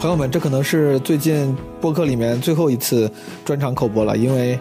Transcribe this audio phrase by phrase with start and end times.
[0.00, 3.08] 朋友们，这可能是最近播客里面最后一次
[3.44, 4.58] 专场口播了，因为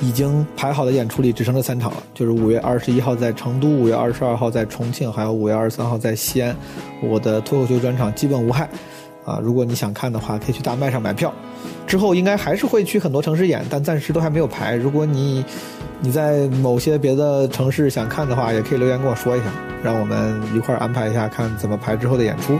[0.00, 6.54] 已经排好的演出里只剩这三场了，就是五月二十一号在成都，五月二十二号在重庆，还有五月二十三号在西安。
[7.02, 8.68] 我的脱口秀专场基本无害
[9.24, 9.40] 啊！
[9.42, 11.34] 如果你想看的话，可以去大麦上买票。
[11.84, 14.76] 之后应该还是会去很多城市演，但暂时都还没有排。
[14.76, 15.44] 如果你
[15.98, 19.46] 你在某些别的城市想看的话，也可以留言跟我说一下，
[19.82, 22.56] 让我们一块儿安排一下，看怎么排之后的演出。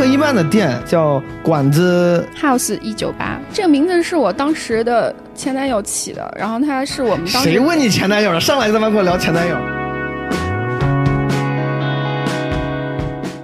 [0.00, 8.40] 赫一曼的店叫馆子 House 一九八，这个名字是我当时的前男友起的，然后他是我们当时谁问你前男友了？
[8.40, 9.54] 上来就他妈跟我聊前男友。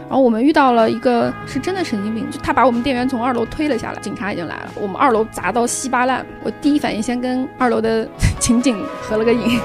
[0.08, 8.08] 然后我们遇到了一个是真的神经病，就他把我们店员从二楼推了下来，警察已经来了，我们二楼砸到稀巴烂，我第一反应先跟二楼的
[8.40, 9.60] 情景合了个影。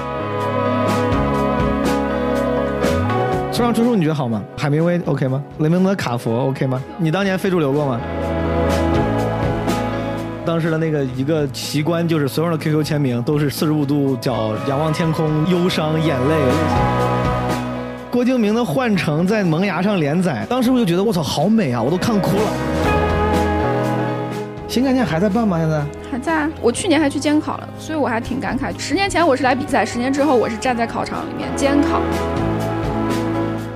[3.52, 4.42] 村上春树你觉得好吗？
[4.56, 5.42] 海明威 OK 吗？
[5.58, 6.82] 雷蒙德卡佛 OK 吗？
[6.96, 8.00] 你当年非主流过吗？
[10.42, 16.34] 当时的那个一个奇观就是所有的 QQ 签名都是四十五度角仰望天空，忧伤眼泪。
[18.10, 22.48] 郭敬明的《幻城》在萌芽上连载，当时我就觉得我操好美啊，我都看哭了。
[24.66, 25.58] 新概念还在办吗？
[25.58, 28.72] 现在还在啊，我去年还去监考了，所以我还挺感慨。
[28.78, 32.00] 十年前我是来比赛，十年之后我是站在考场里面监考。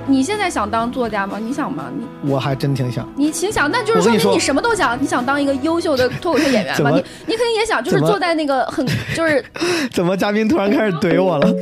[0.09, 1.37] 你现在想当作家吗？
[1.37, 1.91] 你想吗？
[2.23, 3.05] 你我还真挺想。
[3.15, 4.97] 你挺想，那就是说明你什么都想。
[5.01, 6.91] 你想当一个优秀的脱口秀演员吗？
[6.91, 9.43] 你你肯定也想，就是坐在那个很就是
[9.91, 11.47] 怎么嘉宾突然开始怼我了？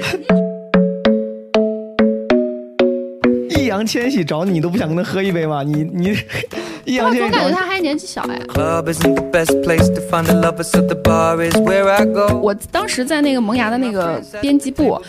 [3.49, 5.63] 易烊千玺找你，你都不想跟他喝一杯吗？
[5.63, 6.15] 你你。
[6.87, 8.39] 我总感觉他还年纪小哎。
[12.41, 15.01] 我当时在那个萌芽的那个编辑部，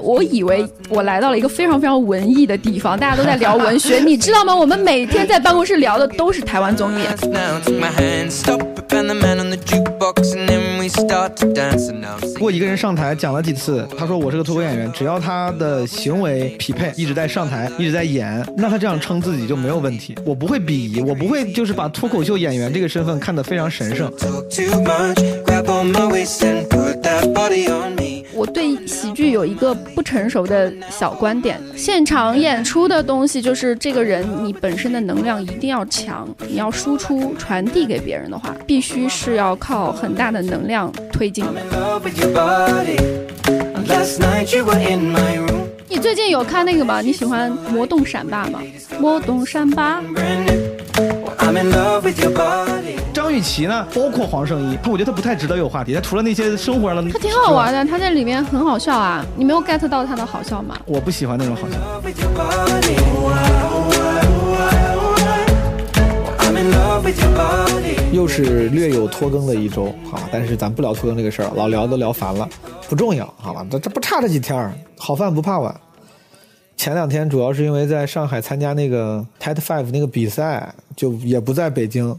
[0.00, 4.54] 我以为我来到了一个非常非常文艺的地方，大家都在聊文学， 你知道吗？
[4.54, 7.04] 我们每天在办公室聊的都是台湾综艺。
[12.38, 20.16] 过一个人上台讲了几次，他说我是个脱口演员，只要他的行为匹配，一直在上台，一直在演，那他这样称自己就没有问题。
[20.24, 24.10] 我不会鄙夷，我不会就是把脱口秀演员这个身份看得非常神圣。
[28.32, 41.54] 我对喜剧有一个不成熟的小观点：现场演出的东西就是这个人你本身的能量一定要强，你要输出传递给别人的话，必须是要靠很大的能量推进的。
[45.88, 47.00] 你最近有看那个吗？
[47.00, 48.60] 你喜欢《魔动闪霸》吗？
[49.00, 50.00] 《魔动闪霸》。
[53.12, 53.86] 张雨绮呢？
[53.94, 55.94] 包括黄圣依，他我觉得她不太值得有话题。
[55.94, 59.24] 她除了那些生活上的，她挺好玩的，她在里面很好笑啊。
[59.36, 60.78] 你没有 get 到她的好笑吗？
[60.86, 61.76] 我不喜欢那种好笑。
[68.12, 72.48] 又是略有拖更的一周，好，但是咱不聊拖更这个事儿，老聊都聊烦了，
[72.88, 73.64] 不重要，好吧？
[73.70, 75.74] 这这不差这几天好饭不怕晚。
[76.78, 82.16] 前两天主要是因为在上海参加那个 TED Five 那个比赛，就也不在北京，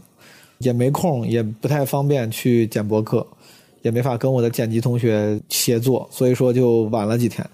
[0.58, 3.26] 也没空，也不太方便去剪播客，
[3.80, 7.44] 也没法跟我的剪辑同学协作，所以说就晚了几天。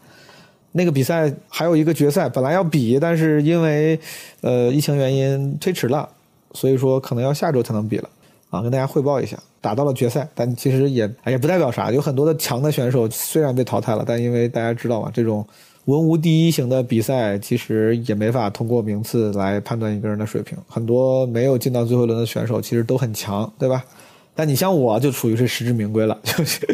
[0.73, 3.99] 那个比赛还有一个决赛，本来要比，但是因为
[4.41, 6.09] 呃疫情原因推迟了，
[6.55, 8.11] 所以说可能要下周才能比了。
[8.51, 15.47] 啊，跟大家汇报一下，打到了决赛，但其实也也不代表啥，有很多的强的选手虽然被淘汰了，但因为大家知道嘛，这种。
[15.87, 20.59] 文无第一型的比赛，其实也没法通过名次来判断一个人的水平。
[20.69, 23.85] 很多没有进到最后一轮的选手，其实都很强，对吧？
[24.35, 26.19] 但你像我，就属于是实至名归了。
[26.25, 26.67] 就是，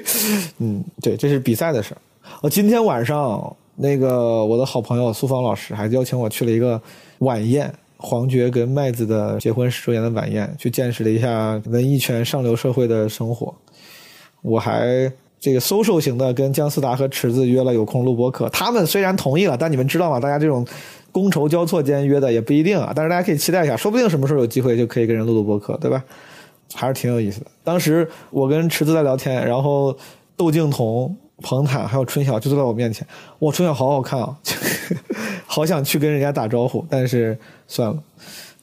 [0.59, 1.99] 嗯，对，这是比赛的事儿。
[2.41, 6.81] 我今天晚上，那个我的好朋友苏芳老师还邀请我去了一个
[7.19, 13.55] 晚宴，黄觉跟麦子的结婚十周年的晚宴，去见识了一下文艺圈上流社会的生活。
[14.41, 15.13] 我还。
[15.43, 20.21] 这个 social 型的跟姜思达和池子约了有空录播课，他们虽然同意了，但你们知道吗？
[20.21, 20.65] 大家这种
[21.13, 22.93] 觥筹交错间约的也不一定啊。
[22.95, 26.01] 但是大家可以期待一下，说不定什么时候有机会就可以跟人录录播课，对吧？
[26.73, 27.47] 还是挺有意思的。
[27.65, 29.95] 当时我跟池子在聊天，然后
[30.37, 33.05] 窦靖童、彭坦还有春晓就坐在我面前，
[33.41, 34.39] 哇，春晓好好看啊，
[35.45, 37.37] 好想去跟人家打招呼，但是
[37.67, 38.03] 算了。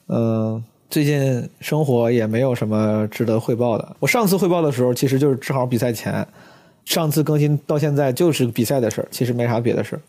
[0.08, 3.96] 嗯，最近生活也没有什么值得汇报的。
[4.00, 6.26] 我上次汇报的时候，其实就是正好比赛前。
[6.90, 10.02] 上次更新到现在就是比赛的事儿，其实没啥别的事儿。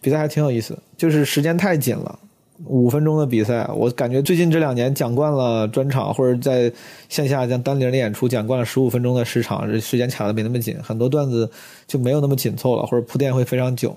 [0.00, 2.18] 比赛还挺有意思，就是时间太紧了，
[2.64, 6.70] 五分钟的比赛，我感觉最近这两年讲惯了专场或者在
[7.08, 11.48] 线下像单林的演出讲惯了十五分钟的时长，这时间卡的没那么紧，很多段子
[11.86, 13.96] 就没有那么紧凑了，或者铺垫会非常久，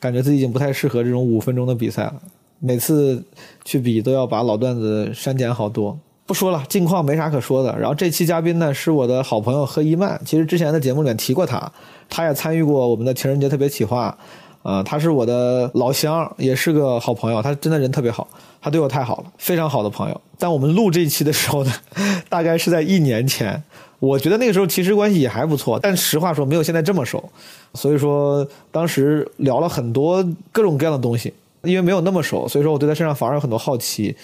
[0.00, 2.20] 感觉自己已经不太适合这种五分钟的比赛了。
[2.58, 3.22] 每次
[3.64, 5.96] 去比都要把老段子删减好多。
[6.28, 7.74] 不说了，近况没啥可说的。
[7.78, 11.72] 然后这期嘉宾呢是我的好朋友何一曼，其实之前的节目里面提过他，
[12.06, 14.14] 他也参与过我们的情人节特别企划，
[14.62, 18.28] 啊，他是我的老乡，也是个好朋友，他真的人特别好，
[18.60, 20.20] 他对我太好了，非常好的朋友。
[20.38, 21.72] 但我们录这一期的时候呢，
[22.28, 23.62] 大概是在一年前，
[23.98, 27.26] 我觉得那个时候其实关系也还不错，但实话说没有现在这么熟，
[27.72, 30.22] 所以说当时聊了很多
[30.52, 31.32] 各种各样的东西，
[31.62, 34.14] 因为没有那么熟，所以说我对他身上反而有很多好奇。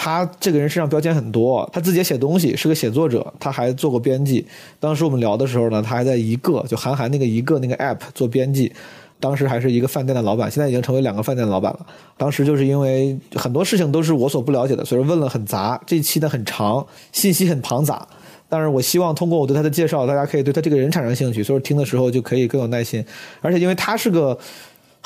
[0.00, 4.46] 他这个人身上标签很多，他自己也写东西，是个写作者，他还做过编辑。
[4.78, 8.72] 当时我们聊的时候呢，他还在一个就韩寒那个一个那个 app 做编辑，
[9.18, 11.84] 当时还是一个饭店的老板，现在已经成为两个饭店的老板了。
[12.16, 18.06] 当时就是因为很多事情都是我所不了解的，所以说问了很杂，这一期呢很长，信息很庞杂。
[18.48, 23.04] 但是我希望通过我对他的介绍，大家可以对他这个人产生兴趣，所以听的时候就可以更有耐心。
[23.40, 24.38] 而且因为他是个。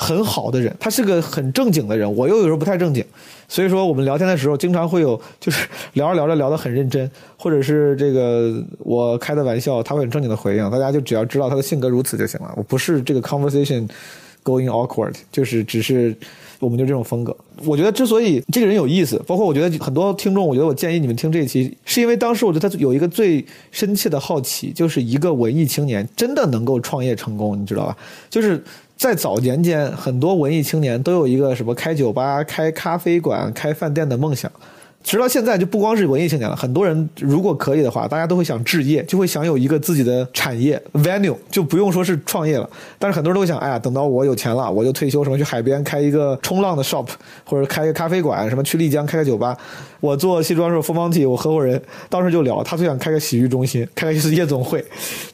[0.03, 3.01] 很好的人，他是个很正经的人，我又有时候不太正经，
[3.47, 13.87] 所以说我们聊天的时候经常会有，就是聊着聊着聊得很认真，或者是这个我开的玩笑，他会很正经的回应，大家就只要知道他的性格如此就行了，我不是这个 conversation
[14.43, 16.13] going awkward，就是只是
[16.59, 17.33] 我们就这种风格。
[17.63, 27.95] 我觉得之所以这个人有意思，包括我觉得很多听众，我觉得我建议你们听这一期，是因为当时我觉得他有一个最深切的好奇，就是一个文艺青年真的能够创业成功，你知道吧？
[28.29, 28.61] 就是。
[28.97, 34.49] 在早年间，很多文艺青年都有一个什么开酒吧、开咖啡馆、开饭店的梦想。
[35.03, 42.69] 直到现在，就不光是文艺青年了，很多人如果可以的话，大家都会想置业，就会想有一个自己的产业 venue，就不用说是创业了。
[42.97, 47.05] 但是很多人都想，哎呀，等到我有钱了，我就退休，什么去海边开一个冲浪的 shop，
[47.43, 49.57] 或者开个咖啡馆，什么去丽江开个酒吧。
[49.99, 54.81] 我做西装时候，凤凰体我合伙人当时就聊，他最想开个洗浴中心，开个夜总会。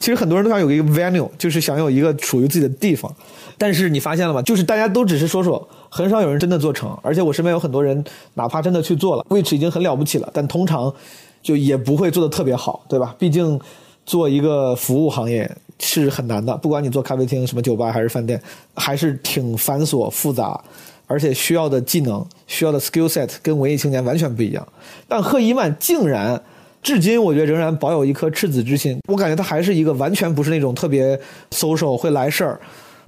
[0.00, 3.14] 其实很多人都想有一个 venue，就是想有一个属于自己的地方。
[3.60, 4.40] 但是你发现了吗？
[4.40, 6.98] 就是大家都只是说说，很少有人真的做成。
[7.02, 8.02] 而且我身边有很多人，
[8.32, 10.90] 哪怕真的去做了，which 已经很了不起了，但通常
[11.42, 13.14] 就也不会做的特别好，对吧？
[13.18, 13.60] 毕竟
[14.06, 18.40] 做一个服务行业是很难的，不管你做咖啡厅、什么酒吧还是饭店，
[18.76, 20.58] 还是挺繁琐复杂，
[21.06, 24.66] 而且需要的技能、需要的 skill set 跟文艺青年完全不一样。
[25.06, 26.42] 但贺一曼竟然，
[26.82, 28.98] 至今我觉得仍然保有一颗赤子之心。
[29.06, 31.20] 我感觉他还是一个完全不是那种特别
[31.50, 32.58] social 会来事儿。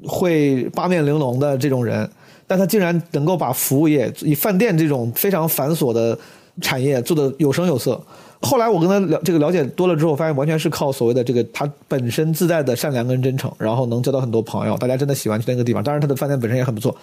[0.07, 2.09] 会八面玲珑的这种人，
[2.47, 6.19] 但他竟然能够把服务业以饭店这种非常繁琐的
[6.61, 8.01] 产业做得有声有色。
[8.41, 15.81] 后来我跟他了这个了解多了之后，发现完全是靠所谓的这个他本身自带的善良跟真诚，然后能交到很多朋友，大家真的喜欢去那个地方。
[15.83, 16.97] 当然，他的饭店本身也很不错。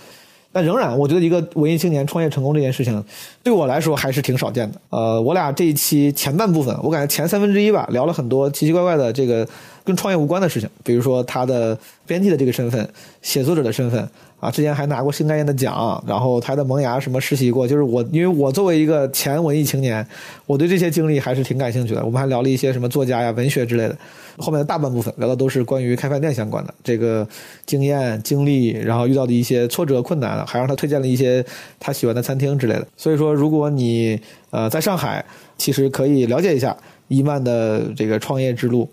[0.52, 3.04] 但仍然，我觉得一个文艺青年创业成功这件事情，
[3.44, 4.82] 对我来说还是挺少见的。
[4.90, 9.48] 呃，我俩这一期前半部分，我感觉前三分之一吧，聊了很多奇奇怪怪的这个
[9.84, 12.90] 跟创业无关的事情，比如说他的编辑的这个身份，
[13.22, 14.10] 写作者的身份。
[14.40, 20.06] 啊，之前还拿过新概念的奖，然后他的萌芽什么实习过，就是我，因为我作为一个前文艺青年，
[20.46, 22.06] 我对这些经历还是挺感兴趣的。
[22.06, 23.98] 我们还聊了一些什么作家呀、文学之类的。
[24.38, 27.28] 后面的大半部分聊的都是关于开饭店相关的这个
[27.66, 31.46] 经验经历，然后遇到的一些挫折困难，还让他推荐了一些
[31.78, 32.88] 他喜欢的餐厅之类的。
[32.96, 34.18] 所以说，如果你
[34.52, 35.26] 呃在上海，
[35.58, 36.78] 其实可以了解一下
[37.10, 38.88] 伊曼的这个创业之路。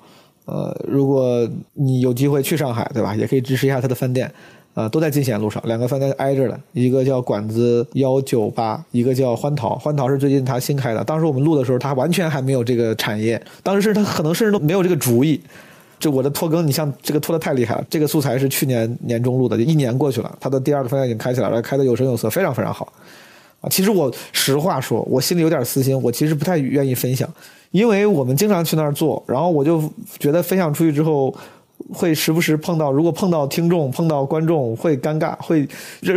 [0.46, 3.14] 呃，如果你有机会去上海，对吧？
[3.16, 4.32] 也可以支持一下他的饭店。
[4.76, 9.74] 啊，都在进贤路上，两个饭店挨着的，一个叫馆子幺九八，一个叫欢桃。
[9.76, 15.40] 欢桃是最近他新开的，当时我们录的时候，他完全还没有这个产业，当时是他可能甚至都没有这个主意。
[15.98, 22.92] 就我的拖更，你像这个拖的太厉害了，这个素材是去年年中录的，就一年过去了，他的第二个饭店已经开起来了，开的有声有色，非常非常好。
[23.62, 27.26] 啊，其实我实话说，我心里有点私心，我其实不太愿意分享，
[27.70, 29.82] 因为我们经常去那儿做，然后我就
[30.18, 31.34] 觉得分享出去之后。
[31.92, 35.68] 会时不时碰到，如果碰到听众、碰到观众，会尴尬，会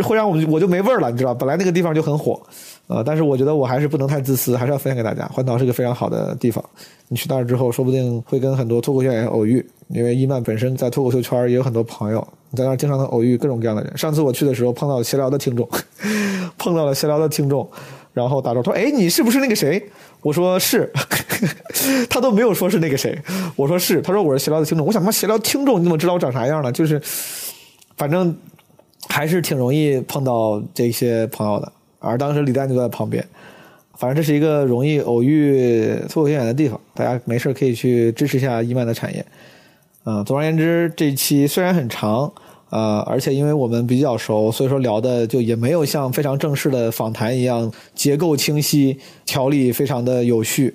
[0.02, 1.34] 会让我们我就没味儿了，你知道？
[1.34, 2.40] 本来那个地方就很火，
[2.88, 5.26] 呃，但是我觉得我还是不能太自私，还是要分享给大家。
[5.28, 6.64] 环岛是个非常好的地方，
[7.08, 13.96] 你去那儿之后，说不定会跟很多脱口秀演员偶遇，因为伊曼本身在脱口秀圈也有很多朋友，你在那儿经常能偶遇各种各样的人。
[13.96, 15.68] 上次我去的时候，碰到闲聊的听众，
[16.58, 17.68] 碰到了闲聊的听众。
[18.12, 19.80] 然后打招呼说：“哎，你是不是那个谁？”
[20.22, 20.90] 我说：“是。
[22.10, 23.18] ”他都没有说是那个谁。
[23.56, 26.70] 我说：“是。”他说：“我是闲聊的听众。”我想，妈，闲聊听众，你怎么知道我长啥样呢？
[26.70, 27.00] 就是，
[27.96, 28.36] 反正
[29.08, 31.72] 还是挺容易碰到这些朋友的。
[31.98, 33.26] 而当时李诞就在旁边。
[33.98, 39.24] 反正这是一个容易偶遇脱口秀演员的地方，大家没事可以去支持一下伊曼的产业。
[40.04, 42.32] 嗯，总而言之，这一期虽然很长。
[42.70, 50.74] 呃，而且因为我们比较熟，所以说聊的就也没有像非常正式的访谈一样结构清晰、条理非常的有序，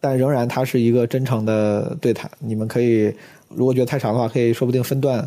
[0.00, 2.30] 但仍然它是一个真诚的对谈。
[2.38, 3.12] 你们可以
[3.48, 5.18] 如果觉得太长的话，可以说不定分段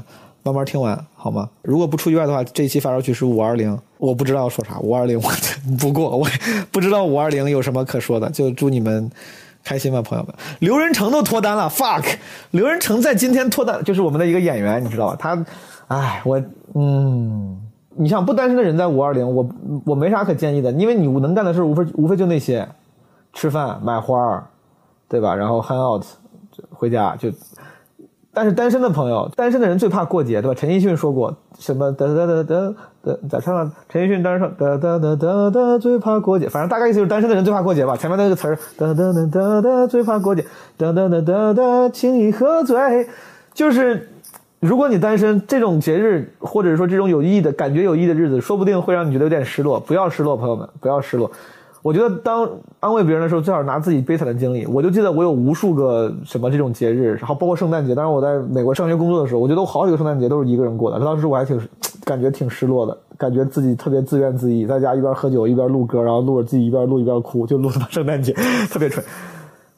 [0.43, 1.49] 慢慢听完好吗？
[1.61, 4.79] 如果不出意外的话，这一期发烧曲是五二零，我不知道说啥。
[4.81, 5.31] 五二零， 我
[5.79, 6.27] 不过我
[6.71, 9.09] 不知道五二零有什么可说的，就祝你们
[9.63, 10.35] 开心吧，朋友们。
[10.59, 12.03] 刘仁成都脱单了，fuck！
[12.51, 15.17] 刘仁成在今天脱单，就是我们的一个演员，你知道吧？
[15.17, 15.45] 他，
[15.87, 16.41] 哎，我，
[16.75, 17.59] 嗯，
[17.95, 19.47] 你像不单身的人在五二零，我
[19.85, 22.67] 我没啥可建议的，因为你能干的事无非无非就那些，
[23.33, 24.43] 吃饭、买花儿
[25.07, 25.35] 对吧？
[25.35, 26.03] 然后 hang out，
[26.71, 27.29] 回家就。
[28.35, 30.55] 但是单身的朋友，单身的人最怕过节，对吧？
[30.59, 31.91] 陈奕迅说过什么？
[31.91, 32.73] 哒哒哒哒
[33.03, 33.71] 哒，咋唱啊？
[33.87, 36.49] 陈奕迅当时说哒哒哒哒哒，最怕过节。
[36.49, 37.95] 反正大概意思就是单身的人最怕过节吧。
[37.95, 40.43] 前面那个词儿哒哒哒哒哒，最怕过节。
[40.77, 43.07] 哒哒哒哒哒，请你喝醉。
[43.53, 44.09] 就是
[44.63, 49.77] 如果你单身，这种节日或者说这种有意义的感觉有意义的日子，说不定会让你觉得有点失落。
[49.77, 51.29] 不要失落，朋友们，不要失落。
[51.81, 54.65] 我觉得当安慰别人的时候，最好拿自己悲惨的经历。
[54.65, 57.93] 我就记得我有无数个什么这种节日，然后包括圣诞节。
[57.93, 60.97] 当时我在美国上学工作的时候，我觉得我好几个圣诞节都是一个人过的。
[60.97, 61.59] 当时我还挺
[62.05, 68.31] 感觉挺失落的，感觉自己特别自怨自艾，在家一边喝酒一边录歌，然后录着自己一边录一边哭，就录到圣诞节，
[68.71, 69.03] 特别蠢。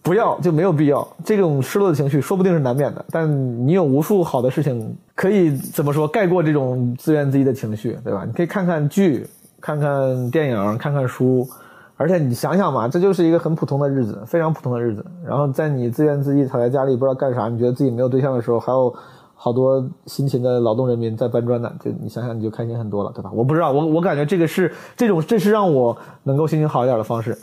[0.05, 3.27] 不要就没有必要，这种失落的情绪说不定是难免的，但
[3.65, 8.23] 你有无数好的事情可以怎么说盖过这种自怨自艾的情绪，对吧？
[8.23, 9.25] 你可以看看剧，
[9.59, 11.47] 看看电影，看看书。
[11.97, 15.03] 而且你想想嘛，这就是一个很普通的日子，非常普通的日子。
[15.25, 18.93] 然后在你自怨自艾、躺在家里不知道干啥，你觉得自己没有对象的时候，还有
[19.33, 21.71] 好多辛勤的劳动人民在搬砖呢。
[21.83, 23.31] 就你想想，你就开心很多了，对吧？
[23.33, 27.35] 我不知道，我我感觉这个是这种，这是让我能够心情好一点的方式。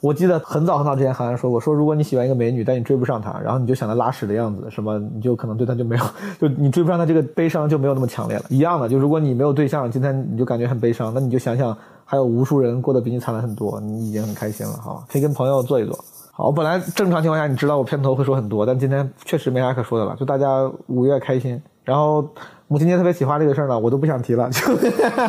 [0.00, 6.04] 我记得很早很早之前，好像说过，说如果你喜欢一个美女，但你追不上她，然后你就想她拉屎的样子，什么，你就可能对她就没有，
[6.40, 8.44] 就你追不上她这个悲伤就没有那么强烈了。
[8.48, 11.76] 一样的，就如果你没有对象，今天你就感觉很悲伤，那你就想想。
[12.08, 15.98] 还有无数人过得比你惨了很多，你已经很开心了，好可以跟朋友坐一坐。
[16.30, 20.14] 好，本来正常情况下，你知道我片头会说很多，但今天确实没啥可说的了。
[20.14, 22.24] 就大家五月开心，然后
[22.68, 24.62] 母亲节特别企划这个事儿呢，我都不想提了，就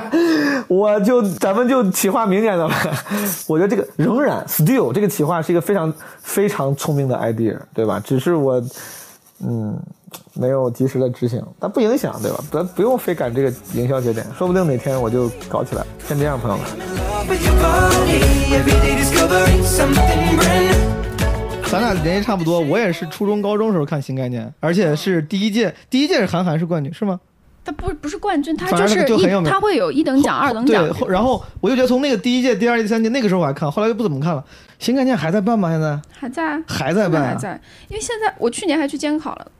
[0.75, 2.75] 我就咱们就企划明年的吧。
[3.48, 8.01] 我觉得这个仍然 still 这个企划是一个非常非常聪明的 idea，对吧？
[8.03, 8.62] 只是我
[9.44, 9.79] 嗯。
[10.34, 12.41] 没有及时的执行，但不影响，对吧？
[12.50, 15.84] 咱不用非赶这个营销节点，说不定哪天我就搞起来。
[16.08, 16.65] 先这样，朋友们。
[21.70, 27.20] 咱俩年纪差不多，我也是初中、高中时候看新概念，而且是第一届，第一届是韩寒是冠军，是吗？
[27.67, 30.88] 他不不是冠军，他就是一，他会有一等奖、二等奖。
[30.88, 34.41] 对，然后我就觉得从那个第一届、第二届、第三届那个时候我还看，后来就不怎么看了。
[34.79, 35.69] 新概念还在办吗？
[35.69, 37.59] 现在还在，还在办，还在。
[37.89, 39.51] 因为现在我去年还去监考了。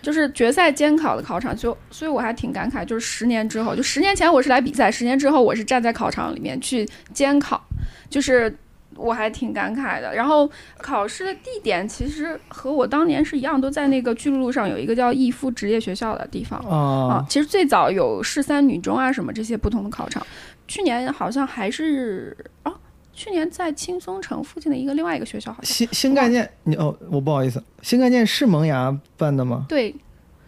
[0.00, 7.60] 就是决赛监考的考场，就所以我还挺感慨，就是十年之后，就十年前我是来比赛，十年之后我是站在考场里面去监考，
[8.08, 8.56] 就是
[8.96, 10.14] 我还挺感慨的。
[10.14, 17.24] 然后考试的地点其实和我当年是一样，都在那个巨鹿路上有一个叫逸夫职业学校的地方啊。
[17.28, 20.26] 其实最早有市三女中啊什么这些不同的考场，
[20.66, 22.72] 去年好像还是啊。
[23.14, 29.66] 去年在青松城附近的一个另外一个学校，好像新新概念，你哦，我不好意思，新概念是萌芽办的吗？
[29.68, 29.94] 对，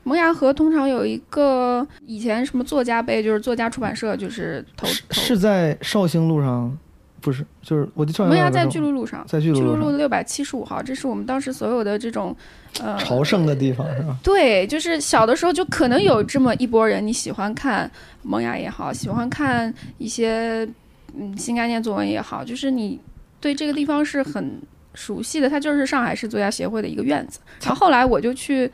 [0.02, 6.76] 萌芽和通常有一个以前什么作家杯，就是作家出版社，就是投是在绍兴路上，
[7.24, 12.36] 不是，就是我的萌芽在巨鹿路上，在巨鹿路六百七十五号，这是我们当时所有的这种
[12.80, 14.16] 呃朝圣的地方是吧？
[14.22, 17.90] 对，就是小的时候就可能有这么一波人，你喜欢看
[18.22, 20.68] 萌芽也好，喜欢看一些。
[21.16, 22.98] 嗯，新概念作文也好，就是你
[23.40, 24.60] 对这个地方是很
[24.94, 27.38] 熟悉的，它就是上海市作家协会的一个院子。
[27.62, 28.68] 然后后来我就去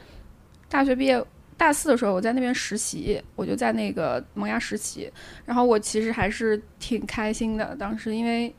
[0.66, 1.22] 大学毕业
[1.60, 5.12] 大四的时候，我在那边实习，我就在那个萌芽实习。
[5.44, 8.50] 然后我其实还是挺开心的，当时因为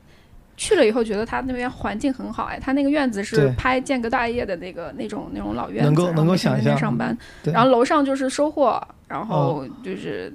[0.56, 7.18] 去了以后觉得他那边环境很好，哎，他那个院子是拍《间隔大业》的那个那种那种老院子，能够能够想象上班。
[7.42, 10.32] 然后楼上就是收获，然后就是。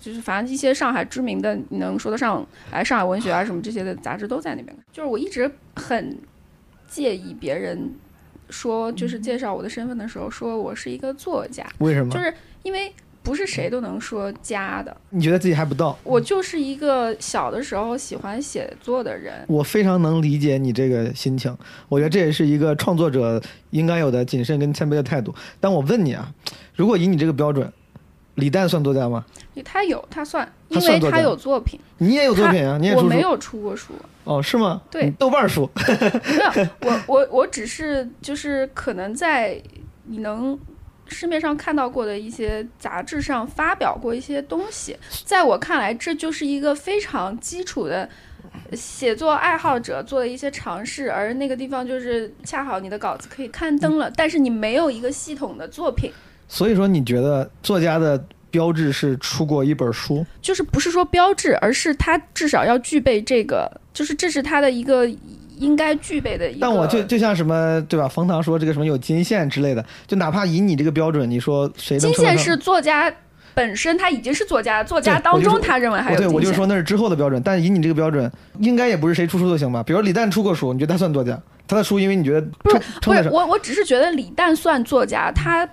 [0.00, 4.74] 就是反正一些上海知名的，你能说得上来上海文学啊什么这些的杂志都在那边。
[4.92, 6.16] 就是我一直很
[6.86, 7.92] 介意别人
[8.50, 11.66] 说，就是介绍我的身份的时候说我是一个作家。
[11.78, 12.12] 为什么？
[12.12, 14.96] 就是因为不是谁都能说家的。
[15.10, 15.98] 你觉得自己还不到？
[16.04, 19.44] 我就是一个小的时候喜欢写作的人。
[19.48, 21.56] 我非常能理解你这个心情。
[21.88, 23.40] 我觉得这也是一个创作者
[23.70, 25.34] 应该有的谨慎跟谦卑的态度。
[25.60, 26.32] 但我问你啊，
[26.74, 27.72] 如果以你这个标准。
[28.36, 29.26] 李诞算作家吗？
[29.64, 31.80] 他有，他算，因为他有作品。
[31.96, 32.78] 你也有作品啊？
[32.78, 33.92] 你也我没有出过书。
[34.28, 34.82] 哦，是吗？
[34.90, 35.68] 对，豆瓣书。
[36.54, 39.58] 没有，我我我只是就是可能在
[40.04, 40.58] 你能
[41.06, 44.94] 市面上看到过的一些杂志上发表过一些东西，
[45.24, 48.06] 在我看来，这就是一个非常基础的
[48.74, 56.12] 写作爱好者做的一些尝试，而那个地方就是恰好你的稿子可以刊登了，但是你没有一个系统的作品。
[56.46, 60.24] 所以说，你觉得作家的标志是出过一本书？
[60.40, 65.08] 就是不是说标志，而是他至少要具备这个，就是这是他的一个
[65.58, 66.60] 应该具备的一个。
[66.60, 68.08] 但我就就像什么对吧？
[68.08, 73.12] 冯唐说这个什么有金线之类的，就哪怕以你这个标准，你说谁能金线是作家
[73.54, 76.28] 本身他已经是作家，作家当中他认为还有对。
[76.28, 79.82] 我就说那是之后的标准，但以你这个标准，应该也不是谁出书都行吧？
[79.82, 81.40] 比如李诞出过书，你觉得他算作家？
[81.66, 85.68] 他的书因为你觉得不是不是我，我只是觉得李诞算作家，他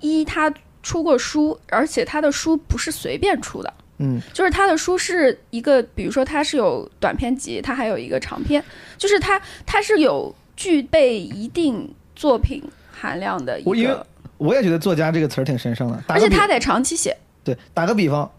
[0.00, 0.52] 一他
[0.82, 8.62] 出过书，而且他的书不是随便出的，嗯，就是他的书是一个，比如说他是有短篇集，他还有一个长篇，
[8.96, 14.06] 就是他他是有具备一定作品含量的一我因为个，
[14.38, 16.02] 我也觉得作家这个词儿挺神圣的。
[16.06, 18.30] 而且他得长期写，对，打个比方，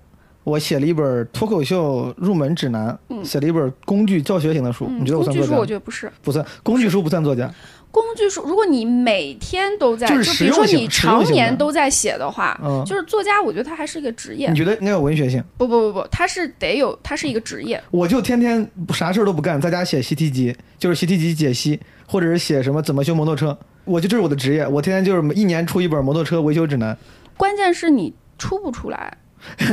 [0.43, 5.67] 我写了一本脱口秀入门指南，嗯写了一本工具教学型的书，嗯你觉得我工具书我算作家？
[5.67, 6.11] 觉得不是。
[6.23, 7.53] 不算，工具书不算作家。
[7.91, 14.55] 工具书，如果你每天都在，就比如说你常年都在写的话，嗯就是作家，我觉得他还是一个职业你。
[14.55, 15.43] 觉得应该有文学性？
[15.57, 17.81] 不不不不，他是得有，他是一个职业。
[17.91, 23.57] 我就天天啥事儿都不干，在家写习题集，就是习题集解析，或者是写什么怎么修摩托车。
[23.83, 26.97] 我就这是我的职业，我天天就是一年出一本摩托车维修指南。
[27.35, 29.17] 关键是你出不出来，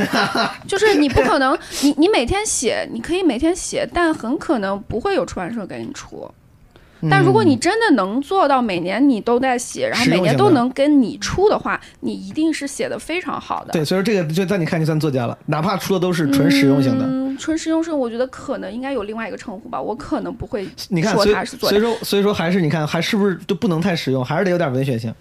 [0.67, 6.29] 就是你不可能，你你每天写，你可以每天写，但很可能不会有出版社给你出。
[7.09, 13.71] 但如果你真的能做到每年你都在写，然后每年都能跟你出的话，你一定是写的非常好的。
[13.71, 17.05] 对，所以说这个就在你看就算作家了，哪怕出的都是纯实用型的。
[17.05, 21.45] 嗯，纯实用性，我觉得可能应该有另外一个称呼吧，我可能不会你看，说所以。
[21.45, 25.13] 所以说所以说还是你看还是不是就不能太实用，还是得有点文学性。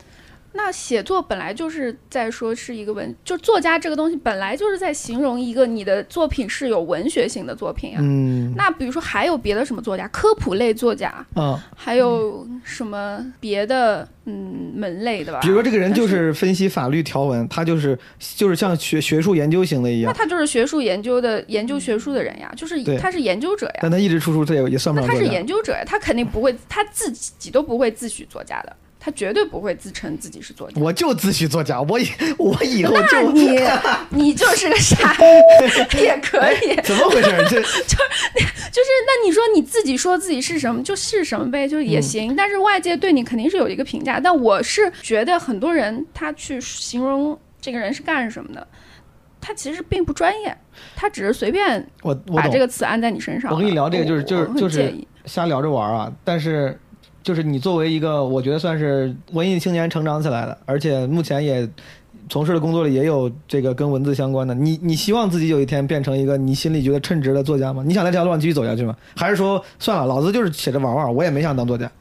[0.59, 7.99] 那写作本来就是在说是一个文，就作家这个东西本来就是在形容一个你的作品是有文学性的作品啊。
[8.03, 15.39] 嗯那比如说还有别的什么作家，科普类作家，啊，还有什么别的嗯门类的吧？
[15.43, 25.25] 比如说这个人就是是分析法律条文，他就是就是像学学术研究型的一样，那他就是学术研究的研究学术的人呀，就是对他是研究者呀，但他一直出书，这也也算不那他是。
[25.29, 28.75] 研究者呀，他肯定不会，他自己都不会自诩作家的，
[29.09, 30.79] 他绝对不会自称自己是作家。
[30.79, 33.59] 我就自诩作家，我以 我以后就你
[34.11, 35.15] 你就是个傻
[35.89, 37.31] 逼， 也可以，怎么回事？
[37.49, 37.57] 这
[38.71, 42.37] 就是那你说你自己说自己是什么就是什么呗，就也行。
[42.37, 48.69] 但是外界对你肯定是有一个评价，但我是觉得很多人他去形容这个人是干什么的，
[49.41, 50.55] 他其实并不专业，
[50.95, 53.57] 他只是随便我我把这，个词按在你身上了。
[53.57, 54.95] 我跟你聊这个就是就是就是
[55.25, 56.13] 瞎聊着玩啊。
[56.23, 56.79] 但是
[57.29, 61.69] 就是你作为一个我觉得算是文艺青年成长起来的，而且目前也
[62.31, 64.55] 从事的工作里也有这个跟文字相关的。
[64.55, 67.83] 你你希望自己有一天变成一个你心里觉得称职的作家吗？
[67.87, 68.97] 你想在这条路上继续走下去吗？
[69.15, 71.93] 还是说算了，老子就是写着玩玩，我也没想当作家？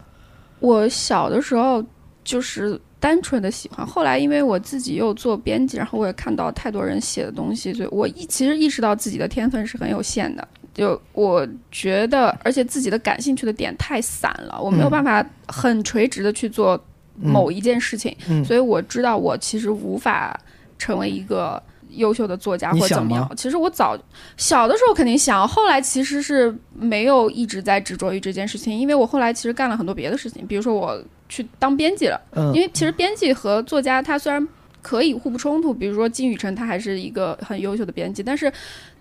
[0.61, 1.83] 我小的时候
[2.23, 10.47] 就是单纯的喜欢，后来因为我自己又做编辑，然后我也看到太多人写的东西，所以我一其实意识到自己的天分是很有限的。
[10.77, 14.91] 就我觉得，而且自己的感兴趣的点太散了，我没有嗯。
[14.91, 16.79] 办法很垂直的去做
[17.19, 18.45] 某一件事情，嗯。
[18.45, 20.39] 所以我知道我其实无法
[20.77, 23.27] 成为一个优秀的作家或怎么样。
[23.35, 23.97] 其实我早
[24.37, 32.53] 小的时候肯定想，后来其实是没有一直在执着于这件事情，因为我后来其实干了很多别的事情，比如说我去当编辑了，嗯。
[32.53, 34.47] 因为其实编辑和作家他虽然
[34.87, 38.49] 可以互不冲突，比如说金宇澄他还是一个很优秀的编辑，但是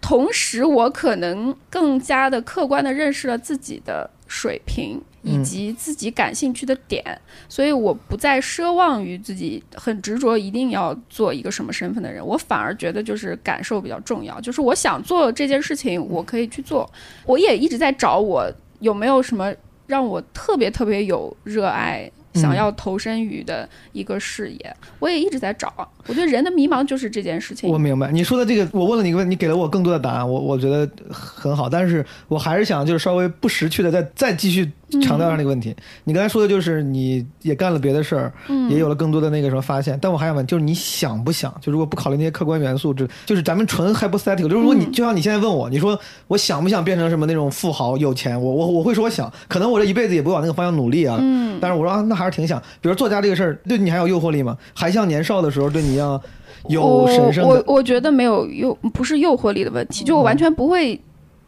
[0.01, 7.05] 同时我可能更加的客观的认识了自己的水平以嗯及自己感兴趣的点，
[7.49, 16.91] 所以我不再奢望于自己很执着一定要做一个什么身份的人，我反而觉得就是感受比较重要，就是我想做这件事情，我可以去做。
[17.25, 19.55] 我也一直在找我有没有什么
[19.87, 22.11] 让我特别特别有热爱。
[22.37, 25.73] 想要投身于的一个事业，我也一直在找。
[26.07, 27.69] 我觉得人的迷茫就是这件事情。
[27.69, 34.71] 我明白你说的这个，我问了你一个问题，你给了我更多的答案，我我觉得很好，但是我还是想就是稍微不识趣的再再继续
[35.03, 35.75] 强调一下那个问题。
[36.05, 41.53] 你刚才说的就是你也干了别的事儿，嗯也有了更多的那个什么发现，但我还想问，就是你想不想？
[41.61, 52.63] 就如果不考虑那些客观元素，就就是咱们纯 hypothetical，就是如果你、嗯就像你现在问我，你说我想不想变成什么那种富豪有钱，我我我会说我想，可能我这一辈子也不会往那个方向努力啊，嗯，但是我说啊，那还是挺想。
[52.81, 54.57] 比如作家这个事儿，对你还有诱惑力吗？
[54.75, 56.21] 还像年少的时候对你一样
[56.69, 61.01] 有神圣我我觉得没有诱，不是诱惑力的问题，就我完全不会。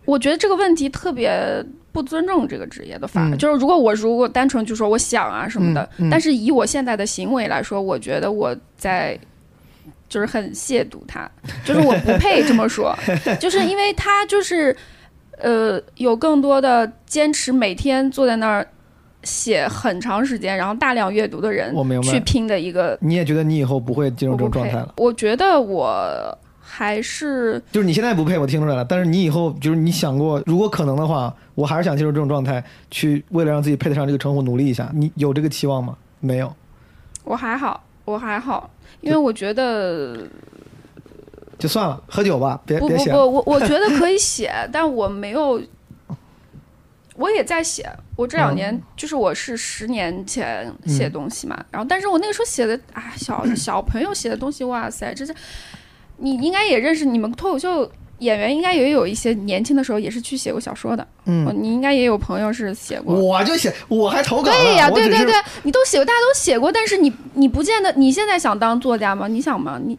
[0.04, 1.30] 我觉得这个问题特别
[1.92, 3.28] 不尊重这个职业的法。
[3.28, 9.18] 嗯就是如果我如果单纯就说我想啊什么的，嗯嗯但是以我现在的行为来说，我觉得我在。
[10.10, 11.30] 就是很亵渎他，
[11.66, 12.96] 就是我不配这么说，
[13.38, 14.74] 就是因为他就是，
[15.36, 18.66] 呃，有更多的坚持，每天坐在那儿
[19.22, 22.96] 写很长时间，然后大量阅读的人我明白去拼的一个。
[23.02, 24.94] 你也觉得你以后不会进入这种状态了？
[24.96, 26.38] 我觉得我
[26.70, 28.84] 还是就是你现在不配，我听出来了。
[28.84, 34.90] 但是你以后就是你想过，如果可能的话，我还是想进入这种状态，去为了让自己配得上这个称呼努力一下。
[34.94, 35.96] 你有这个期望吗？
[36.20, 36.54] 没有，
[37.24, 40.28] 我还好，我还好，因为我觉得
[41.58, 43.50] 就算了，喝酒吧，别别写不不不，。
[43.50, 45.60] 我我觉得 可以写，但我没有，
[47.16, 47.90] 我也在写。
[48.16, 55.32] 我这两年、嗯就是我是十年前写东西嘛，然后但是我那个时候写的啊，小小朋友写的东西，哇塞，这是
[56.18, 63.14] 你应该也认识，你们脱口秀演员应该也有一些年轻的时候也是去写过小说的，哦嗯，你应该也有朋友是写过。
[63.14, 64.58] 我就写，我还投稿呢。
[64.58, 69.28] 对呀，对对对，你都写过，大家都写过，但是你你不见得，你现在想当作家吗？
[69.28, 69.80] 你想吗？
[69.84, 69.96] 你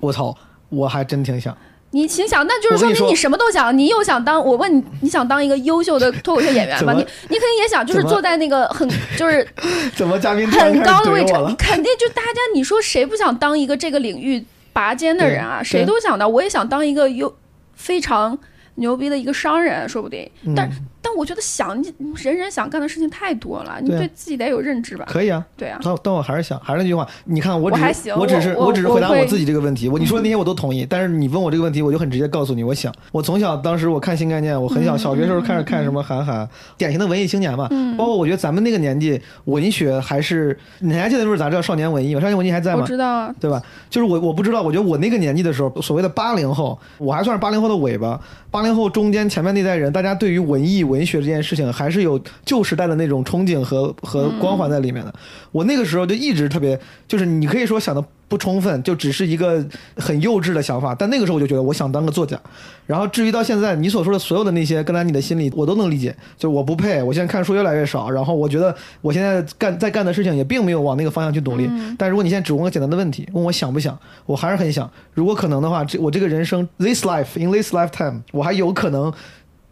[0.00, 0.34] 我操，
[0.70, 1.56] 我还真挺想。
[1.90, 3.76] 你心想，那就是说说明你什么都想。
[3.76, 6.92] 你又想当，我问你，你想当一个优秀的脱口秀演员吗？
[6.96, 9.46] 你你肯定也想，就是坐在那个很就是
[9.94, 11.54] 怎么嘉宾很高的位置，了？
[11.58, 15.62] 肯定就大家你说谁不想当一个这个领域拔尖的人啊？
[15.62, 17.34] 谁都想到，我也想当一个优
[17.72, 18.38] 非常
[18.74, 20.30] 牛逼的一个商人，说不定。
[20.54, 25.04] 但嗯，但我觉得想你人人想干的事情太多了，你对自己得有认知吧？
[25.06, 25.44] 可以啊。
[25.54, 29.86] 对啊，但但我还是想，还是那句话，你看我只是我还行我只是我只是回答我自己这个问题。
[29.90, 37.68] 我你说的那些我都同意，但是你问我这个问题，我就很直接告诉你，我想，我从小当时我看新概念，我很小，嗯小学时候开始看什么韩寒，典型的文艺青年嘛。
[37.70, 42.18] 嗯包括我觉得咱们那个年纪，文学还是你还记得那本杂志叫《少年文艺》吗？
[42.22, 42.86] 《少年文艺》还在我吗？
[42.86, 43.62] 知道啊，对吧？
[43.88, 55.14] 就是我我不知道，我觉得我那个年纪的时候，所谓的八零后，我还算是八零后的尾巴，八零后中间前面那代人，大家对于文艺文学这件事情还是有旧时代的那种憧憬和和光环在里面的。
[55.50, 56.78] 我那个时候就一直特别，
[57.08, 59.64] 就是你可以说想的不充分，就只是一个
[59.96, 60.94] 很幼稚的想法。
[60.94, 62.38] 但那个时候我就觉得我想当个作家。
[62.86, 71.66] 然后至于到现在你所说的所有的那些，跟在你的心里我都能理解，就是我不配，我现在看书越来越少，然后我觉得我现在干在干的事情也并没有往那个方向去努力。
[71.96, 74.90] 但如果你现在只问个简单的问题，问我想不想，我还是很想。
[75.14, 79.10] 如果可能的话，这我这个人生 this life in this lifetime，我还有可能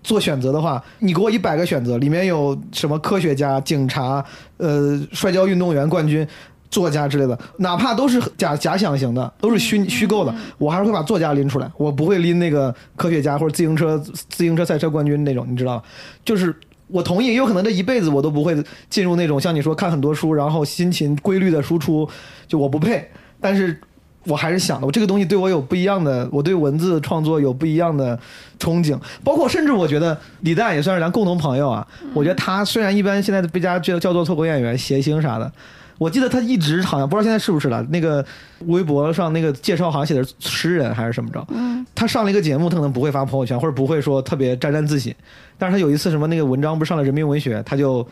[0.03, 4.25] 做选择的话，你给我一百个选择，里面有什么科学家、警察、
[4.57, 6.27] 呃摔跤运动员冠军。
[6.71, 15.85] 作家之类的，哪怕都是假假想型的，都是虚虚构的，我还是会把作家拎出来，我不会拎那个科学家或者自行车自行车赛车冠军那种，你知道吧？
[16.25, 18.57] 就是我同意，也有可能这一辈子我都不会
[18.89, 22.09] 进入那种像你说看很多书，然后辛勤规律的输出，
[22.49, 23.07] 就我不配。
[23.39, 23.79] 但是
[24.25, 28.19] 我还是想的，我这个东西对我有不一样的，我对文字创作有不一样的
[28.59, 28.99] 憧憬。
[29.25, 31.87] 包括甚至我觉得李诞也算是咱共同朋友啊。
[32.15, 35.51] 我觉得他虽然一般现在被大家叫叫做脱口演员、谐星啥的。
[35.99, 38.25] 我记得他一直好像不知道现在是不是了，那个
[38.67, 41.45] 微博上那个介绍好像写的是诗人还是什么着。
[41.51, 45.15] 嗯，他上了一个节目，他可能不会发朋友圈，或者不会说特别沾沾自喜。
[45.59, 48.05] 但是他有一次什么那个文章不是上了人民文学，他就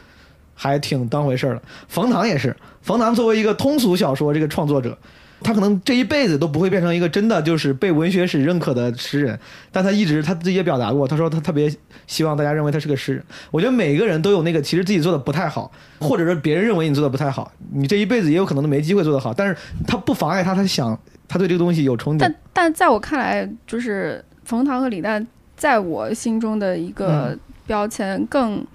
[0.55, 1.62] 还挺当回事儿了。
[1.88, 4.96] 冯唐也是，冯唐作为一个通俗小说这个创作者，
[5.42, 9.38] 他可能这一辈子都不会变成一个真的就是被文学史认可的诗人，
[9.72, 11.72] 但他一直他自己也表达过，他说他特别
[12.07, 13.24] 希望大家认为他是个诗人。
[13.50, 22.35] 我觉得每个人都有那个其实自己做的不太好，或者说别人认为你做的不太好，你这一辈子也有可能都没机会做得好，但是他不妨碍他，他想他对这个东西有憧憬但。
[22.53, 25.26] 但在我看来，就是冯唐和李诞
[25.57, 28.66] 在我心中的一个嗯标签更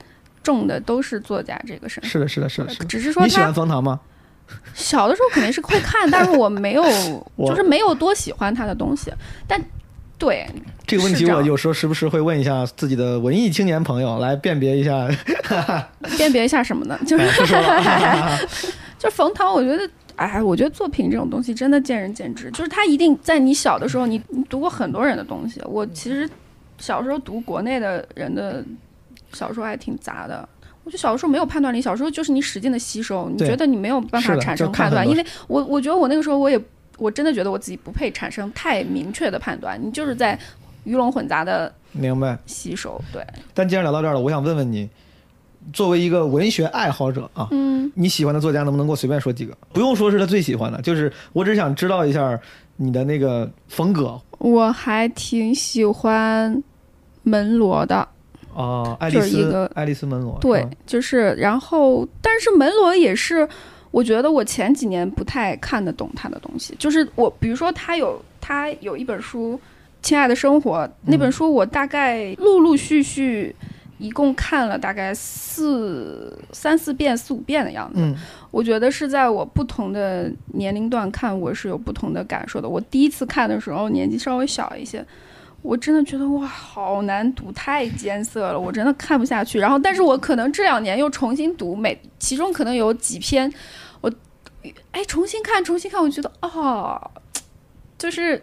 [0.41, 2.09] 重的都是作家这个身份。
[2.09, 2.85] 是的，是的，是的，是的。
[2.85, 3.99] 只是说你喜欢冯唐吗？
[4.73, 6.83] 小的时候肯定是会看， 但是我没有，
[7.37, 9.11] 就是没有多喜欢他的东西。
[9.47, 9.61] 但
[10.17, 10.47] 对，
[10.87, 15.07] 这个问题我有时候时不时会问一下自己的文艺青年朋友，来辨别一下。
[16.17, 16.97] 辨别一下什么呢？
[17.05, 17.27] 就是
[18.97, 19.89] 就冯唐，我觉得。
[20.17, 25.61] 哎，我觉得作品这种东西真的见仁见智，就是他一定在你小的时候，你你读过很多人的东西。
[25.65, 26.25] 我其实
[26.77, 28.63] 小时候读国内的人的
[29.33, 30.47] 小说还挺杂的，
[30.85, 36.57] 我觉得小的时候没有判断力，小时候就是你使劲的吸收，你觉得你没有办法产生判断，因为我我觉得我那个时候我也
[36.97, 40.39] 我真的觉得我自己不配产生太明确的判断，你就是在
[40.83, 42.37] 鱼龙混杂的明白。
[42.45, 44.87] 吸收，对，但既然聊到这儿了，我想问问你，
[45.73, 49.57] 作为一个文学爱好者啊，嗯，你喜欢的作家能不能给我随便说几个？
[49.73, 52.39] 不用说是他最喜欢的，就是我只想知道一下
[52.75, 56.61] 你的那个风格我还挺喜欢
[57.23, 58.07] 门罗的，
[58.55, 60.37] 啊，爱丽丝就是一个，爱丽丝门罗。
[60.39, 63.47] 对，就是然后，但是门罗也是，
[63.91, 69.53] 我觉得我前几年不太看得懂他的东西，就是我比如说他有他有一本书
[70.01, 73.55] 《亲爱的生活》那本书，我大概陆陆续续。
[73.97, 78.01] 一共看了大概四三四遍、四五遍的样子。
[78.01, 78.13] 嗯
[78.51, 82.67] 我觉得是在我不同的年龄段看，我是有不同的感受的。
[82.67, 85.03] 我第一次看的时候年纪稍微小一些，
[85.65, 89.57] 我真的觉得哇，好难读，太艰涩了，我真的看不下去。
[89.57, 93.51] 然后，但是我可能这两年又重新读，每其中可能有几篇，
[93.99, 94.13] 我
[94.91, 97.11] 哎重新看，重新看，我觉得哦，
[97.97, 98.39] 就是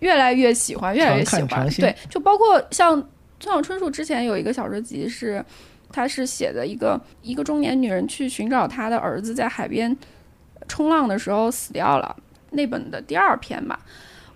[0.00, 1.66] 越来越喜欢，越来越喜欢。
[1.70, 3.00] 对，就包括像
[3.40, 5.42] 村上春树之前有一个小说集是，
[5.90, 9.96] 他是写的一个一个中年女人去寻找她的儿子在海边
[10.68, 12.14] 冲浪的时候死掉了，
[12.50, 13.80] 那本的第二篇吧。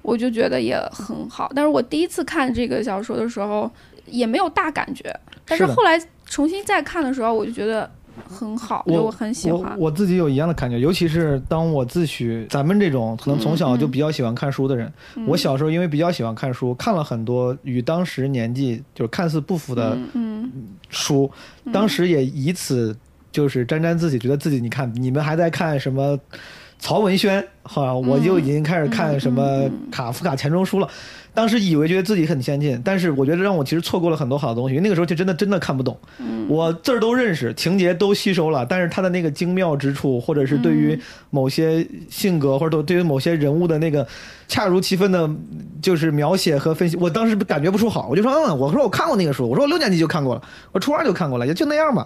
[0.02, 1.50] 我就觉得也很好。
[1.54, 3.70] 但是我第一次看这个小说的时候
[4.06, 5.14] 也没有大感觉，
[5.46, 7.90] 但是后来重新再看的时候，我就觉得
[8.28, 9.72] 很好，我就我很喜欢。
[9.78, 15.26] 我我自己有一样的感觉，尤其是当我自诩咱们这种可能从小就比较喜欢看书的人，嗯。
[15.26, 20.50] 我小时候因为比较喜欢看书，看了很多与当时年纪就是看似不符的嗯
[20.90, 21.30] 书，
[21.72, 22.96] 当时也以此
[23.30, 26.18] 就是沾沾自喜，觉得自己你看你们还在看什么
[26.82, 30.88] 曹文轩，好像我就已经开始看什么卡夫卡钱钟书了。
[31.32, 35.96] 当时以为觉得自己很先进，但是我觉得让我其实错过了很多好的东西，因为那个时候就真的真的看不懂。
[36.48, 40.98] 我字儿都认识，情节都吸收了，但是他的那个精妙之处，或者是对于
[41.30, 44.04] 某些性格，或者对于某些人物的那个
[44.48, 45.30] 恰如其分的，
[45.80, 50.42] 就是描写和分析，我当时感觉不出好，我就说嗯，我说我看过那个书，我说我六年级就看过了，
[50.72, 52.04] 我初二就看过了，也就那样吧。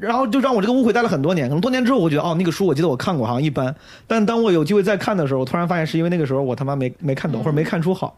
[0.00, 3.74] 然后就让我这个误会待了很多年，可能多年之后，我觉得哦，那个书我记得我看过，好像一般。
[4.06, 8.16] 但当我有机会再看的时候，我突然发现是因为那个时候我他妈没没看懂，或者没看出好，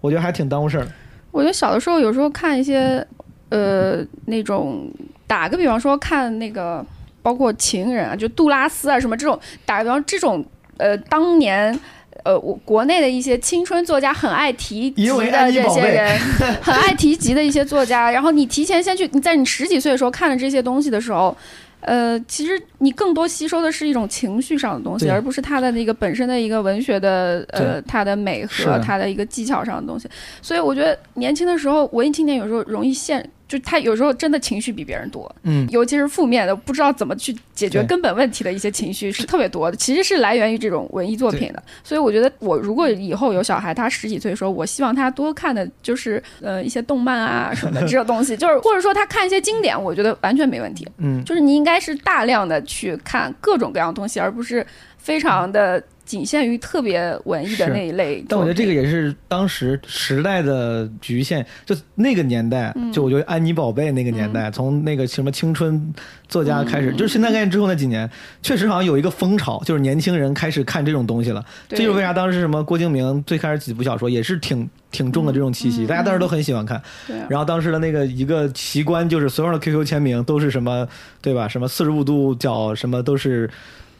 [0.00, 0.86] 我觉得还挺耽误事儿。
[1.30, 3.06] 我觉得小的时候有时候看一些
[3.48, 4.90] 呃那种，
[5.26, 6.84] 打个比方说看那个
[7.22, 10.44] 包括情人啊，就杜拉斯啊什么这种，打个比方这种
[10.76, 11.78] 呃当年。
[12.24, 16.18] 呃，我国内的一些青春作家很爱提及的这些人，
[16.62, 21.36] 很爱提及的一些作家，然后你提前先去，你在你十几岁的时候看了这些东西的时候，
[21.80, 30.08] 呃，其实你更多吸收的是一种情绪上的东西，而不是它的那个本身的一个文学的呃对它的美和它的一个技巧上的东西。
[30.40, 41.62] 所以我觉得年轻的时候，文艺青年有时候容易陷，就他有时候真的情绪比别人多，嗯，尤其是负面的，不知道怎么去解决根本问题的一些情绪是特别多的，其实是来源于这种文艺作品的。
[41.84, 50.88] 所以我觉得，我如果以后有小孩，他十几岁的时候，我希望他多看的就是呃一些动漫啊什么的这种东西， 就是或者说他看一些经典，我觉得完全没问题。
[50.96, 58.24] 嗯，就是你应该是大量的去看各种各样的东西，而不是非常的仅限于特别文艺的那一类。
[58.28, 65.94] 但我觉得这个也是当时时代的局限，就那个年代，嗯就我觉得安妮宝贝那个年代，从那个什么青春
[66.28, 68.08] 作家开始，嗯就是现代概念之后那几年，
[68.42, 71.44] 确实好像有一个风潮，就是年轻人开始看这种东西了。
[71.68, 76.82] 这就是为啥当时什么郭敬明最开始几部小说也是挺挺重的这种气息，嗯大家当时都很喜欢看。
[77.28, 80.86] 然后当时的那个一个奇观就是所有的 QQ 签名都是什么，
[81.20, 81.48] 对吧？
[81.48, 83.48] 什么四十五度角，什么都是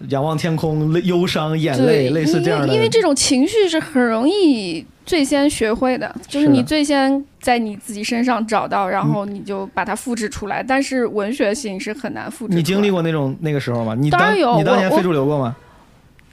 [0.08, 2.66] 仰望天空，泪忧伤、眼泪，对，类似这样的。
[2.66, 10.62] 因为因为这种情绪是很容易最先学会的，就是你最先在你自己身上找到，然后你就把它复制出来。
[10.62, 12.54] 但是文学性是很难复制。
[12.54, 12.90] 你经历？
[12.90, 13.94] 过那种那个时候吗？
[13.98, 15.56] 你当当然有你当年非主流过吗？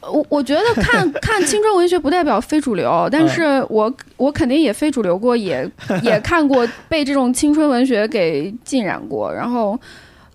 [0.02, 5.70] 我我觉得看 看青春文学不代表非主流，但嗯是我我肯定也非主流过，也
[6.04, 9.80] 也看过被这种青春文学给浸染过，然后。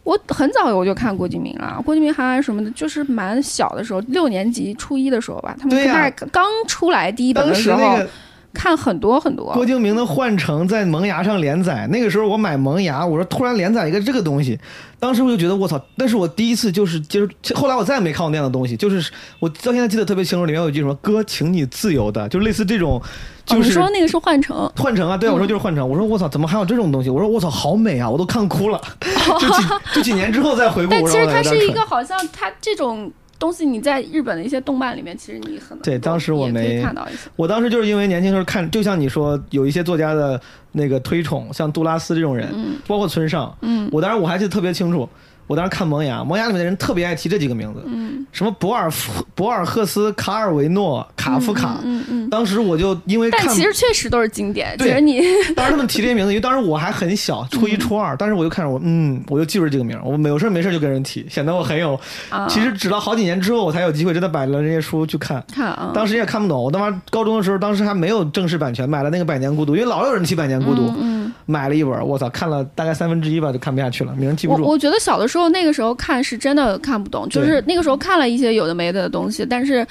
[0.04, 8.08] 我很早我就看郭敬明了，郭敬明、韩寒什么的，就是蛮小的时候，六年级、初一的时候吧，他们大概刚出来第一本的时候，时那个
[8.52, 9.52] 看很多很多。
[9.52, 14.56] 郭敬明的《幻城》在萌芽上连载，那个时候我买萌芽，我说突然连载一个这个东西，
[15.00, 15.82] 当时我就觉得我操！
[15.96, 23.02] 那是我第一次就是接触，后来我再也没看过那样的东西，就是我到现在记得特别清楚，里面有一句什么“哥，请你自由的”，就类似这种，
[23.44, 23.70] 就是。
[23.72, 25.88] 说那个是幻城，幻城啊，对啊，我说就是幻城。
[25.88, 27.10] 我说我操，怎么还有这种东西？
[27.10, 28.80] 我说我操，好美啊，我都看哭了。
[29.40, 29.62] 就几
[29.94, 37.28] 就几年之后再回顾，我但其实它是一个好像它这种东西，你在日本的一些动漫里面，其实你很对当时我没看到一些。
[37.36, 40.40] 我当时就是因为年轻时候看，就像你说，有一些作家的
[40.72, 45.08] 那个推崇，像杜拉斯这种人，嗯包括村上，嗯我当时我还记得特别清楚。
[45.46, 51.80] 我当时看《萌芽》，《萌芽》里面的人特别爱提这几个名字，嗯，什么博尔夫、博尔赫斯、卡尔维诺、卡夫卡。
[51.82, 52.30] 嗯嗯嗯。
[52.30, 55.20] 当时我就因为看，但其实确实都是经典，其对实你
[55.54, 61.98] 当时他们提这些名字，因为当时我还很小，初一、初二，当时我就看着我，嗯，我就记住这个名儿，我没有事儿没事儿就跟人提，显得我很有。
[62.30, 65.44] 啊，其实直到好几年之后，我才有机会真的买了这些书去看。
[65.54, 71.13] 看啊，当时也看不懂，我他妈高中的时候，当时还没有正式版权，买了那个《百年孤独》，因为老有人提《百年孤独》嗯，
[71.46, 74.62] 买了一本，我操，看了大概三分之一吧，就看不下去了，名儿记不住。
[74.62, 79.86] 我我觉得小的时候那个时候看是真的看不懂，就是那个时候看了一些有的没的的东西，但是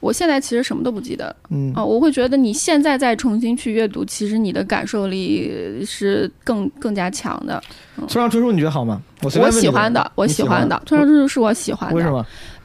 [0.00, 1.84] 我现在其实什么都不记得嗯啊。
[1.84, 7.62] 我会觉得你现在再重新去阅读，其实你的感受力是更更加强的。
[8.06, 9.02] 村上春树你觉得好吗？
[9.22, 11.96] 我喜欢的，我喜喜欢的，村上春树是我喜欢的。
[11.96, 12.10] 为什？
[12.10, 12.24] 么？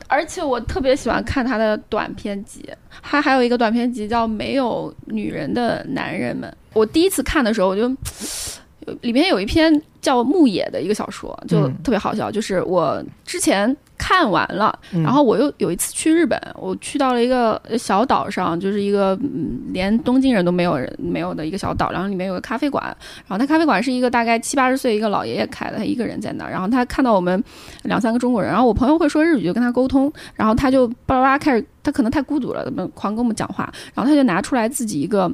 [0.09, 2.63] 而且我特别喜欢看他的短篇集，
[3.01, 7.89] 他还有一个短篇集叫《没有女人的男人们》，我第一次看的时候，我就
[8.99, 12.29] 里面有一篇叫《牧野》的一个小说，就嗯特别好笑。
[12.29, 22.83] 就是我之前看完了，嗯然后我又有一次去日本，我去到了一个小岛上，就是一个嗯连东京人都没有人没有的一个小岛，然后里面有个咖啡馆，
[23.25, 27.41] 然后他咖啡馆是一个大概七八十岁一个老爷爷开的，他一个人在那儿，然后他看到我们
[27.83, 35.33] 两三个中国人，然后我朋友会说日语，就跟他沟通，然后他就巴拉巴拉开始，他可能太孤独了，怎么狂跟我们讲话，然后他就拿出来自己一个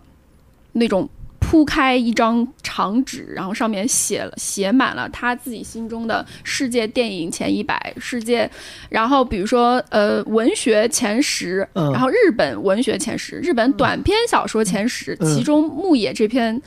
[0.74, 1.10] 那种。
[1.50, 8.48] 铺开一张长纸，然后上面写了写满了他自己心中的世界电影前一百，世界，
[8.88, 16.62] 然后比如说呃文学前十，嗯然后日本文学前十，日本短篇小说前十，嗯其中牧野这篇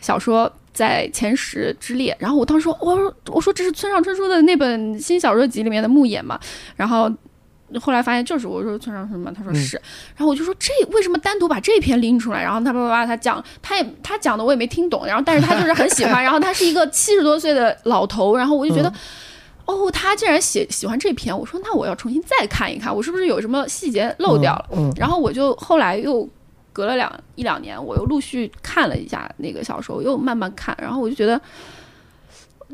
[0.00, 2.16] 小说在前十之列。
[2.18, 6.36] 然后我当时说，我说我说这是村上春树的那本新小说集里面的牧野嘛，
[6.74, 7.08] 然后。
[7.80, 9.76] 后来发现就是我说村上春树嘛，他说嗯是，
[10.16, 12.42] 然后我就说这为什么单独把这篇拎出来？
[12.42, 18.88] 然后他叭叭叭他讲，他也他讲的我也没听懂，然后但是他就是很喜欢， 然后他是一个七十多岁的老头，然后我就觉得。
[18.88, 18.94] 嗯
[19.66, 24.66] 哦，他竟然写喜欢这篇，我说那我要重新再看一看，我是不是有什么细节漏掉了？
[24.70, 26.24] 嗯，然后我就后来又
[26.72, 31.40] 隔了两一两年，我又陆续看了一下那个小说，又慢慢看，然后我就觉得。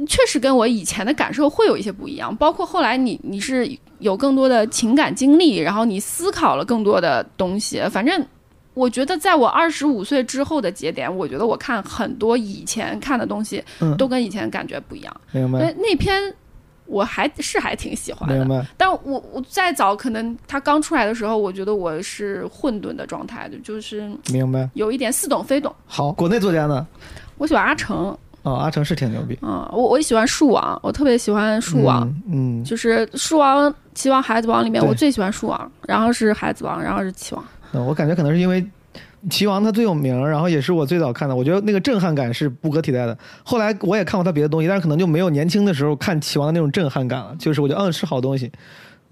[0.07, 7.83] 确实跟我以前的感受会有一些不一样，包括后来你你是有更多的情感经历，然后你思考了更多的东西。
[7.91, 8.25] 反正
[8.75, 15.15] 我觉得，在我二十五岁之后的节点，我觉得我看很多以前看的东西嗯都跟以前感觉不一样。
[15.31, 16.35] 明白那那篇
[16.87, 24.69] 我还是还挺喜欢的明，白，但我我再早可能他刚出来的时候，我觉得我是混沌的状态的，就是明白。
[24.75, 25.75] 有一点似懂非懂。
[25.87, 26.87] 好，国内作家呢？
[27.39, 29.39] 我喜欢阿成，哦，阿成是挺牛逼。
[29.43, 37.45] 嗯，我我也喜欢树王，我特别喜欢树王，嗯，嗯，就是树王、棋王、孩子王里面，我最喜欢树王，然后是孩子王，然后是棋王。
[37.73, 38.63] 嗯我感觉可能是因为
[39.31, 43.17] 棋王他最有名，然后也是我最早看的，我觉得那个震撼感是不可替代的。
[43.45, 47.35] 后来我也看过他别的东西，但是可能就没有年轻的时候看棋王的那种震撼感了。
[47.39, 48.51] 就是我觉得嗯是好东西。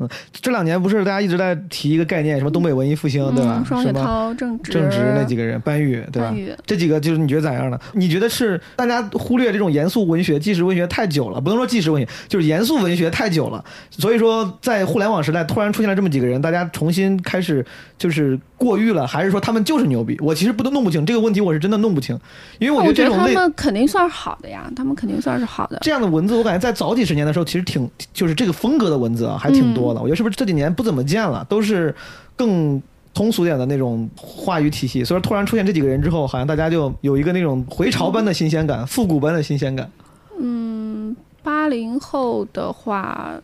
[0.00, 3.64] 嗯，这两年不是大家一直在提一个概念，什么东北文艺复兴，对吧嗯，？
[3.64, 6.34] 双雪涛、郑直、郑直那几个人，班宇，对吧
[6.66, 7.78] 这几个就是你觉得咋样呢？
[7.92, 13.62] 你觉得是大家忽略这种严肃文学、纪实文学太久了，不能说纪实文学，就是严肃文学太久了。
[13.90, 17.64] 所以说，在互联网时代突然出现了这么几个人，大家重新开始
[17.98, 20.16] 就是过誉了，还是说他们就是牛逼？
[20.20, 22.18] 我其实不都弄不清这个问题，我是真的弄不清，
[22.58, 25.78] 因为我觉得这种类们肯定算是好的呀，他们肯定算是好的。
[25.82, 30.00] 这样的文字，我感觉在早几十年的时候，其实挺就是这个风格的文字啊，还挺多的。
[30.00, 31.94] 我觉得是不是这几年不怎么见了，都是
[32.37, 32.81] 更
[33.12, 35.05] 通俗点的那种话语体系。
[35.05, 39.90] 所以说突然出现这几个人之后，好像大家就有一个那种回潮般的新鲜感，复古般的新鲜感。
[40.38, 43.35] 嗯，八零后的话，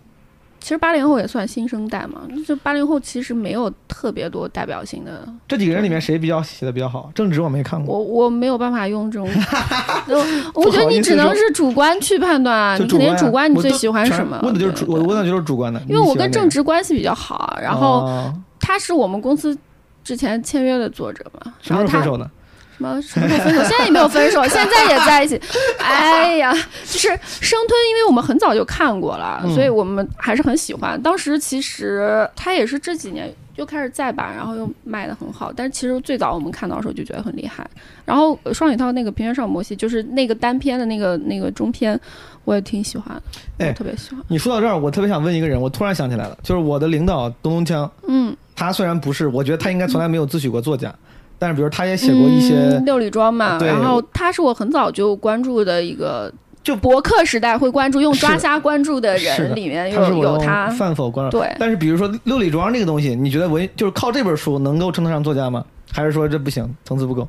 [0.66, 2.22] 其实八零后也算新生代嘛。
[2.44, 7.09] 就八零后其实没有特别多代表性的，这几个人里面谁比较写的比较好？
[7.14, 9.29] 正直我没看过，我我没有办法用这种，
[10.55, 12.76] 我我觉得你只能是主观去判断啊。
[12.76, 14.40] 你肯定主观你最喜欢什么？
[14.42, 15.81] 问的就是主，我问的就是主观的。
[15.88, 19.57] 因为我跟正直，关系比较好，啊然后哦他是我们公司
[20.02, 22.29] 之前签约的作者嘛，什么然后他时候分手的？
[22.77, 23.62] 什么什么时候分手？
[23.65, 25.41] 现在也没有分手， 现在也在一起。
[25.79, 26.53] 哎呀，
[26.85, 27.09] 就是
[27.41, 31.01] 生吞，因为我们很早就看过了，嗯所以我们还是很喜欢。
[31.01, 35.53] 当时其实他也是这几年又开始再版，然后又卖的很好。
[35.55, 37.67] 但是其实最早我们看到的时候就觉得很厉害。
[38.05, 41.99] 然后呃双雪涛那个《平原上摩西》，就是那个单篇的那个那个中篇，
[42.45, 43.15] 我也挺喜欢
[43.59, 44.21] 的，哎我特别喜欢。
[44.29, 50.95] 你说到这儿，我特别想问一个人，我突然想起来了，就是我的领导东东锵，嗯，他虽然不是，我觉得他应该从来没有自诩过作家，
[51.38, 56.33] 但是比如他也写过一些嗯、六里庄嘛，然后他是我很早就关注的一个。
[56.62, 61.38] 就博客时代会关注用抓瞎关注的人里面有有他，范否关注。
[61.38, 65.64] 对，但是比如说六里庄这个东西，你觉得文就是靠这本书能够称得上作家吗？
[65.92, 67.29] 还是说这不行，层次不够？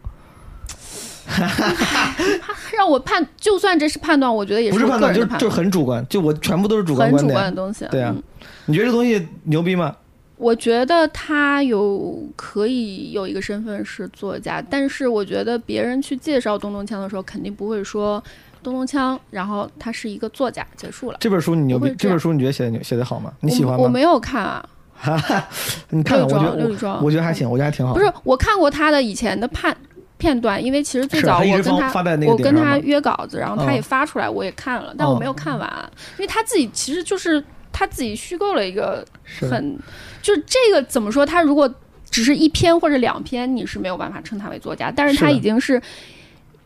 [2.75, 7.85] 让我判，就算这是判断，我觉得也是不是判断，就是就是很主观，就我全部都是主观很主观的东西。
[7.91, 8.23] 对啊嗯
[8.65, 9.95] 你觉得这东西牛逼吗？
[10.37, 18.23] 我觉得他有可以有一个身份是作家，但是我觉得别人去介绍东东锵的时候，肯定不会说
[18.61, 21.17] 东东锵，然后他是一个作家，结束了。
[21.19, 23.33] 这本书你牛逼，这本书你觉得写的牛写的好吗？
[23.39, 23.79] 你喜欢吗？
[23.79, 24.63] 我我没有看啊，
[25.89, 27.93] 你看看，我觉得我六里庄我觉得还行，我觉得还挺好。
[27.93, 29.75] 不是我看过他的以前的判
[30.19, 37.43] 片段，因为其实最早我跟发发在那个我跟他约稿子，然后他哦也发出来，我也看了，但我没有看完，因为他自己其实就是
[37.77, 39.77] 他自己虚构了一个是很，
[40.19, 41.23] 就是这个怎么说？
[41.23, 41.71] 他如果
[42.09, 45.79] 只是一篇或者两篇，你是没有办法称他为作家，但是他已经是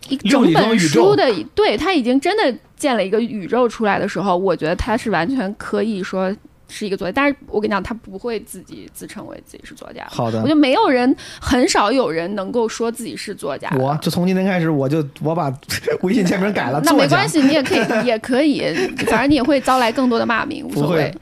[0.08, 6.34] 一整本书的，对他已经真的建了一个宇宙出来的时候，我觉得他是完全可以说
[6.72, 10.08] 是一个作家，但是我跟你讲，他不会自己自称为自己是作家。
[10.10, 13.70] 好的我觉，得没有人，很少有人能够说自己是作家。
[13.78, 15.54] 我就从今天开始，我就我把
[16.02, 18.62] 微信签名改了， 那没关系，你也可以，也可以，
[19.08, 21.14] 反正你也会招来更多的骂名，无所谓。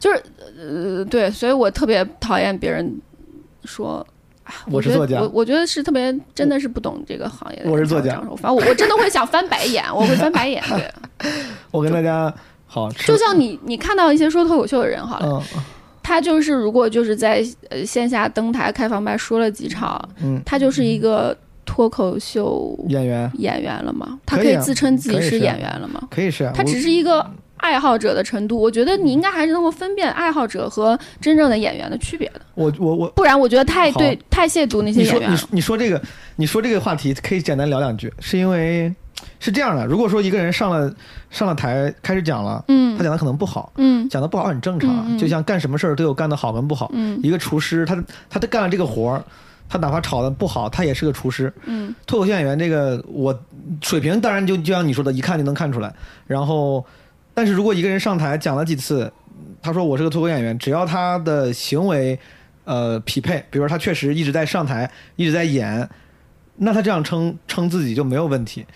[0.00, 0.22] 就是
[0.58, 3.00] 呃，对，所以我特别讨厌别人
[3.64, 4.04] 说。
[4.70, 7.70] 我是作家我我觉得是特别，真的是不懂这个行业的。
[7.70, 10.64] 我是作家反正我我真的会想翻白眼，我会翻白眼。
[10.70, 11.30] 对，
[11.70, 12.34] 我跟大家
[12.68, 15.62] 好吃就，像你你看到一些说脱口秀的人好了，嗯
[16.00, 24.18] 他就是如果就是在呃线下登台开放麦说了几场，嗯，他就是一个脱口秀演员演员了吗？
[24.24, 26.00] 他可以自称自己是演员了吗？
[26.10, 35.38] 可以是啊，他只是一个爱好者的程度，我觉得你应该还是能够分辨爱好者和真正的演员的区别的，我我我不然我觉得太对太亵渎那些演员了。
[35.50, 36.00] 你说这个，
[36.36, 38.90] 你说这个话题可以简单聊两句，是因为
[39.40, 40.92] 是这样的，如果说一个人上了
[41.30, 46.90] 上了台开始讲了，嗯他讲的可能不好，嗯讲的不好很正常就像干什么事儿都有干的好跟不好。
[46.92, 47.94] 嗯一个厨师，他
[48.28, 49.24] 他他干了这个活儿，
[49.68, 51.52] 他哪怕炒的不好，他也是个厨师。
[51.66, 53.38] 嗯脱口秀演员这个我
[53.82, 55.94] 水平当然就就像你说的，一看就能看出来。
[56.26, 56.84] 然后，
[57.32, 59.12] 但是如果一个人上台讲了几次，
[59.62, 62.18] 他说我是个脱口演员，只要他的行为
[62.64, 65.88] 呃匹配，比如说他确实一直在上台，一直在演，
[66.56, 68.66] 那他这样称称自己就没有问题。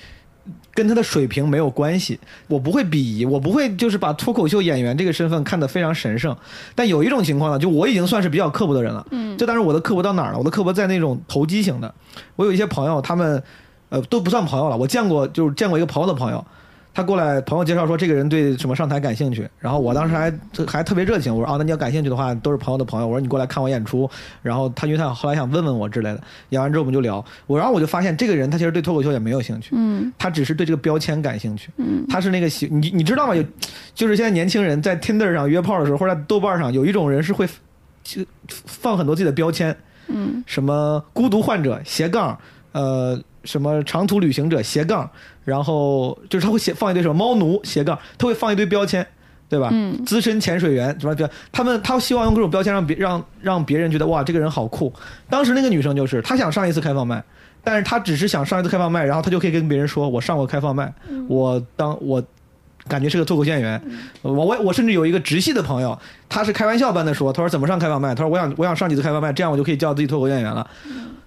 [0.74, 2.18] 跟他的水平没有关系，
[2.48, 6.36] 我不会鄙夷，我不会就是把脱口秀演员这个身份看得非常神圣。
[6.74, 10.38] 但有一种情况呢，就我已经算是比较刻薄的人了，嗯这当然我的刻薄到哪儿了？
[10.38, 11.94] 我的刻薄在那种投机型的。
[12.36, 13.42] 我有一些朋友，他们
[13.90, 16.44] 呃都不算朋友了，我见过就是见过一个朋友的朋友，
[16.94, 20.32] 他过来朋友介绍说这个人对什么上台感兴趣，然后我当时还
[20.66, 24.08] 还特别热情，我说啊那你要感兴趣的话都是朋友的朋友，我说你过来看我演出，
[24.42, 26.20] 然后他因为他后来想问问我之类的，
[26.50, 31.70] 演完之后我们就聊，我然后我就发现这个人他其实对脱口秀也没有兴趣，嗯他只是对这个标签感兴趣。
[31.78, 33.34] 嗯他是那个喜你你知道吗？
[33.34, 33.42] 有
[33.94, 37.48] 就是现在年轻人在 Tinder 上约炮的时候，或者在豆瓣上，有一种人是会
[38.04, 39.74] 就放很多自己的标签，
[40.08, 42.38] 嗯什么孤独患者斜杠，
[42.72, 45.08] 呃，什么长途旅行者斜杠，
[45.44, 49.06] 然后就是他会写放一堆什么猫奴斜杠，他会放一堆标签，
[49.48, 49.68] 对吧？
[49.72, 54.92] 嗯资深潜水员什么标，他们他希望用各种标签让别让让别人觉得哇这个人好酷。
[55.28, 57.22] 当时那个女生就是她想上一次开放麦，
[57.62, 60.92] 但是她只是想上一次开放麦，然后她就可以跟别人说我上过开放麦，
[61.28, 62.22] 我当我。
[62.88, 63.80] 感觉是个脱口秀演员，
[64.22, 65.96] 我我我甚至有一个直系的朋友，
[66.28, 68.12] 他是开玩笑般的说，他说怎么上开放麦？
[68.12, 70.68] 他说我想我想上几次开放麦，这样我就可以叫自己脱口秀演员了。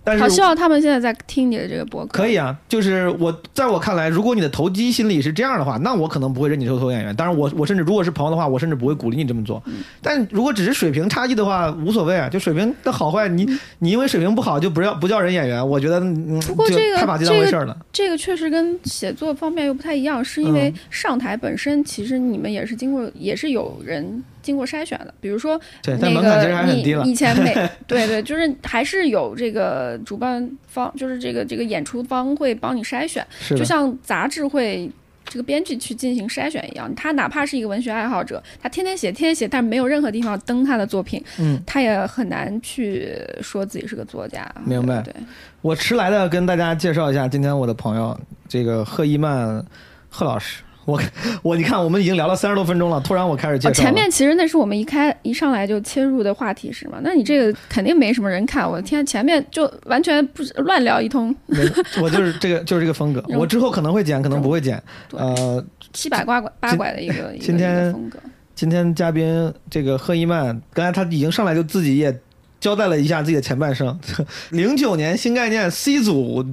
[0.06, 2.20] 但是好希望他们现在在听你的这个博客。
[2.20, 7.16] 可以啊，就是我在我看来，如果你的投机心理是这样的话，那我可能不会认你脱口秀演员。
[7.16, 9.62] 当然我，我甚至如果是朋友的话，我甚至不会鼓励你这么做。
[10.02, 13.48] 但如果只是水平差异的话，无所谓啊，就水平的好坏，你
[13.80, 17.76] 你因为水平不好就不要不叫人演员，我觉得嗯，不过这个太把这当回事了。
[17.92, 25.14] 这个确实跟写作方面又不太一样，是因为嗯上台本身其实你们也是经过，也是有人经过筛选的。
[25.20, 26.84] 比如说对，那个你。
[27.10, 27.54] 以前每
[27.88, 34.90] 对对，就是还是有这个主办方，就是这个这个演出方会帮你筛选，是，就像杂志会。
[35.28, 44.48] 这个编剧去进行筛选一样，他哪怕是一个文学爱好者，他天天写，天天写，但是没有任何地方登他的作品，嗯，他也很难去说自己是个作家。
[44.64, 45.22] 明白对，对
[45.62, 48.16] 我迟来的跟大家介绍一下今天我的朋友，
[48.48, 49.66] 这个贺一曼
[50.10, 50.62] 贺老师。
[50.88, 51.02] 我
[51.42, 53.86] 我你看，我们已经聊了三十多分钟了，突然我开始介哦，绍了。
[53.86, 57.00] 前面其实那是我们一开一上来就切入的话题是吗？
[57.02, 58.70] 那你这个肯定没什么人看。
[58.70, 61.36] 我的天，前面就完全不是乱聊一通，
[62.02, 63.24] 我就是这个就是这个风格。
[63.30, 64.82] 我之后可能会剪，可能不会剪。
[65.12, 68.20] 呃，七百八拐八拐的一个今天个风格。
[68.54, 72.16] 今天嘉宾这个贺一曼，刚才他已经上来就自己也
[72.60, 74.00] 交代了一下自己的前半生。
[74.52, 76.46] 零九年新概念 C 组，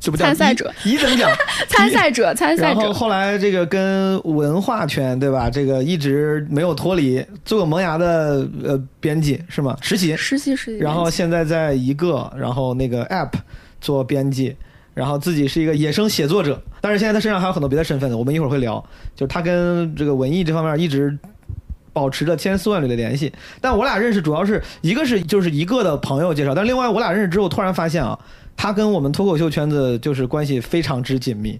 [0.00, 1.30] 这不叫参赛者一一等奖，
[1.68, 5.50] 参赛者，参赛然后者，后来这个跟文化圈对吧？
[5.50, 9.76] 这个一直没有脱离，做过萌芽的呃编辑是吗？
[9.82, 10.78] 实习，实习实习。
[10.78, 13.32] 然后现在在一个，然后那个 App
[13.78, 14.56] 做编辑，
[14.94, 18.82] 然后自己是一个野生写作者，但是现在他身上还有很多别的身份的，我们一会儿会聊。
[19.14, 21.14] 就是他跟这个文艺这方面一直
[21.92, 23.30] 保持着千丝万缕的联系。
[23.60, 28.18] 但我俩认识主要是一个是就是一个的朋友介绍，但另外我俩认识之后，突然发现啊，
[28.56, 31.58] 他跟我们脱口秀圈子就是关系非常之紧密。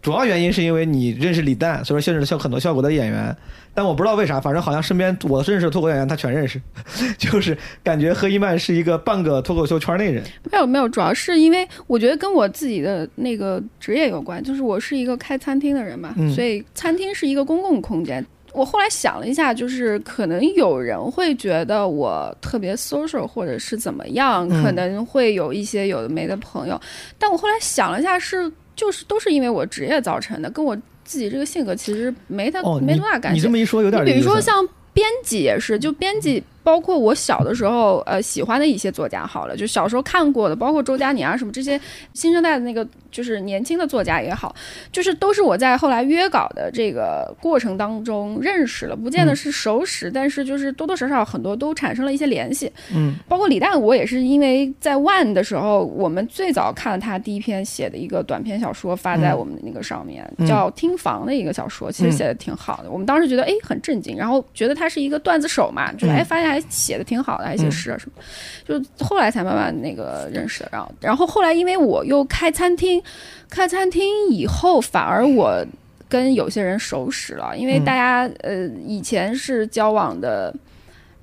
[0.00, 3.36] 主要原因是因为你认识李诞，所以说认识了效很多效果的演员，
[3.74, 6.62] 但我不知道为啥，反正好像身边我认识的脱口秀演员他全认识，
[7.18, 10.22] 就是感觉何一曼是一个半个脱口秀圈内人。
[10.52, 18.24] 没有没有，主要是因为我觉得跟我自己的那个职业有关，就是我是一个开餐厅的人嘛，嗯所以餐厅是一个公共空间。
[18.52, 26.80] 我后来想了一下，就是可能有人会觉得我特别 social 或者是怎么样，嗯可能会有一些有的没的朋友。
[27.18, 33.36] 但我后来想了一下，是就是都是因为我职业造成的，跟我自己这个性格其实没太、哦，没多大感觉。
[33.36, 36.42] 你这么一说有点你比如说像编辑也是，就编辑。
[36.68, 41.80] 包括我小的时候，呃，喜欢的一些作家，好了，就小时候看过的，包括周佳宁啊什么这些
[42.12, 44.54] 新生代的那个，就是年轻的作家也好，
[44.92, 52.70] 就是都是我在后来约稿的这个过程当中认识了，不见得是熟识，但是就是多多少少很多都产生了一些联系。
[52.94, 62.90] 嗯，包括李诞，我也是因为在 One 的时候，我们最早看了他第一篇写的一个短篇小说，发在我们的那个上面，叫《听房》的一个小说，其实写的挺好的。
[62.90, 66.57] 我们当时觉得哎很震惊，然后觉得他是一个段子手嘛，就哎发现还。
[66.68, 68.22] 写的挺好的，还写诗啊什么，
[68.66, 70.68] 就后来才慢慢那个认识的。
[70.72, 73.02] 然后，然后后来因为我又开餐厅，
[73.48, 75.64] 开餐厅以后反而我
[76.08, 80.54] 跟有些人熟识了，因为大家呃以前是交往的，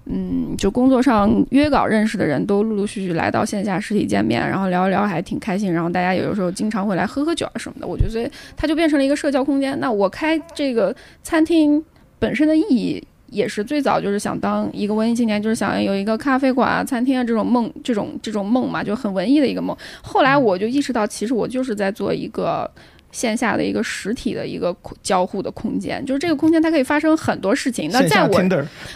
[0.05, 5.73] 嗯，就工作上约稿认识的人都陆陆续续来到线下实体见面，然后聊一聊还挺开心。
[5.73, 7.87] 然后大家有的时候经常会来喝喝酒啊什么的。
[7.87, 9.79] 我觉得所以它就变成了一个社交空间。
[9.79, 11.83] 那我开这个餐厅
[12.19, 13.03] 本身的意义。
[13.27, 19.75] 也是最早就是想当一个文艺青年，就是想有一个咖啡馆啊、餐厅啊这种梦，这种这种梦嘛，就很文艺的一个梦。
[20.01, 22.69] 后来我就意识到，其实我就是在做一个
[23.11, 27.89] 线下的一个实体的一个交互的空间，就是这个空间它可以发生很多事情。
[27.91, 28.41] 那在我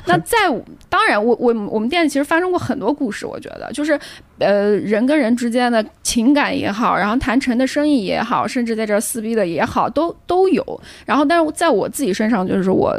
[0.06, 0.38] 那在
[0.90, 3.98] 当然，我我我们店里其实发生过很多故事，我觉得就是
[4.38, 10.82] 呃人跟人之间的情感也好，然后谈成的生意也好，甚至在这撕逼的也好，都都有。
[11.06, 12.96] 然后，但是在我自己身上，就是我。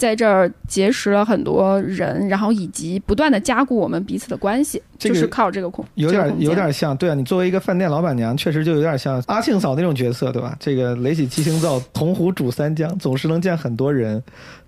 [0.00, 10.56] 在这儿结识了很多人，然后以及不断的加固我们彼此的关系，就是靠这个空，有点有点像，对啊，你作为一个饭店老板娘，确实就有点像阿庆嫂那种角色，对吧？
[10.58, 14.22] 这个雷起七星灶，铜壶煮三江，总是能见很多人。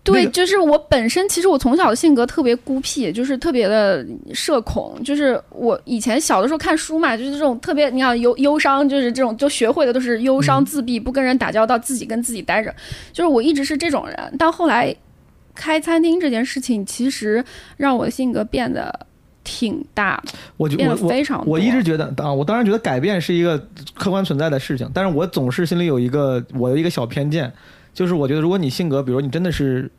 [0.05, 4.05] 对，就是我本身，其实我从小的性格特别孤僻，就是特别的
[4.35, 12.74] 社恐，就是我以前小的时候看书嘛，就是这种特别，你看忧忧伤，就是这种就学会的都是忧伤自闭，不跟人打交道，自己跟自己待着，
[13.12, 14.95] 就是我一直是这种人，但后来。
[15.55, 17.45] 开餐厅这件事情，其实
[17.77, 19.07] 让我的性格变得
[19.45, 20.23] 挺大，
[20.57, 21.43] 我变得非常。
[21.47, 23.59] 我一直觉得啊，我当然觉得改变是一个
[23.95, 27.53] 客观存在的事情，但是我总是心里有一个我的一个小偏见，
[27.93, 29.91] 就是我觉得如果你性格，比如你真的是。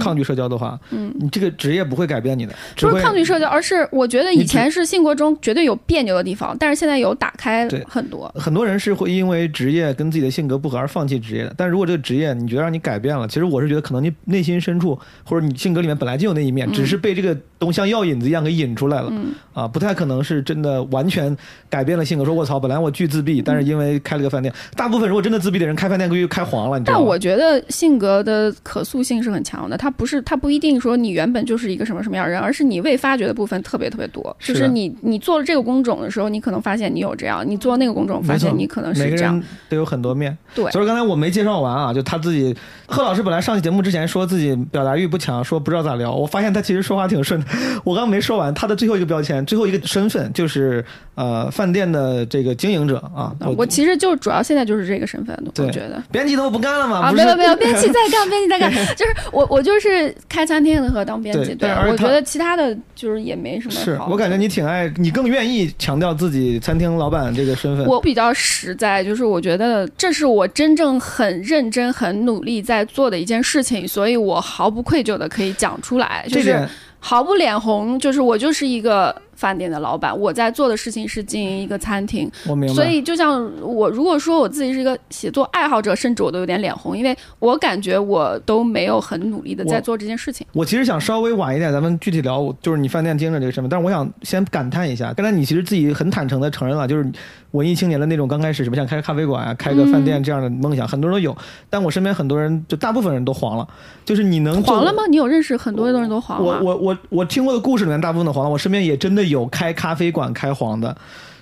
[0.00, 2.54] 抗拒社交的话，嗯，你这个职业不会改变你的。
[2.76, 8.32] 不是抗拒社交，而是我觉得以前是性格中绝对有别扭的地方，但是现在有打开很多。
[8.34, 11.54] 很多人是会因为职业跟自己的性格不合而放弃职业的。
[11.56, 19.12] 但如果这个职业你觉得让你改变了，其实我是觉得可能你内心深处或者你性格里面本来就有那一面，只是被这个东西像药引子一样给引出来了。
[19.52, 21.36] 啊，不太可能是真的完全
[21.68, 22.24] 改变了性格。
[22.24, 26.78] 说我操，本来我巨自闭，但是因为开了个饭店，大部分如果真的自闭的人开饭店估计开黄了。
[26.78, 29.69] 你知道但我觉得性格的可塑性是很强的。
[29.76, 34.36] 他不是，他不一定说你原本就是一个什么什么样的人，而是你未发掘的部分特别特别多。
[34.40, 39.42] 就是你你做了这个工种的时候，你可能发现你有这样；你做那个工种，发现你可能是这样。
[39.68, 40.36] 都有很多面。
[40.54, 40.70] 对。
[40.70, 42.54] 所以刚才我没介绍完啊，就他自己，
[42.86, 46.12] 贺老师本来上期节目之前说自己表达欲不强，说不知道咋聊。
[46.12, 47.46] 我发现他其实说话挺顺的。
[47.84, 53.34] 我刚没说完，他的最后一个标签，最后一个身份就是呃饭店的这个经营者啊。
[53.56, 56.02] 我其实就主要现在就是这个身份，我觉得。
[56.10, 56.98] 编辑都不干了吗？
[56.98, 61.54] 啊，没有没有，编辑在干，编辑在干， 就是我我就是开餐厅和当编辑。
[61.54, 63.72] 对，我觉得其他的就是也没什么。
[63.74, 67.86] 是我感觉你挺爱，你更愿意强调自己餐厅老板这个身份。
[67.86, 79.14] 我比较实在，就是我觉得这是我真正很认真、很努力在做的一件事情，所以我毫不愧疚的可以讲出来，就是毫不脸红，就是我就是一个。
[79.40, 82.74] 饭店的老板，我在做的事情是经营一个餐厅，我明白。
[82.74, 90.46] 所以就像我，如果说我自己是一个写作爱好者，甚至我都有点脸红，因为我感觉我都没有很努力的在做这件事情。
[90.52, 93.70] 我其实想稍微晚一点，咱们具体聊，就是你饭店经营这个身份。
[93.70, 97.10] 但是我想先感叹一下，刚才你其实自己很坦诚的承认了，就是
[97.52, 101.36] 文艺青年的那种刚开始什么像开个咖啡馆啊，开个饭店这样的梦想，很多人都有。
[101.68, 103.66] 但我身边很多人，就大部分人都黄了。
[104.04, 105.02] 就是你能黄了吗？
[105.08, 106.44] 你有认识很多的人都黄了？
[106.44, 108.50] 我我我我听过的故事里面，大部分都黄了。
[108.50, 110.96] 我身边也真的有开咖啡馆开黄的，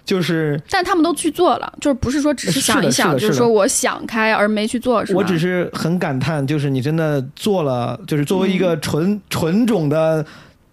[0.05, 10.25] 就是，但他们都去做了，就是不是说只是想一想，就是说我想开而没去做，是我只是很感叹，就是你真的做了，就是作为一个纯纯种的。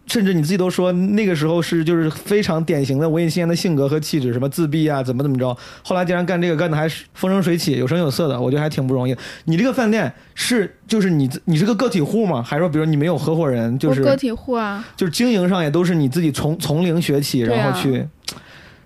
[0.07, 5.55] 甚至你自己都说那个时候是就是非常典型的文艺青年的性格和气质，什么自闭啊，怎么怎么着。
[5.83, 9.15] 后来竟然干这个干的还是风生水起，有声有色的，我觉得还挺不容易。
[9.45, 12.43] 你这个饭店是就是你你是个个体户吗？
[12.43, 13.77] 还是说比如你没有合伙人？
[13.79, 14.85] 就是个体户啊。
[14.95, 18.05] 就是经营上也都是你自己从从零学起，然后去，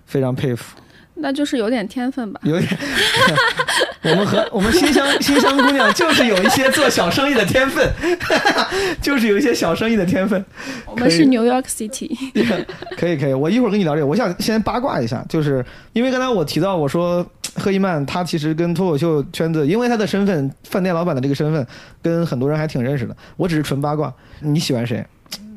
[0.06, 0.76] 非常佩服。
[1.22, 2.40] 那就是有点天分吧。
[2.44, 2.66] 有点。
[4.02, 7.86] 我们和我们新乡 新乡姑娘就是有一些做小生意的天分，
[9.02, 10.42] 就是有一些小生意的天分。
[10.86, 12.10] 我们是 New York City，
[12.96, 14.06] 可以可以，我一会儿跟你聊这个。
[14.06, 17.24] 我想先八卦一下，就是因为刚才我提到我说
[17.56, 21.66] 赫一曼她其实跟脱口秀圈子，因为她的身份饭店老板的这个身份，
[22.02, 23.14] 跟很多人还挺认识的。
[23.36, 25.04] 我只是纯八卦，你喜欢谁？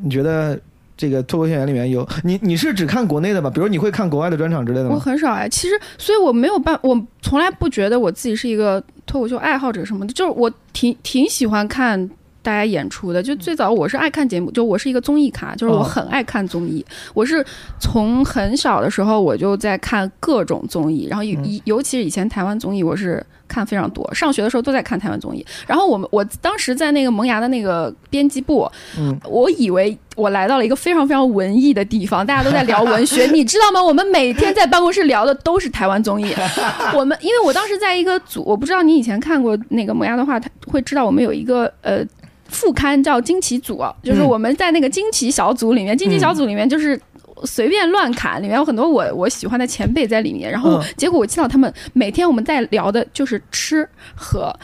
[0.04, 0.60] 你觉得？
[0.96, 3.50] 这个脱口秀演员里面有你，你是只看国内的吧？
[3.50, 4.96] 比如你会看国外的专场之类的吗？
[4.96, 12.10] 我很少哎，其实，所以我没有办，我从来不觉得我自己是一个脱口秀爱好者什么的，就是我挺挺喜欢看
[12.42, 13.24] 大家演出的。
[13.24, 16.86] 就最早我是爱看节目，就我是一个综艺咖，就是我很爱看综艺。
[17.14, 17.44] 我是
[17.80, 23.26] 从很小的时候我就在看各种综艺，然后尤尤其是以前台湾综艺，我是。
[23.46, 25.46] 看非常多，上学的时候都在看台湾综艺。
[25.68, 28.68] 然后我们我当时在那个萌芽的那个编辑部，
[28.98, 33.82] 嗯，我以为我来到了一个非常非常文艺的地方，大家都在聊文学，你知道吗？
[33.82, 36.34] 我们每天在办公室聊的都是台湾综艺。
[36.94, 42.06] 我们因为我当时在一个组，我不知道你以前看过那个萌芽的话，他会知道我们有一个呃
[42.48, 47.00] 副刊叫惊奇组，就是我们在那个惊奇小组里面，惊奇小组里面就是。
[47.46, 50.50] 随便乱砍，里面有很多我我喜欢的前辈在里面。
[50.50, 53.86] 然后结果我见到他们每天我们在聊的就是吃
[54.16, 54.56] 和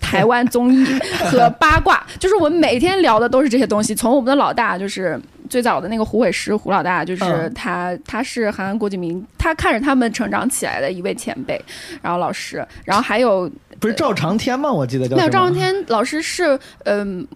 [0.00, 0.84] 台湾综艺
[1.24, 3.94] 和八卦，就是我们每天聊的都是这些东西。
[3.94, 11.62] 从我们的老大就是最早的那个胡伟石胡老大，就是他他是韩安国际明，他看着他们成长起来的一位前辈，
[12.00, 14.70] 然后老师，然后还有不是赵长天吗？
[14.72, 17.26] 我记得叫没有赵长天老师是嗯。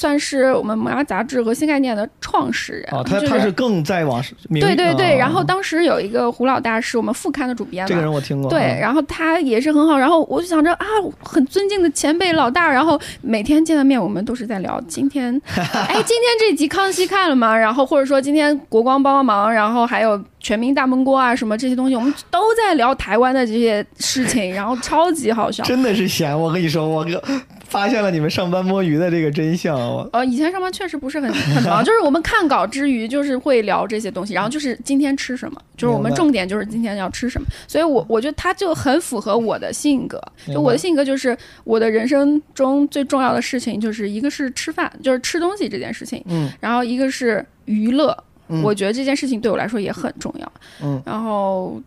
[0.00, 10.86] 算是我们萌芽杂志和新概念的创始人哦，他他是更在往对对对，然后当时有一个胡老大是我们副刊的主编，这个人我听过，对，然后他也是很好，然后我就想着啊，
[11.22, 17.54] 很尊敬的前辈老大，然后每天见到面，我们都是在聊今天， 哎，今天这集康熙看了吗？
[17.54, 27.22] 然后或者说今天国光帮帮忙，然后还有全民大闷锅啊什么这些东西，我们都在聊台湾的这些事情，然后超级好笑，真的是闲，我跟你说，我哥。
[27.70, 29.78] 发现了你们上班摸鱼的这个真相。
[30.12, 37.46] 呃，以前上班确实不是很很忙， 就是我们看稿之余，就是会聊这些东西，然后就是今天吃什么，就是我们重点就是今天要吃什么。
[37.68, 40.20] 所以我我觉得他就很符合我的性格，
[40.52, 48.16] 就我的性格就是我的人生中最重要的事情就是一个是吃饭，就是吃东西这件事情，嗯，然后一个是娱乐，
[48.62, 50.52] 我觉得这件事情对我来说也很重要，
[50.82, 51.80] 嗯，然后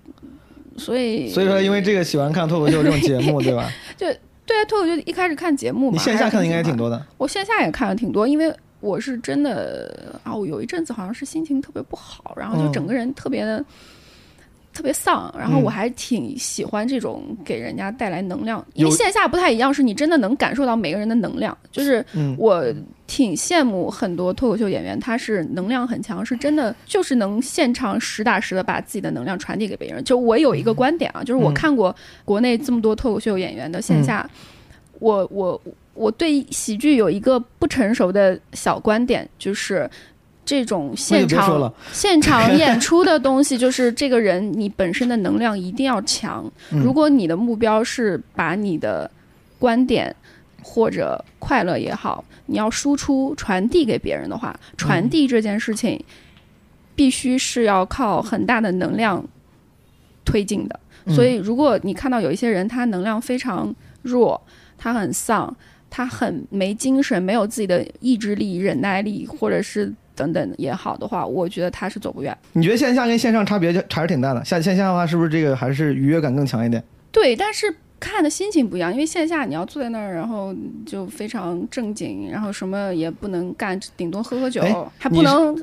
[0.78, 3.70] 所以所以说因为这个喜欢看脱口秀这种节目，对吧？
[3.98, 4.08] 就。
[4.46, 7.06] 对啊，脱口秀一开始看节目嘛，你线下看的应该挺多的。
[7.18, 13.64] 我线下也看了挺多，因为我是真的啊，我有一阵子好像是心情特别不好，然后就整个人特别的
[14.74, 18.66] 特别丧，然后我还挺喜欢这种给人家带来能量。
[18.74, 21.56] 因为线下不太一样，是你真的能感受到每个人的能量。
[21.72, 22.04] 就是
[22.38, 22.66] 我
[23.06, 30.04] 挺羡慕很多脱口秀演员，他是能量很强，是真的就是能现场实打实的把自己的能量传递给别人。
[30.04, 31.96] 就我有一个观点啊，就是我看过
[32.26, 34.28] 国内这么多脱口秀演员的线下。
[35.00, 35.62] 我我
[35.96, 39.90] 我对喜剧有一个不成熟的小观点，就是
[40.46, 46.50] 这种现场现场演出的东西，就是这个人你本身的能量一定要强。
[46.70, 49.10] 如果你的目标是把你的
[49.58, 50.14] 观点
[50.62, 56.04] 或者快乐也好，你要输出传递给别人的话，传递这件事情
[56.96, 59.26] 必须是要靠很大的能量
[60.26, 60.80] 推进的。
[61.08, 63.74] 所以，如果你看到有一些人他能量非常
[64.04, 64.42] 弱，
[64.78, 65.54] 他很丧，
[65.90, 72.38] 他很没精神，没有自己的意志力、忍耐力，或者是等等也好的话，我觉得他是走不远。
[72.54, 74.44] 你觉得线下跟线上差别还是挺大的？
[74.46, 76.84] 下线下的话，是不是这个还是愉悦感更强一点？
[77.12, 80.54] 对，但是看的心情不一样，因为线下你要坐在那儿，然后
[80.86, 84.62] 就非常正经，然后什么也不能干，顶多喝喝酒，
[84.98, 85.56] 还不能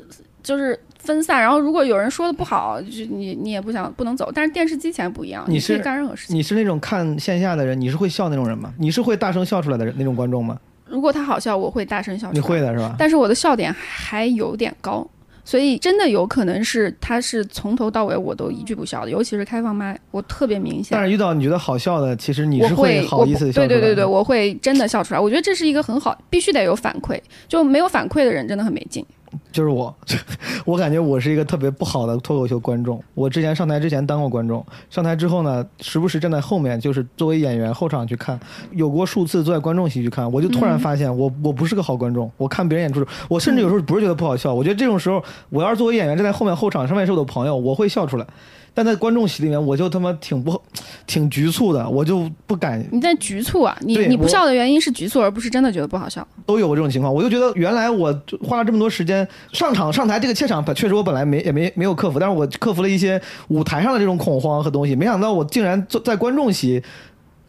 [0.42, 0.78] 就是。
[1.02, 4.30] 分散，然后如果有人说的不好，就你你也不想不能走。
[4.34, 6.36] 但是电视机前不一样，你可以干任何事情。
[6.36, 8.74] 你是那种看线下的人，你是会笑那种人吗？
[8.76, 10.60] 你是会大声笑出来的人那种观众吗？
[10.90, 12.30] 如果他好笑，我会大声笑。
[12.32, 12.94] 你会的是吧？
[12.98, 15.06] 但是我的笑点还有点高，
[15.44, 20.88] 所以真的有可能是他是从头到尾我都一句不笑的，尤其是开放麦，我特别明显。
[20.90, 23.68] 但是遇到你觉得好笑的，其实你是会好意思笑出来。
[23.68, 25.20] 对对对对，我会真的笑出来。
[25.20, 29.04] 我觉得这是一个很好，必须得有反馈，就没有反馈的人真的很没劲。
[29.52, 29.94] 就是我，
[30.64, 33.02] 我感觉我是一个特别不好的脱口秀观众。
[33.14, 38.38] 我之前上台之前当过观众，上台之后呢，时不时站在后面，就是作为演员后场去看，
[38.72, 40.30] 有过数次坐在观众席去看。
[40.30, 42.30] 我就突然发现，我我不是个好观众。
[42.36, 48.26] 我看别人演出，我甚至有时候不是觉得不好笑，我觉得这种时候，我要是作为演员站在后面后场，上面是我的朋友，我会笑出来。
[48.72, 50.60] 但在观众席里面，我就他妈挺不，
[51.06, 52.84] 挺局促的，我就不敢。
[52.92, 53.76] 你在局促啊？
[53.80, 56.26] 你你不笑的原因是局促，而不是真的觉得不好笑。
[56.46, 58.12] 都有过这种情况，我就觉得原来我
[58.42, 64.94] 花了这么多时间上场上台这个怯场，确实我本来没也没没有克服，但是我克服了一些舞台上的这种恐慌和东西。
[64.94, 66.82] 没想到我竟然坐在观众席。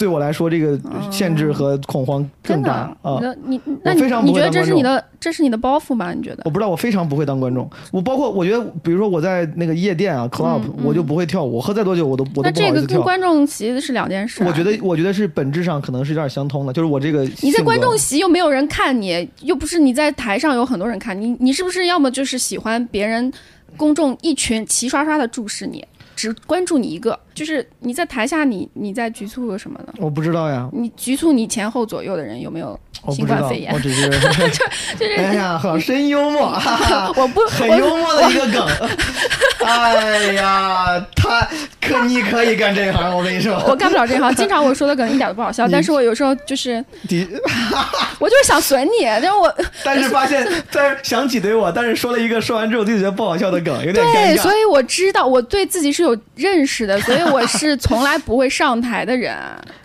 [0.01, 0.79] 对我来说这个
[1.11, 3.19] 限制和恐慌更大啊。
[3.21, 6.11] 那你那你非常不你觉得这是你的这是你的包袱吗？
[6.11, 6.49] 你觉得我？
[6.49, 7.69] 不知道，我非常不会当观众。
[7.91, 13.01] 我包括我觉得，比如说我在那个夜店啊 club，、嗯我就不会跳舞，我喝再多酒我都我那这个跟都不好意思跳。
[13.03, 14.47] 观众席是两件事、啊。
[14.47, 23.31] 我觉得，我觉得是本质上可能是有点相通的，就是我这个你在观众席又没有人看你，又不是你在台上有很多人看你，你是不是要么就是喜欢别人
[23.77, 25.85] 公众一群齐刷刷的注视你，
[26.15, 27.19] 只关注你一个？
[27.33, 29.93] 就是你在台下你你在局促什么呢？
[29.97, 32.77] 我不知道呀，你局促你前后左右的人有没有
[33.09, 33.79] 新冠肺炎我？
[33.79, 34.09] 只是，
[34.99, 38.67] 就是 哎呀，好深幽默，哈哈，我不 很幽默的一个梗。
[39.65, 41.47] 哎呀，他
[41.79, 43.63] 可你可以干这行，我跟你说。
[43.67, 46.83] 我干不了这行，经常我说的梗一点都不好笑，但是我有时候就是，
[48.19, 49.53] 我就是想损你，但是我
[49.83, 59.35] 但是发现，但是想挤兑我，但是说了一个说完之后自己觉得不好笑的梗，有点尴对，所以我知道我对自己是有认识的，所以我是从来不会上台的人。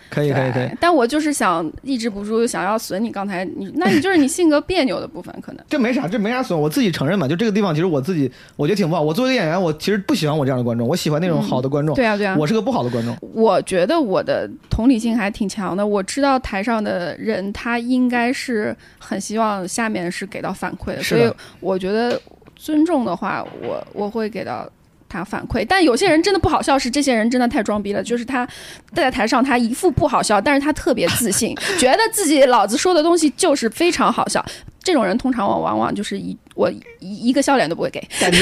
[0.08, 0.70] 可以，可以，可以，。
[0.80, 3.10] 但我就是想抑制不住想要损你。
[3.10, 7.26] 刚才你，那你就是你性格别扭的部分，可能这没啥，这没啥损，我自己承认嘛。
[7.28, 9.02] 就这个地方，其实我自己我觉得挺不好。
[9.02, 11.94] 我作为一个演员，我其实不喜欢我这样的观众，我喜欢那种好的观众。
[11.96, 12.36] 对啊，对啊。
[12.38, 13.14] 我是个不好的观众。
[13.34, 15.84] 我觉得我的同理心还挺强的。
[15.84, 21.30] 我知道台上的人他应该是很希望下面是给到反馈的，所以
[21.60, 22.18] 我觉得
[22.54, 24.66] 尊重的话，我我会给到。
[25.08, 28.02] 他反馈，但有些人真的不好笑，是这些人真的太装逼了。
[28.02, 28.46] 就是他
[28.92, 34.44] 在台上，他一副不好笑，但是他特别自信，觉得自己老子说的东西就是非常好笑。
[34.82, 38.00] 这种人通常往往往就是一我一一个笑脸都不会给。
[38.18, 38.38] 感觉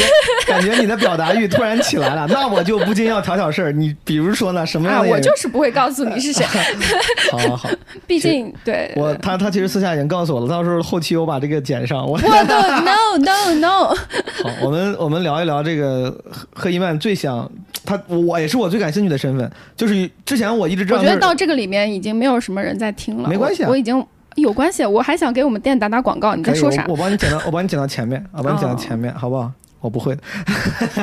[0.46, 3.72] 感觉你的表达欲突然起来了，那我就不禁要挑挑事儿。
[3.72, 5.10] 你比如说呢，什么样啊，的？
[5.10, 6.44] 我就是不会告诉你是谁，
[7.30, 7.68] 好好好，
[8.06, 12.06] 毕竟对我他他其实私下已经告诉我了，到时候后期我把这个剪上。
[12.06, 12.54] 我我都
[12.84, 13.94] no no no，
[14.42, 17.50] 好，我们我们聊一聊这个赫赫伊曼最想
[17.84, 24.04] 他，我也是我最感兴趣的身份，就是之前我一直知道，我觉得到这个里面已经没有什么人在听了，没关系啊我，我已经
[24.36, 26.92] 有关系，我还想给我们店打打广告，你在说啥我？
[26.92, 29.50] 我帮你剪到，我帮你剪到前面，我帮你剪到哦前面，好不好？
[29.80, 30.22] 我不会的。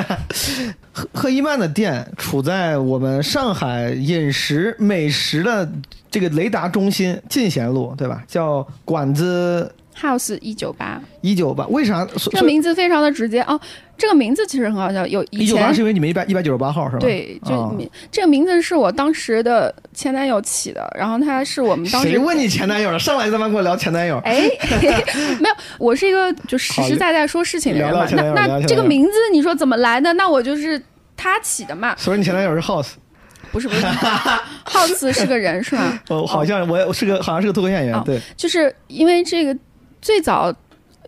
[0.92, 5.70] 赫赫伊曼的店处在我们上海饮食美食的
[6.10, 8.24] 这个雷达中心进贤路，对吧？
[8.26, 9.72] 叫馆子
[10.02, 12.04] House 一九八，一九八，为啥？
[12.32, 13.58] 这个名字非常的直接哦。
[13.96, 16.98] 这个名字其实很好笑，有以前一九八是因为你们一百一百九十八号是吧？
[16.98, 22.08] 对，就这个名字是我当时的前男友起的，然后他是我们当时。
[22.08, 22.98] 谁问你前男友了？
[22.98, 24.18] 上来就他妈跟我聊前男友。
[24.24, 24.50] 哎，
[25.40, 28.04] 没有，我是一个就实实在在说事情的人嘛。
[28.10, 30.12] 那那这个名字你说怎么来的？
[30.14, 30.82] 那我就是
[31.16, 32.94] 他起的嘛，所以你前男友是 House，
[33.52, 33.86] 不是不是
[34.64, 36.02] ，House 是个人是吧？
[36.08, 39.56] 哦，好像我我是个好像是个脱口秀演员，哦对，就是因为这个
[40.02, 40.52] 最早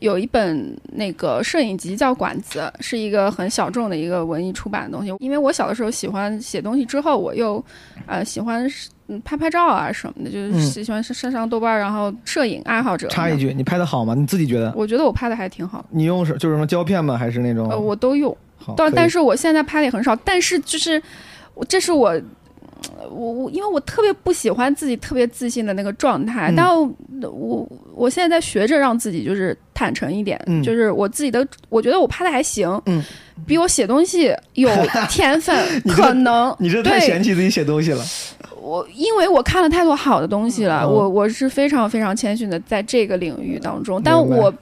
[0.01, 5.13] 有一本那个摄影集叫《管子》，是一个很小众的一个文艺出版的东西。
[5.19, 7.63] 因为我小的时候喜欢写东西，之后我又
[8.07, 8.67] 呃喜欢
[9.09, 13.09] 嗯拍拍照啊什么的，就是嗯喜欢上上豆瓣，然后摄影爱好者。
[13.09, 14.15] 插一，句，你拍的好吗？
[14.15, 14.73] 你自己觉得？
[14.77, 17.17] 我觉得我拍的还挺好，你用是就是什么胶片吗？
[17.17, 17.69] 还是那种？
[17.69, 18.37] 呃，我都用。
[18.57, 21.03] 好，但但是我现在拍的也很少，但是就是
[21.55, 22.21] 我这是我。
[23.11, 26.95] 我我因为我特别不喜欢自己特别自信的那个状态，嗯但我
[27.31, 33.03] 我我现在在学着让自己就是坦诚一点，嗯就是我自己的，我觉得我拍的还行，嗯，
[33.47, 34.69] 比我写东西有
[35.11, 38.05] 天分可能你这太嫌弃自己写东西了。
[38.61, 44.53] 我因为我看了太多好的东西了，嗯我我是非常非常谦逊的在这个领域当中，但我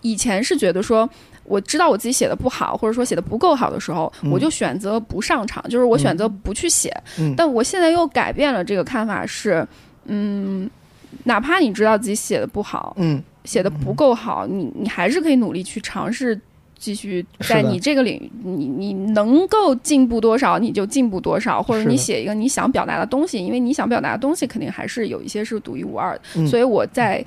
[0.00, 1.08] 以前是觉得说。
[1.52, 6.90] 我知道我自己写的不好，或者说写的不够好的时候，嗯我就选择不上场，就是我选择不去写。
[7.18, 9.66] 嗯但我现在又改变了这个看法，是，
[10.06, 10.70] 嗯，
[11.24, 16.40] 哪怕你知道自己写的不好，嗯，写的不够好，你你还是可以努力去尝试，
[16.78, 26.22] 继续在你这个领域，你你能够进步多少，你就进步多少，或者你写一个你想表达的东西，因为你想表达的东西肯定还是有一些是独一无二的。
[26.36, 27.22] 嗯所以我在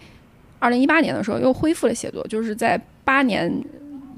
[0.57, 3.53] 二零一八年的时候又恢复了写作，就是在八年。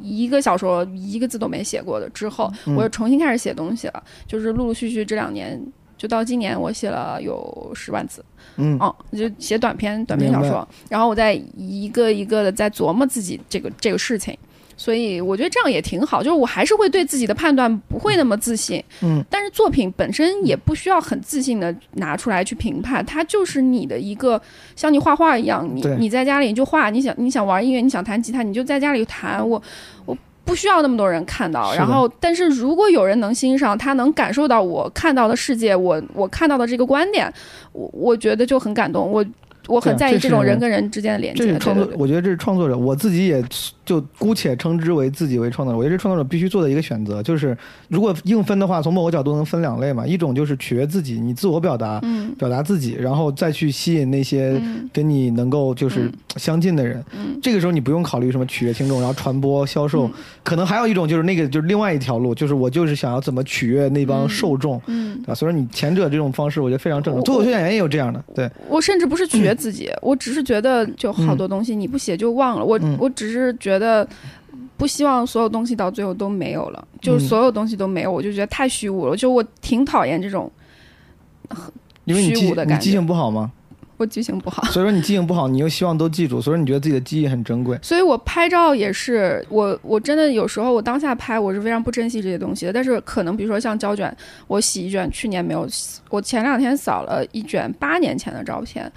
[0.02, 4.04] 一个小说一个字都没写过的之后，嗯我又重新开始写东西了。
[4.28, 5.62] 就是陆陆续续这两年，
[5.98, 8.24] 就到今年，我写了有十万字。
[8.56, 14.36] 嗯哦，就写短篇短篇小说，然后我在一个一个的在琢磨自己这个这个事情，
[14.78, 24.42] 所以我觉得这样也挺好，就是我还是会对自己的判断不会那么自信，嗯，但是作品本身也不需要很自信的拿出来去评判，它就是你的一个
[24.76, 29.62] 像你画画一样，你你在家里就画，你想你想玩音乐，你想弹吉他，你就在家里弹，我
[30.06, 30.18] 我。
[30.48, 37.30] 不需要那么多人看到，然后，但是如果有人能欣赏，他能感受到我看到的世界，我我看到的这个观点，
[37.74, 39.12] 我我觉得就很感动。
[39.12, 39.26] 我
[39.68, 41.46] 我很在意这种人跟人之间的连接。
[41.46, 43.44] 这是创作我觉得这是创作者，我自己也
[43.86, 45.78] 就姑且称之为自己为创作者。
[45.78, 47.58] 我觉得这创作者必须做的一个选择，就是
[47.88, 57.04] 如果硬分的话，从某个角度能分两类嘛，一种就是取悦自己，你自我表达，嗯表达自己，然后再去吸引那些嗯跟你能够就是相近的人。
[57.14, 60.14] 嗯这个时候你不用考虑什么取悦听众，然后传播销售，嗯
[60.44, 64.82] 可能还有一种就是那个就是另外一条路，就是我就是想要怎么取悦那帮嗯受众。
[64.88, 67.20] 嗯，啊，所以说你前者这种方式，我觉得非常正常。
[67.20, 72.64] 我脱口秀演员也有这样的，对，我甚至不是取悦自己，我只是觉得就好多东西你不写就忘了。
[72.64, 74.08] 我嗯我只是觉得。
[74.76, 79.18] 不希望所有东西到最后都没有了，就是嗯所有东西都没有，我就觉得太虚无了。
[79.18, 80.52] 就我挺讨厌这种，
[82.06, 83.52] 虚无的感觉你记性不好吗？
[83.98, 84.62] 我记性不好。
[84.66, 87.76] 所以说你记性不好，你又希望都记住，所以说你觉得自己的记忆很珍贵。
[87.82, 92.72] 所以我拍照也是，我我真的有时候我当下拍我是非常不珍惜这些东西的。
[92.72, 98.92] 但是可能比如说像胶卷，我洗一卷去年没有洗，我前两天扫了一卷八年前的照片，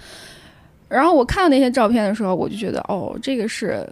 [0.91, 3.87] 然后我看到那些照片的时候，我就觉得哦，这个是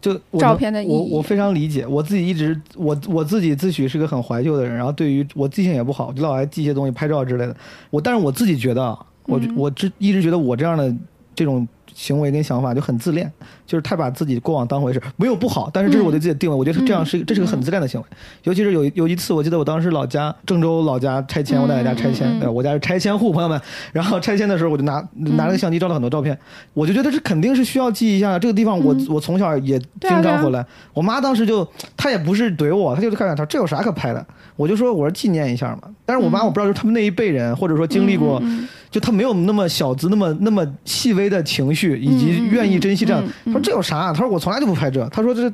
[0.00, 7.54] 就照片的意义我我非常理解，我自己一直我我自己自诩是个很怀旧的人，然后对于我记性也不好，就老爱记一些东西、拍照之类的。
[7.90, 10.92] 我但是我自己觉得啊，我嗯我这一直觉得我这样的
[11.34, 13.30] 这种行为跟想法就很自恋，
[13.66, 18.06] 就是太把自己过往当回事，没有不好，但是这是我对自己的定位，我觉得这样是这是个很自恋的行为。
[18.44, 23.60] 尤其是有有一次，我记得我当时老家郑州老家拆迁，我奶奶家拆迁，对我家是拆迁户，朋友们。
[23.92, 26.38] 然后拆迁的时候，我就拿拿了个相机照了很多照片，
[26.74, 28.94] 我就觉得这肯定是需要记一下这个地方我。
[28.94, 31.66] 嗯我从小也经常回来，我妈当时就
[31.96, 34.24] 她也不是怼我，她就看看她这有啥可拍的，
[34.54, 35.88] 我就说我说纪念一下嘛。
[36.04, 43.22] 但是我妈我不知道，就是他们那一辈人，或者说经历过，嗯就他没有那么小资，那么那么细微的情绪，以及愿意珍惜这样。
[43.24, 44.12] 嗯嗯她说这有啥？
[44.12, 45.06] 他说我从来就不拍这。
[45.10, 45.52] 他说这。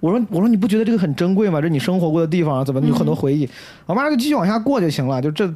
[0.00, 1.60] 我说我说你不觉得这个很珍贵吗？
[1.60, 3.48] 这你生活过的地方啊，怎么有很多回忆？
[3.84, 5.52] 我妈就继续往下过就行了，就这。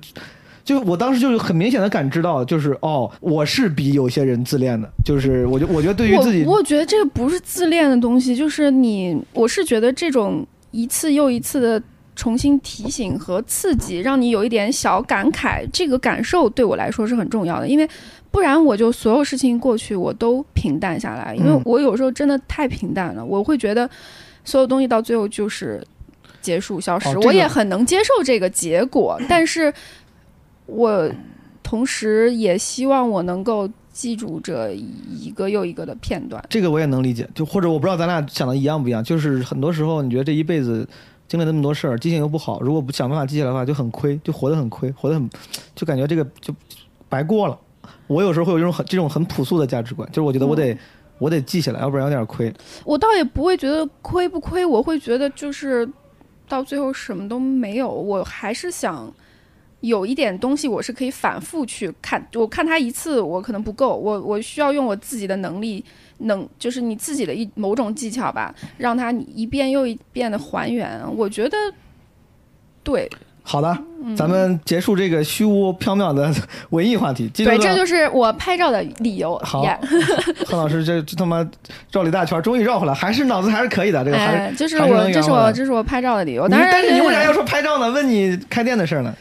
[0.64, 11.82] 就我当时就是很明显的感知到，就是哦，我是比有些人自恋的，就是我觉我觉得对于自己，我我觉得这个不是自恋的东西，就是你，我是觉得这种一次又一次的
[12.22, 17.88] 重新提醒和刺激，让你有一点小感慨，这个感受对我来说是很重要的，因为
[18.30, 23.90] 不然我就所有事情过去我都平淡下来，因为嗯我有时候真的太平淡了，我会觉得
[24.44, 25.84] 所有东西到最后就是
[26.40, 29.74] 结束消失，哦这个我也很能接受这个结果，但是
[30.66, 31.10] 我
[31.60, 36.40] 同时也希望我能够记住这一个又一个的片段。
[36.48, 40.88] 这个我也能理解，就或者我不知道咱俩想的一样不一样，就是很多时候你觉得这一辈子
[41.32, 45.30] 经历那么多事儿，记性又不好，如果不想办法记下来的话，就很亏，就活得很亏，活得很，
[45.74, 46.54] 就感觉这个就
[47.08, 47.58] 白过了。
[48.06, 50.76] 我有时候会有这种很这种很朴素的价值观，就是我觉得我得、
[51.16, 52.52] 我得记下来，要不然有点亏。
[52.84, 55.88] 我倒也不会觉得亏不亏，我会觉得就是
[56.46, 59.10] 到最后什么都没有，我还是想
[59.80, 65.82] 有一点东西我是可以反复去看，我看它一次我可能不够，我我需要用我自己的能力，
[66.22, 71.00] 能就是你自己的一某种技巧吧，让它一遍又一遍的还原。
[71.16, 71.56] 我觉得
[72.82, 73.10] 对
[73.44, 73.76] 好的，
[74.16, 76.32] 咱们结束这个虚无缥缈的
[76.70, 77.28] 文艺话题。
[77.34, 79.36] 对，这就是我拍照的理由。
[79.42, 79.76] 好 耶
[80.46, 81.44] 贺老师这这他妈
[81.90, 84.38] 绕了一大圈，终于绕回来，还是脑子还是可以的，这个还是。
[84.38, 86.46] 哎，这是我这是我这是我拍照的理由。
[86.46, 87.90] 你当然，但是你为啥要说拍照呢？
[87.90, 89.12] 问你开店的事儿呢？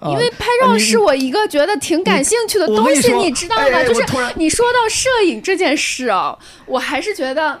[0.00, 3.82] 啊因为拍照是我一个觉得挺感兴趣的东西，你知道吗？
[3.82, 4.04] 就是
[4.36, 7.60] 你说到摄影这件事啊，我还是觉得，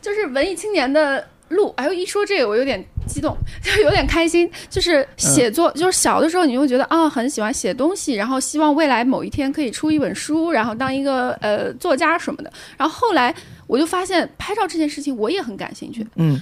[0.00, 1.74] 就是文艺青年的路。
[1.76, 4.48] 哎呦，一说这个我有点激动， 就有点开心。
[4.70, 12.52] 就是写作，嗯就是小的时候你会觉得啊，很喜欢写东西，然后希望未来某一天可以出一本书，然后当一个呃作家什么的。
[12.76, 13.34] 然后后来
[13.66, 16.40] 我就发现拍照这件事情我也很感兴趣，嗯，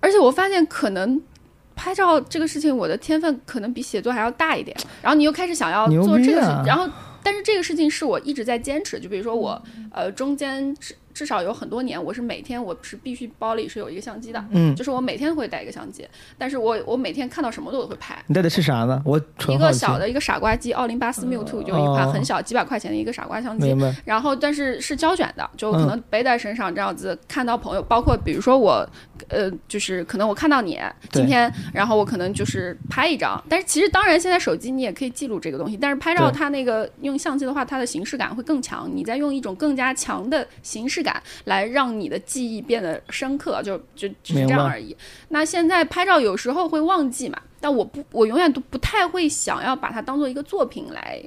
[0.00, 1.20] 而且我发现可能。
[1.82, 4.76] 拍照这个事情，我的天分可能比写作还要大一点。
[5.02, 6.88] 然后你又开始想要做这个事，啊然后
[7.24, 9.00] 但是这个事情是我一直在坚持。
[9.00, 9.60] 就比如说我，
[9.90, 10.72] 呃，中间
[11.14, 16.04] 至至少有很多年，我是每天我是必须包里是有一个相机的，嗯就是我每天会带一个相机。
[16.36, 18.20] 但是我我每天看到什么都会拍。
[18.26, 19.00] 你带的是啥呢？
[19.04, 19.16] 我
[19.48, 23.72] 一个小的一个傻瓜机，奥林巴斯 Mute 就一款哦很小几百块钱的一个傻瓜相机。
[24.04, 28.84] 然后但是是胶卷的，就嗯可能背在身上这样子，看到朋友，包括比如说我，
[29.28, 30.76] 呃，就是可能我看到你
[31.12, 44.96] 今天，然后我可能就是拍一张，但是其实当然现在手机你也可以记录这个东西，但是拍照它那个用相机的话，它的形式感会更强，你在用一种更加强的形式感来让你的记忆变得深刻，就就只是这样而已。
[45.28, 51.22] 那现在拍照有时候会忘记嘛，但我不，我永远都不太会想要把它当做一个作品来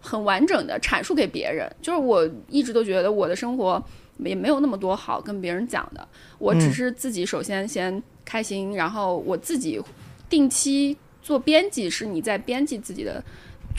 [0.00, 1.70] 很完整的阐述给别人。
[1.80, 3.82] 就是我一直都觉得我的生活
[4.18, 6.06] 也没有那么多好跟别人讲的，
[6.38, 9.80] 我只嗯是自己首先先开心，然后我自己
[10.28, 13.22] 定期做编辑，是你在编辑自己的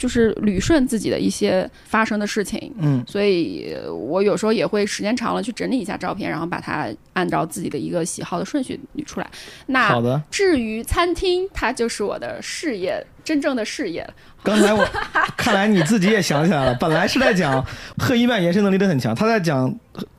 [0.00, 2.72] 就是捋顺自己的一些发生的事情。
[2.78, 3.76] 嗯所以
[4.08, 9.30] 我有时候也会时间长了去整理一下照片，然后把它按照自己的一个喜好的顺序捋出来。
[9.66, 10.20] 那好的。
[10.30, 14.14] 至于餐厅，它就是我的事业，真正的事业了。
[14.42, 14.86] 刚才我
[15.36, 17.64] 看来你自己也想起来了， 本来是在讲
[17.98, 19.70] 贺一曼延伸能力都很强，他在讲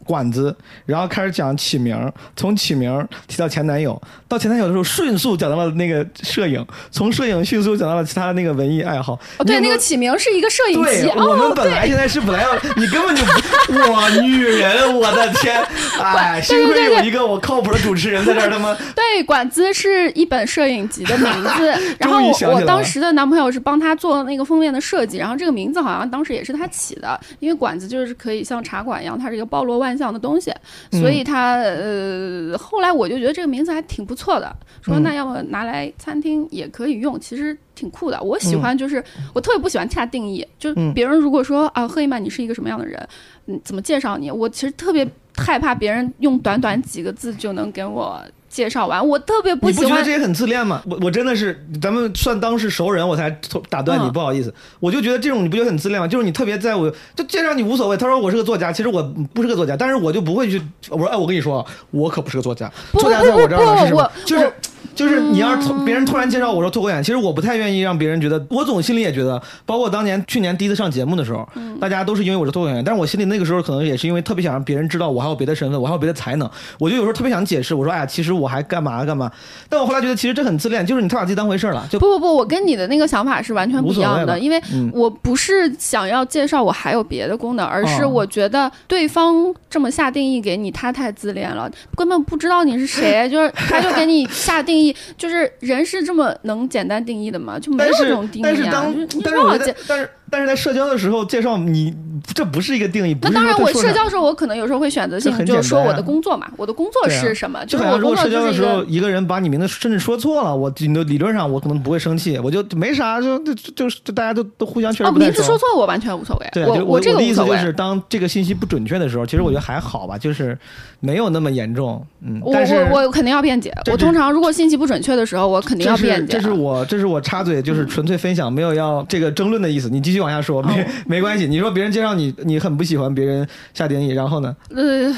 [0.06, 1.98] 管子，然后开始讲起名，
[2.36, 9.14] 从起名提到前男友，到前男友的时候迅速讲到了那个摄影，从摄影迅速讲到了其他的那个文艺爱好。
[9.38, 15.60] 哦，对，那个起名是一个摄影对集，我们哦，本来现在是本来要，你根本就不，哇，女人，我的天，
[16.00, 30.52] 哎，幸亏有一个我靠谱的主持人在这儿，他妈，对，管子是一本摄影集的名字， 然后终于我我当时的男朋友是帮他做那个封面的设计，然后这个名字好像当时也是他起的，因为馆子就是可以像茶馆一样，它是一个包罗万象的东西，
[30.92, 38.22] 所以他呃后来我就觉得这个名字还挺不错的，说嗯那要么拿来餐厅也可以用，其实挺酷的。
[38.22, 43.08] 我喜欢就是、我特别不喜欢下定义，就是嗯别人如果说啊赫一曼你是一个什么样的人，
[43.48, 48.22] 嗯怎么介绍你，我其实特别害怕别人用短短几个字就能给我
[48.52, 50.82] 介绍完，我特别不喜欢不觉得这也很自恋吗？
[50.86, 53.30] 我我真的是，咱们算当是熟人，我才
[53.70, 54.54] 打断你，嗯不好意思。
[54.82, 56.06] 我就觉得这种你不觉得很自恋吗？
[56.08, 57.96] 就是你特别在乎，就介绍你无所谓。
[57.96, 59.02] 他说我是个作家，其实我
[59.34, 60.62] 不是个作家，但是我就不会去。
[60.90, 64.12] 我说哎，我跟你说，我可不是个作家，作家在我这儿是什么？
[64.26, 64.54] 就是我
[64.94, 71.80] 就是你要是突别人突然介绍我说脱口演，其实我不太愿意让别人觉得，我总心里也觉得，包括当年去年第一次上节目的时候，嗯。
[71.80, 79.32] 大家都是因为我是脱口演员，但是我心里那个时候可能也是因为特别想让别人知道我还有别的身份，我还有别的才能，我就有时候特别想解释，我说哎呀，其实我还干嘛干嘛，
[79.68, 84.92] 但我后来觉得其实这很自恋，就是你太把自己当回事儿了，就不不不，我跟你的那个想法是完全不一样的，因为嗯。
[84.94, 88.10] 我不是想要介绍我还有别的功能，而是哦。
[88.10, 97.60] 我觉得对方这么下定义给你，他太自恋了，根本不知道你是谁， 就是他就给你下定义，就是人是这么能简单定义的吗？
[97.60, 99.76] 就没有这种定义啊，但是当就是你但是我觉得不要介。
[99.88, 101.94] 但是但是在社交的时候介绍你，
[102.34, 103.16] 这不是一个定义。
[103.22, 109.12] 那当然，我社交的时候，我可能有时候会选择性就是说我的工作嘛，我的工作是什么，就是我社交的时候，一个。
[109.12, 115.32] 人把你名字甚至说错了，我你的理论上我可能不会生气，我就没啥，就就就就大家都都互相确实哦，不太熟。
[115.32, 117.50] 名字说错我完全无所谓，对，我我这个无所谓。
[117.50, 120.58] 的意思就是，当这个信息不准确的时候，其实我觉得还好吧，就是
[121.02, 122.02] 没有那么严重。
[122.22, 123.74] 嗯，我但是我我肯定要辩解。
[123.92, 126.32] 我通常如果信息不准确的时候，我肯定要辩解。
[126.32, 129.90] 这是我这是我插嘴，就是纯粹分享，没有要这个争论的意思。
[129.90, 131.48] 你继续往下说，没、哦 没关系。
[131.48, 134.56] 你说别人介绍你，你很不喜欢别人下定义，然后呢？
[134.70, 135.14] 呃，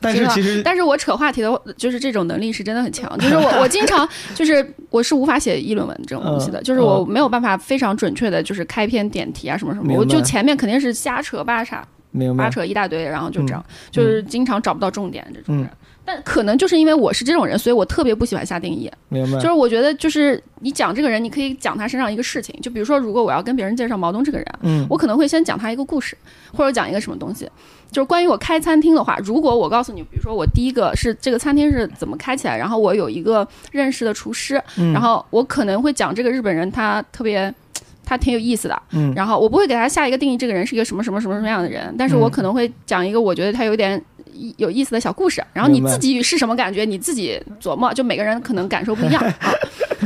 [0.00, 3.10] 但是其实但是我扯话题的，就是这种能力是真的很强。
[3.18, 11.76] 就是我 我经常就是我是无法写议论文这种东西的，嗯就是我没有办法非常准确的，就是开篇点题啊什么什么，我就前面肯定是瞎扯八扯
[12.12, 15.64] 明白，八扯一大堆，然后就这样，就是经常找不到重点这种人。
[15.64, 15.70] 嗯
[16.10, 18.90] 但可能就是因为我是这种人，所以我特别不喜欢下定义。
[19.08, 22.54] 明白，就是我觉得，就是你讲这个人，你可以讲他身上一个事情。
[22.60, 26.16] 就比如说，如果我要跟别人介绍毛东这个人，嗯我可能会先讲他一个故事，
[26.52, 27.48] 或者讲一个什么东西。
[27.92, 37.52] 就是关于我开餐厅的话，如果我告诉你，比如说我第一个是这个餐厅是怎么开起来，然后我有一个认识的厨师，嗯然后我可能会讲这个日本人他特别。
[38.02, 44.02] 他挺有意思的，嗯然后我不会给他下一个定义，这个人是一个什么什么什么什么样的人，但是我嗯可能会讲一个我觉得他有点
[44.56, 49.54] 有意思的小故事，然后你自己是什么感觉，你自己琢磨，就每个人可能感受不一样啊，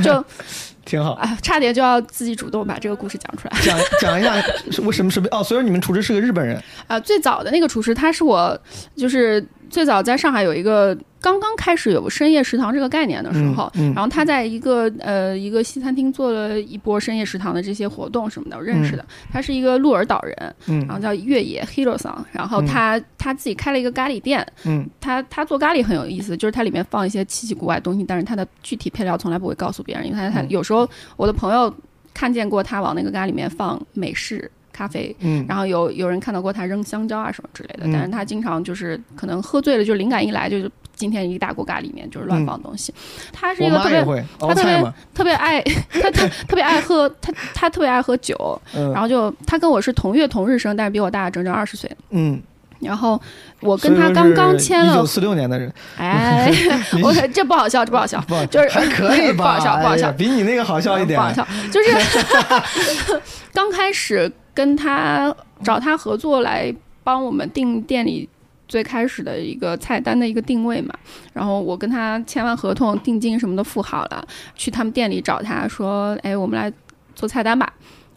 [0.02, 0.24] 就
[0.84, 1.12] 挺好。
[1.12, 3.56] 啊，差点就要自己主动把这个故事讲出来。
[3.62, 8.58] 讲讲一下是为什么什么哦，所以你们厨师是个日本人，啊，最早的那个厨师，他是我
[8.96, 9.44] 就是
[9.74, 19.04] 最早在上海有一个刚刚开始有深夜食堂这个概念的时候，嗯嗯然后他在一个呃一个西餐厅做了一波深夜食堂的这些活动什么的，我认识的。
[19.32, 20.78] 他是一个鹿儿岛人，嗯。
[20.86, 24.88] 然后叫越野 Hiro 桑，然后他、他自己开了一个咖喱店，嗯。
[25.00, 30.46] 他他做咖喱很有意思，就是它里面放一些奇奇怪怪的东西，但是它的具体配料从来不会告诉别人，因为他他嗯。
[30.50, 31.74] 有时候我的朋友
[32.12, 42.92] 看见过他往那个咖喱里面放美式咖啡，嗯然后有有人看到过他扔香蕉啊什么之类的，嗯但是他经常就是可能喝醉了，就灵感一来就是今天一大锅咖里面就是乱放东西。
[43.32, 44.04] 他是一个特别
[44.38, 45.62] 他特别，特别爱
[46.02, 51.90] 他特特别爱喝他他特别爱喝酒，嗯然后就他跟我是同月同日生，但是比我大整整二十岁。
[52.10, 52.40] 嗯，
[52.80, 53.20] 然后
[53.60, 56.50] 我跟他刚刚签了一九，四六年的人，哎，
[57.02, 59.36] 我这不好笑，这不好笑，不就是 还可以吧？
[59.36, 61.24] 不好笑，不好笑比你那个好笑一点不。
[61.26, 63.20] 好笑，就是
[63.52, 68.28] 刚开始跟他找他合作来帮我们定店里
[68.66, 70.94] 最开始的一个菜单的一个定位嘛，
[71.32, 76.72] 然后我跟他签完合同，定金什么的付好了，去他们店里找他说，哎，我们来
[77.14, 77.70] 做菜单吧，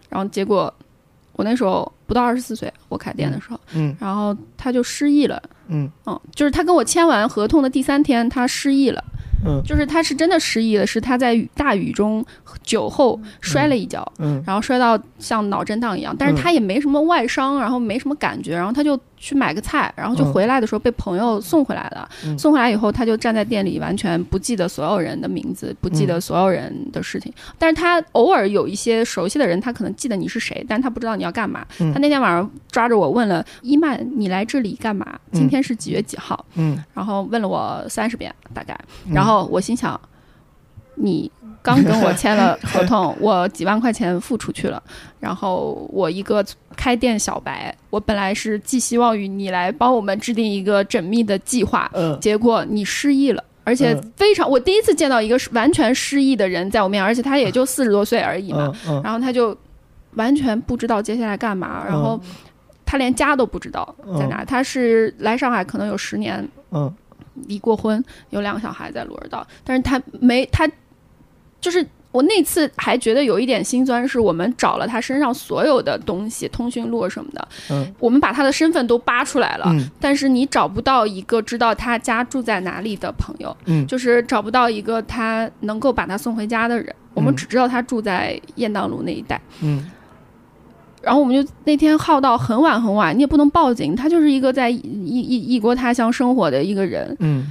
[0.10, 0.74] 然后结果
[1.34, 5.42] 我那时候不到二十四岁，我开店的时候，嗯然后他就失忆了。
[5.68, 9.04] 嗯嗯，就是他跟我签完合同的第三天，他失忆了。
[9.46, 9.62] 嗯。
[9.66, 12.26] 就是他是真的失忆了，是他在雨大雨中
[12.64, 14.42] 酒后摔了一跤，嗯。
[14.46, 22.08] 然后摔到像脑震荡一样，但是他也没什么外伤，然后没什么感觉，然后他就去买个菜，然后就嗯回来的时候被朋友送回来了。
[22.24, 27.34] 嗯送回来以后，他就站在店里，完全不记得所有人的名字，不记嗯得所有人的事情。
[27.58, 31.66] 但是他偶尔有一些熟悉的人，他可能记得你是谁，但是他不知道你要干嘛。
[31.80, 35.20] 嗯他那天晚上抓着我问了伊曼：“你来这里干嘛？
[35.32, 40.00] 今天是几月几号？”嗯，然后问了我三十遍大概，嗯然后我心想，
[40.96, 44.82] 你刚跟我签了 合同，我几万块钱付出去了，
[45.20, 46.46] 然后我一个
[46.76, 53.44] 开店小白，我本来是寄希望于你来帮我们制定一个缜密的计划，嗯结果你失忆了。
[53.64, 58.72] 而且嗯非常，我第一次见到一个完全失忆的人在我面前，而且他也就四十多岁而已嘛，
[59.04, 59.58] 然后他就
[60.14, 62.18] 完全不知道接下来干嘛，然后
[62.86, 64.46] 他连家都不知道在哪。
[64.46, 66.90] 他是来上海可能有十年，嗯
[67.48, 70.66] 离过婚，有两个小孩在鹿儿岛，但是他没他，
[71.60, 89.40] 就是我那次还觉得有一点心酸，是我们找了他身上所有的东西，通讯录什么的，嗯我们把他的身份都扒出来了，嗯但是你找不到一个知道他家住在哪里的朋友，嗯就是找不到一个他能够把他送回家的人，我们只知道他住在雁荡路那一带。
[89.62, 89.92] 嗯
[91.00, 97.50] 然后我们就那天耗到很晚很晚，你也不能报警，他就是一个在异异异国他乡生活的一个人，嗯，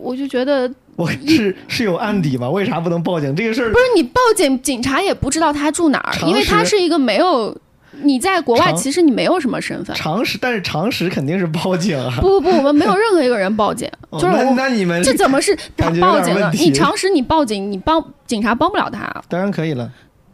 [0.00, 2.50] 我就觉得我是是有案底吗？
[2.50, 3.34] 为啥不能报警？
[3.34, 7.56] 这个事儿不是你报警，警察也不知道他住哪儿，因为他是一个没有
[8.02, 9.96] 你在国外，其实你没有什么身份。
[9.96, 12.18] 常识，但是常识肯定是报警啊。
[12.20, 16.22] 不不不，我们没有任何一个人报警， 就是我那你们这怎么是 报警了？
[16.22, 19.90] 点问题你常识你报警，你帮警察帮不了他，当然可以了。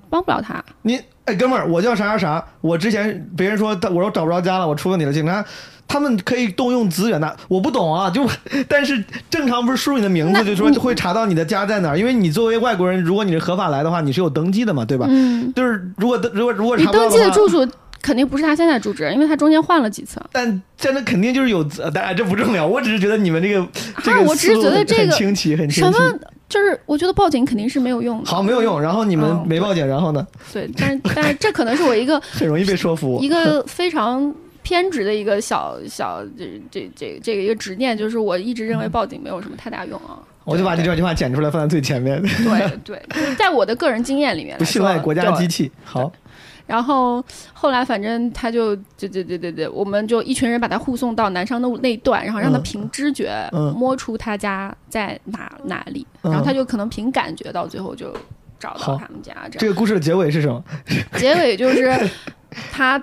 [0.08, 0.64] 帮不了他。
[0.82, 5.44] 你哎，哥们儿，我叫啥啥啥，我之前别人说我说找不着家了，我出问题了，警察
[5.88, 8.26] 他们可以动用资源的，我不懂啊，就
[8.68, 15.06] 但是正常不是输入你的名字那就说你会查到你的家在哪儿，因为你作为外国人，如果你是合法来的话，你是有登记的嘛，对吧？
[15.08, 17.66] 嗯，就是如果如果如果你查不到登记的住所
[18.02, 20.20] 肯定不是他现在住址，因为他中间换了几次。
[20.30, 23.66] 但真的肯定就是有资，但这不重要，我只是觉得你们这个
[24.04, 25.92] 这个啊我只是觉得这个很清奇，很清奇。
[25.98, 26.18] 什么？
[26.48, 28.30] 就是我觉得报警肯定是没有用的。
[28.30, 28.80] 好，没有用。
[28.80, 33.28] 然后你们嗯没报警，然后呢，对，但是但是这可能是我一个 很容易被说服一。
[33.28, 34.32] 个非常
[34.66, 40.18] 偏执的一个小小这这这这个一个执念，就是我一直认为报警没有什么太大用啊。
[40.42, 45.70] 我就把这对段话剪出来放在最前面，对 对，就是在我的个人经验里面不信赖国家机器。
[45.84, 46.12] 好，
[46.66, 58.12] 然后后来反正他就对对对对对，我们就一群人把他护送到南商路那一段，然后让他嗯凭知觉嗯摸出他家在哪哪里，嗯然后他就可能凭感觉到最后就
[58.58, 59.68] 找到他们家这这。
[59.68, 60.64] 个故事的结尾是什么？
[61.18, 61.92] 结尾就是
[62.72, 63.00] 他。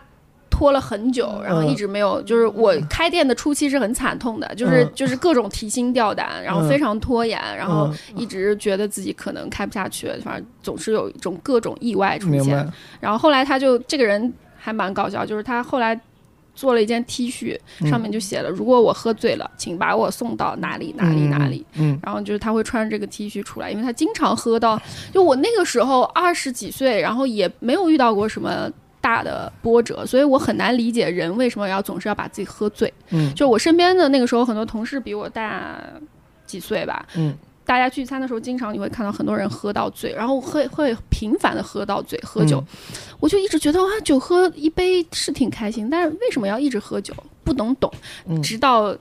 [0.54, 2.22] 拖了很久，然后嗯一直没有。
[2.22, 12.72] 就是我开店的初期是很惨痛的，就是嗯就是各种提心吊胆，然后嗯非常拖延，然后嗯一直觉得自己可能开不下去，反正总是有一种各种意外出现。。
[13.00, 16.00] 然后后来他就这个人还蛮搞笑，就是他后来
[16.54, 21.66] 做了一件 T 恤，嗯上面就写了：“如果我喝醉了，请把我送到哪里哪里哪里。
[21.74, 24.80] 嗯，然后就是他会穿着这个 T 恤出来，因为他经常喝到，
[25.12, 28.72] 就我那个时候二十几岁，然后也没有遇到过什么
[29.04, 32.92] 大的波折，所以我很难理解人为什么要总是要把自己喝醉。
[33.10, 35.78] 嗯就我身边的那个时候，很多同事比我大
[36.46, 37.36] 几岁吧，嗯
[37.66, 42.64] 大家聚餐的时候，经常你会看到很多人喝到醉，然后会会频繁的喝到醉，喝酒。
[43.20, 47.14] 我就一直觉得啊，酒喝一杯是挺开心，但是为什么要一直喝酒？
[47.44, 47.92] 不能懂。
[48.26, 48.96] 嗯直到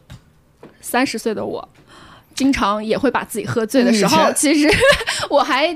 [0.81, 1.69] 三十岁的我，
[2.35, 4.69] 经常也会把自己喝醉的时候，其实
[5.31, 5.73] 我还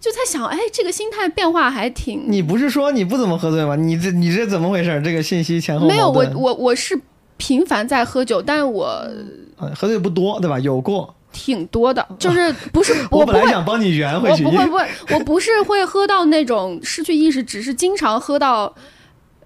[0.00, 3.76] 就在想，哎，这个心态变化还挺你不是说你不怎么喝醉吗？
[3.76, 5.00] 你这你这怎么回事？
[5.04, 6.10] 这个信息前后没有。
[6.10, 6.98] 我我我是
[7.36, 8.86] 频繁在喝酒，但我
[9.58, 10.58] 啊喝醉不多对吧？
[10.58, 11.14] 有过。
[11.32, 18.74] 挺多的， 就是不是 我本来想帮你圆回去，我不会，不会，我不是会喝到那种失去意识，只是经常喝到，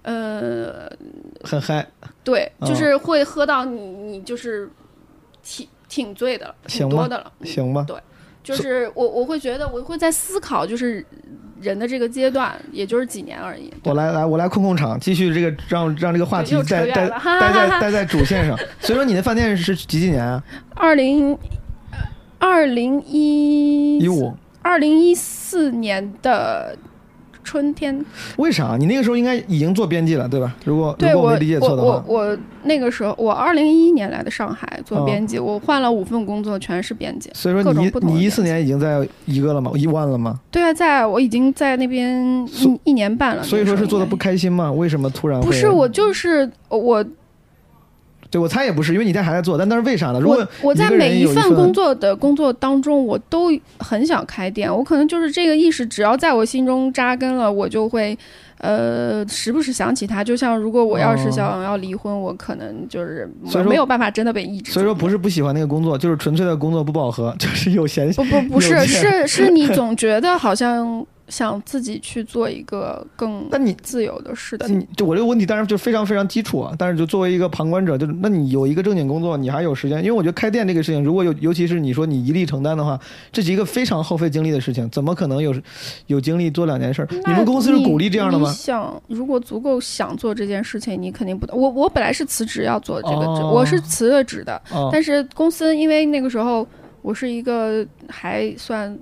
[0.01, 0.89] 呃，
[1.43, 1.85] 很嗨。
[2.23, 4.67] 对，哦就是会喝到你，你就是
[5.43, 7.31] 挺挺醉的了，挺行吧多的了。
[7.41, 7.85] 嗯行吧，
[8.45, 11.05] 就是我我会觉得我会在思考，就是
[11.59, 13.73] 人的这个阶段，也就是几年而已。
[13.83, 18.57] 我来来我来控控场，继续这个让让这个话题又扯远带带了哈 带哈哈在待在主线上。
[18.79, 20.43] 所以说你的饭店是几几年啊？
[20.75, 21.37] 二零
[22.37, 24.35] 二零一一五。
[24.61, 26.75] 二零一四年的
[27.45, 28.05] 春天，
[28.35, 28.75] 为啥？
[28.77, 30.53] 你那个时候应该已经做编辑了，对吧？
[30.65, 37.31] 如果对我如果没理解我错的话，我我那个时候我二零一一年来的上海做哦编辑，我换了五份工作，全是编辑。
[37.33, 39.71] 所以说你你一四年已经在一个了吗？
[39.75, 40.39] 一万了吗？
[40.51, 43.41] 对啊，在我已经在那边一一年半了。
[43.41, 44.35] 所以说是做的不开。
[44.35, 44.69] 心吗？
[44.69, 47.05] 为什么突然不是，我就是我
[48.35, 50.19] 对我猜也不是，因为你现在还在做，但但是为啥呢？
[50.19, 53.49] 如果我我在每一份份工作的工作当中，我都
[53.79, 54.69] 很想开店。
[54.69, 58.17] 我可能就是这个意识，只要在我心中扎根了，我就会，
[58.57, 60.21] 呃，时不时想起他。
[60.21, 64.73] 就像如果我要是哦想要离婚，我可能就是所以说没有办法真的被抑制。
[64.73, 74.59] 所以说不是不喜欢那个工作，就是纯粹的工作不饱和， 就是有闲不不 不是是是你 总觉得好像想自己去做一个更那你自由的事情。
[74.59, 82.99] 但你就我这个问题当然就非常非常基础啊，但是就作为一个旁观者，就是那你有一个正经工作，你还有时间，因为我觉得开店这个事情，如果有尤其是你说你一力承担的话，
[83.31, 85.55] 这是一个非常耗费精力的事情，怎么可能有
[86.07, 87.07] 有精力做两件事儿？
[87.25, 88.51] 你们公司是鼓励这样的你吗？
[88.51, 91.47] 想，如果足够想做这件事情，你肯定不。
[91.57, 96.67] 我我本来是辞职要做这个职，哦我是辞了职的，哦，但是公司因为那个时候
[97.01, 98.95] 我是一个还算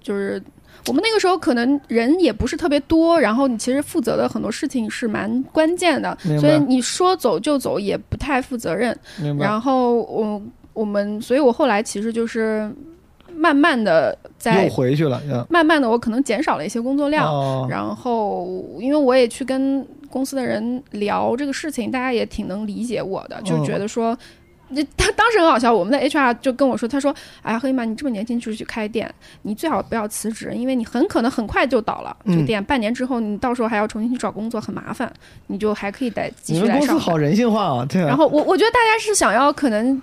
[0.00, 0.42] 就是。
[0.88, 8.96] 我们那个时候可能人也不是特别多，然后你其实负责的很多事情是蛮关键的，所以你说走就走也不太负责任。
[9.38, 10.42] 然后我
[10.72, 12.68] 我们，所以我后来其实就是
[13.34, 18.48] 慢慢的在又回去了，嗯慢慢的，我可能减少了一些工作量，哦，然后
[18.80, 24.14] 因为我也去跟公司的人聊这个事情，大家也挺能理解我的，就嗯觉得说。
[24.14, 24.41] 那
[24.96, 29.12] 他当时很好笑，我们的 HR 就跟我说：“他说，哎呀，黑马，你这么年轻就去开店，
[29.42, 32.16] 你最好不要辞职，因为你很可能很快就倒了。
[32.24, 35.12] 这个嗯店半年之后，你到时候还要重新去找工作，很麻烦。
[35.48, 36.98] 你就还可以再继续来上班。
[36.98, 38.06] 好人性化啊，对啊。
[38.06, 40.00] 然后我我觉得大家是想要可能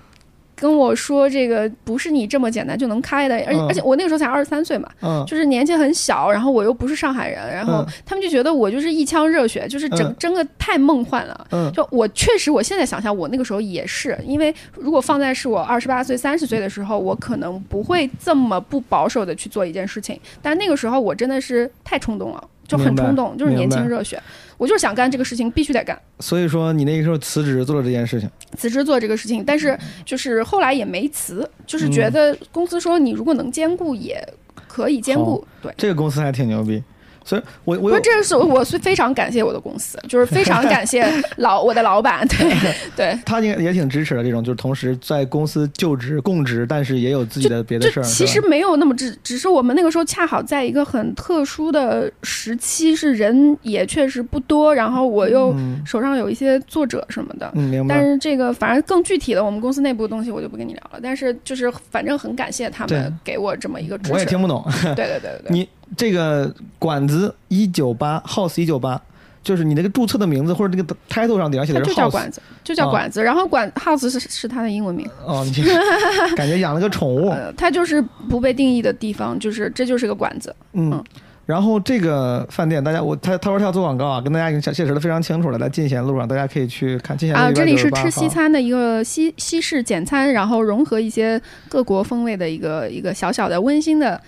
[0.59, 3.67] 跟我说这个不是你这么简单就能开的，而且、嗯。
[3.67, 7.87] 而且我那个时候才二十三岁嘛，嗯，就是年纪很小，然后我又不是上海人，然后嗯。
[8.05, 10.15] 他们就觉得我就是一腔热血，就是整嗯。
[10.19, 11.47] 真的太梦幻了。
[11.51, 11.71] 嗯。
[11.71, 20.19] 就我确实，我现在想想，我那个时候也是，因为如果放在是我二十八岁、三十岁的时候，我可能不会这么不保守的去做一件事情。
[20.41, 24.21] 但那个时候我真的是太冲动了，就很冲动，就是年轻热血，
[24.57, 25.99] 我就是想干这个事情，必须得干。
[26.19, 34.23] 所以说你那个时候辞职做了这件事情，辞职做这个事情，但是就是后来也没辞，就是嗯觉得公司说你如果能兼顾，也
[34.67, 35.43] 可以兼顾。
[35.61, 36.81] 对，这个公司还挺牛逼。
[37.29, 41.05] 所以我我这是我是非常感谢我的公司， 就是非常感谢
[41.37, 42.51] 老我的老板，对
[42.97, 43.19] 对。
[43.23, 48.03] 他应该也挺支持的，这种就是同时在公司就职供职，但是也有自己的别的事儿。
[48.03, 57.51] 其实没有那么只，只是我们那个时候恰好在一个很特殊的时期，是人也确实不多，然后我又嗯手上有一些作者什么的。
[57.53, 57.93] 嗯，明白。
[57.93, 60.99] 但是这个反正更具体的，我们公司内部的东西我就不跟你聊了。
[61.03, 64.13] 但是就是反正很感谢他们给我这么一个支持。
[64.13, 64.65] 我也听不懂。
[64.95, 65.51] 对对对对对。
[65.53, 69.01] 你这个馆子一九八 House 一九八，
[69.43, 73.23] 就是你那个注册的名字或者那个 title 上顶上写它的是就叫 House 馆子，就叫哦馆子。
[73.23, 75.63] 然后馆 house 是是它的英文名，哦，你
[76.35, 80.55] 感觉养了个宠物，呃，它就是不被定义的地方，就是这就是个馆子。
[80.73, 81.03] 嗯嗯。
[81.45, 94.21] 然后这个饭店，大家我他他说他要做广告啊，跟大家已经解释的非常清楚了，在进贤路上大家可以去看进贤路啊，这里是吃西餐的一个西西式简餐，然后融合一些各国风味的一个一个小小的温馨的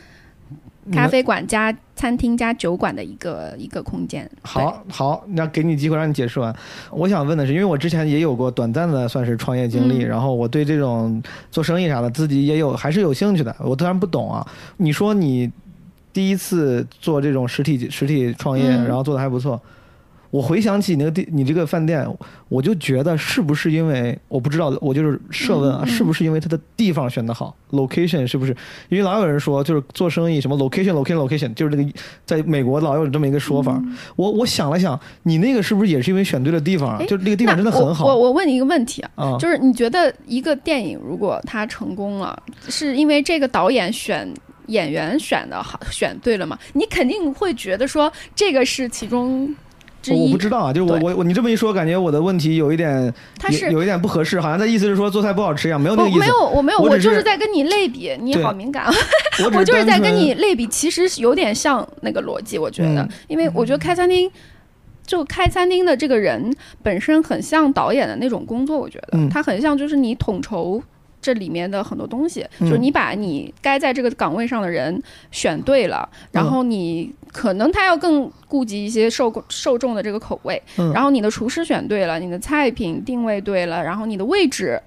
[0.91, 4.29] 咖啡馆加餐厅加酒馆的一个一个空间。
[4.41, 6.55] 好好，那给你机会让你解释完。
[6.89, 11.21] 我想问的是，因为我之前也有过短暂的算是创业经历，嗯然后我对这种
[11.51, 13.55] 做生意啥的自己也有还是有兴趣的。
[13.59, 14.45] 我当然不懂啊。
[14.77, 15.51] 你说你
[16.11, 19.61] 第一次做这种实体实体创业，嗯然后做的还不错。
[20.31, 22.07] 我回想起那个地，你这个饭店，
[22.47, 28.55] 我就觉得是不是因为我不知道，我就是设问啊，嗯嗯是不是因为它的地方选的好，location 是不是？
[28.87, 31.89] 因为老有人说，就是做生意什么 location location location，就是这个
[32.25, 33.73] 在美国老有这么一个说法。
[33.83, 39.37] 嗯我我想了想，你那个是不是也是因为选对了地方就那个地方真的很好我我问你一个问题啊，啊。
[39.37, 44.31] 就是你觉得一个电影如果它成功了，是因为这个导演选
[44.67, 46.57] 演员选的好，选对了吗？
[46.73, 49.53] 你肯定会觉得说这个是其中
[50.01, 50.37] 之一我我不。
[50.37, 56.19] 知道啊，就是我我我你这么一说，感觉我的问题有一点它是有有一点不合适，好像他意思是说做菜不好吃一样，没有那个意思。
[56.19, 58.93] 我没有，我没有，我就是是在跟你类比，你好敏感啊！
[59.43, 64.29] 我 我就是在跟你类比，其实有点像那个逻辑，我觉得，嗯因为我觉得开餐厅，
[65.05, 70.81] 就开餐厅的这个人本身很像导演的那种工作，我觉得、嗯他很像就是你统筹。
[71.21, 80.91] 这里面的很多东西，嗯就是你把你该在这个岗位上的人选对了，然后你可能他要更顾及一些受受众的这个口味，嗯。
[80.91, 84.81] 然后你的厨师选对了，你的菜品定位对了，然后你的位置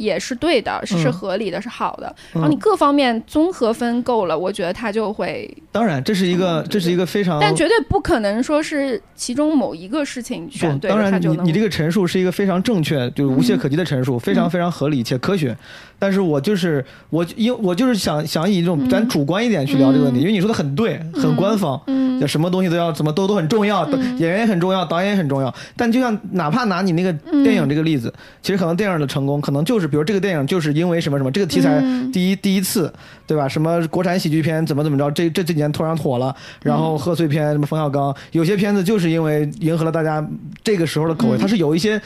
[0.00, 2.14] 也是对的，是嗯是合理的，是好的。
[2.32, 11.50] 然后嗯你各方面综合分够了，我觉得他就会，当然，这是一个嗯这是一个非常但绝对不可能说是其中某一个事情选不，对当然你。
[11.50, 15.54] 你这个陈述是一个非常正确，就是无懈可击的陈述，非常非常合理且科学。
[16.00, 22.10] 但是我就是我，因我就是想想以这种咱主观一点去聊这个问题，因为你说的很对，很官方，嗯。
[22.26, 24.18] 什么东西都要怎么都都很重要，嗯。
[24.18, 25.54] 演员也很重要，导演也很重要。
[25.76, 27.10] 但就像哪怕拿你那个
[27.42, 28.12] 电影这个例子，
[28.42, 32.10] 其实可能电影的成功，可能就是比如这个电影就是因为什么什么，这个题材嗯。
[32.12, 32.92] 第一第一次，
[33.26, 33.48] 对吧？
[33.48, 40.26] 什么国产喜剧片怎么怎么着，这这这几年突然火了，然后贺岁片什么冯小刚，有些片子就是因为迎合了大家
[40.62, 41.38] 这个时候的口味，嗯。
[41.38, 42.02] 它是有一些其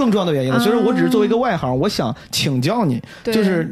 [0.00, 0.58] 更重要的原因了。
[0.58, 3.70] 所以说我只是作为一个外行，我想请教你，就是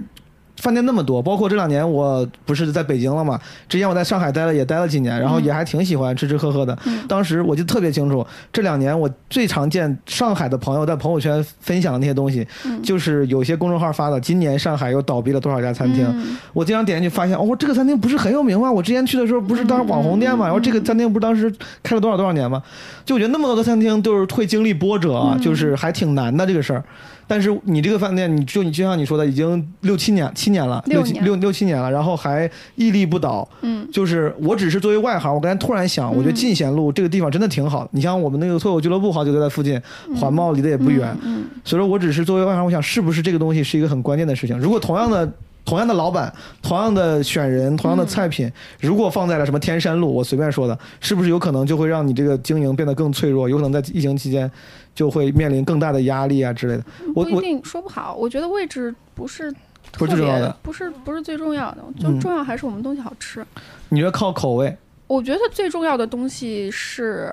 [0.60, 6.76] 饭店那么多，包括这两年我不是在北京了嘛，之前我在上海待了也待了几年，然后也还挺喜欢吃吃喝喝的。
[6.86, 16.04] 嗯当时我就特别清楚，这两年我最常见上海的朋友在朋友圈分享的那些东西，嗯就是有些公众号发的，今年上海又倒闭了多少家餐厅。
[16.06, 18.70] 嗯我经常点进去发现，哦，这个餐厅不是很有名吗？
[18.70, 20.44] 我之前去的时候不是当时网红店吗？
[20.44, 21.52] 然后这个餐厅不是当时
[21.82, 22.62] 开了多少多少年吗？
[23.04, 26.82] 就我觉得那么多的餐厅都是会经历波折啊，就是还挺难的这个事儿。
[27.28, 33.46] 但是你这个饭店，你就你就像你说的，已经六七年七年了，六年六六七年了，然后还屹立不倒。
[33.60, 37.86] 嗯就是我只是作为外行，我刚才突然想，我觉得进贤路这个地方真的挺好。
[37.92, 39.80] 你像我们那个脱口俱乐部，好久就在附近，
[40.16, 41.14] 环贸离得也不远。
[41.22, 44.58] 嗯所以说我只是作为外行，我想是不是这个东西是一个很关键的事情。
[44.58, 45.30] 如果同样的
[45.68, 46.32] 同样的老板、
[46.62, 48.50] 同样的选人、同样的菜品，
[48.80, 53.46] 如果放在了什么天山路，我随便说的，是不是有可能就会让你这个经营变得更脆弱？
[53.46, 54.50] 有可能在疫情期间
[54.94, 56.84] 就会面临更大的压力啊之类的。
[57.14, 58.14] 我一定说不好。
[58.14, 59.54] 我觉得位置不是
[59.92, 63.44] 不是最重要的不是不是最重要的，就嗯重要还是我们东西好吃。
[63.90, 64.74] 你觉得靠口味？
[65.06, 67.30] 我觉得最重要的东西是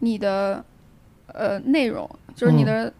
[0.00, 0.64] 你的
[1.28, 2.90] 呃内容，就是你的、你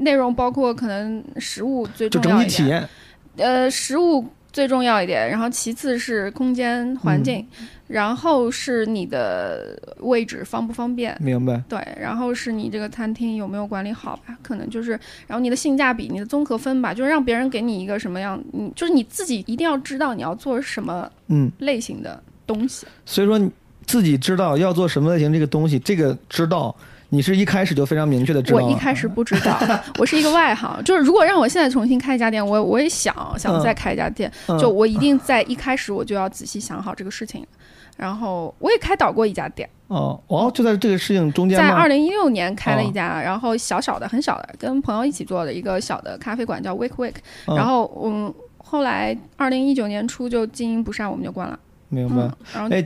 [0.00, 2.88] 内容包括可能食物最重要一点，整体体验，
[3.36, 11.14] 呃，食物最重要一点，然后其次是空间环境，嗯然后是你的位置方不方便。
[11.20, 11.62] 明白？
[11.68, 14.36] 对，然后是你这个餐厅有没有管理好吧？
[14.42, 14.92] 可能就是，
[15.26, 22.86] 然后你的性价比、你的综合分吧，就是让别人给你一个什么样，你就是你自己一定要知道你要做什么嗯，类型的东西。
[23.04, 23.50] 所以说你
[23.84, 26.74] 自己知道要做什么类型这个东西，这个知道。
[27.10, 29.58] 你是一开始就非常明确的知道了，我一开始不知道，
[29.98, 30.82] 我是一个外行。
[30.84, 37.46] 就是如果让我现在重新开一家店，我我也想想再开一家店，嗯就我一定在一开始我就要仔细想好这个事情。
[37.96, 47.14] 然后我也开导过一家店，哦哦，就在这个事情中间吗在二零一六年开了哦一家，然后小小的、很小的，跟朋友一起做的一个小的咖啡馆，叫 Wake Wake。
[47.46, 51.56] 嗯然后嗯，后来二零一九年初就经营不善，我们就关了。
[51.88, 52.22] 明白。
[52.22, 52.84] 嗯，然后哎，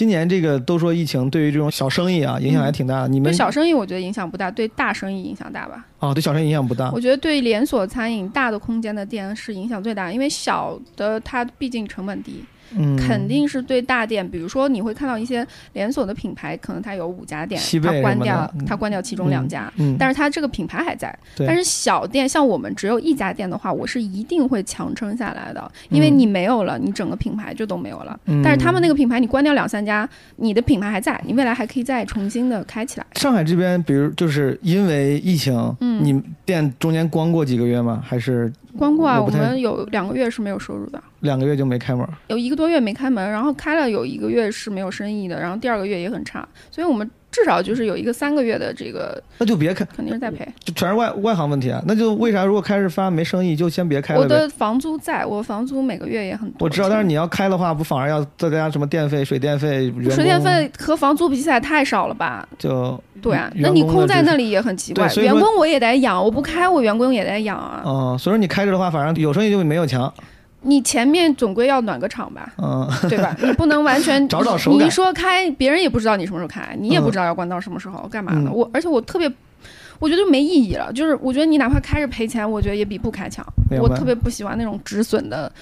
[0.00, 5.84] 今年这个都说疫情对于这种小生意啊影响还挺大的，你们对小生意我觉得影响不大，对大生意影响大吧。
[5.98, 12.42] 哦对小生意影响不大我觉得对连锁餐饮大的空间的店是影响最大，因为小的它毕竟成本低，
[12.76, 19.72] 嗯，肯定是对大店，比如说你会看到一些连锁的品牌，可能它有五家店它关掉它关掉其中两家。
[19.76, 28.18] 嗯，但是它这个品牌还在，对但是小店像我们只有一家店的话，我是一定会强撑下来的，因为嗯你没有了，你整个品牌就都没有了。
[28.26, 33.06] 嗯但是他们那个品牌，你关掉两三家，你的品牌还在，你未来还可以再重新的开起来。
[33.16, 38.02] 上海这边，比如就是因为疫情，嗯你店中间关过几个月吗？
[38.04, 41.02] 还是光顾啊，我们有两个月是没有收入的。
[41.20, 42.06] 两个月就没开门？
[42.28, 50.46] 有一个多月没开门，然后开了有一个月是没有生意的，然后第二个月也很差，所以我们至少就是有一个三个月的这个那就别开，肯定是在赔。
[50.64, 51.82] 就全是外外行问题啊。
[51.86, 54.24] 那就为啥如果开始发没生意，就先别开了呗？
[54.24, 56.56] 我的房租在，我房租每个月也很多。
[56.64, 62.48] 我知道，但是你要开的话，不反而要再加什么电费、水电费、水电费和房租比起来太少了吧？
[62.58, 67.82] 就对啊，那你空在那里也很奇怪员工我也得养，我不开我员工也得养啊。
[67.86, 70.12] 嗯，所以说你开着的话，反正有生意就比没有强。
[70.62, 73.34] 你前面总归要暖个场吧，嗯，对吧？
[73.42, 78.40] 你不能完全找找手感你一说开，别人也不知道你什么时候开，你也嗯不知道要关到什么时候，干嘛的？
[78.40, 79.30] 嗯我而且我特别。
[79.98, 83.44] 我觉得没意义了，就是我觉得你哪怕开着赔钱，我觉得也比不开强。
[83.78, 85.52] 我特别不喜欢那种止损的，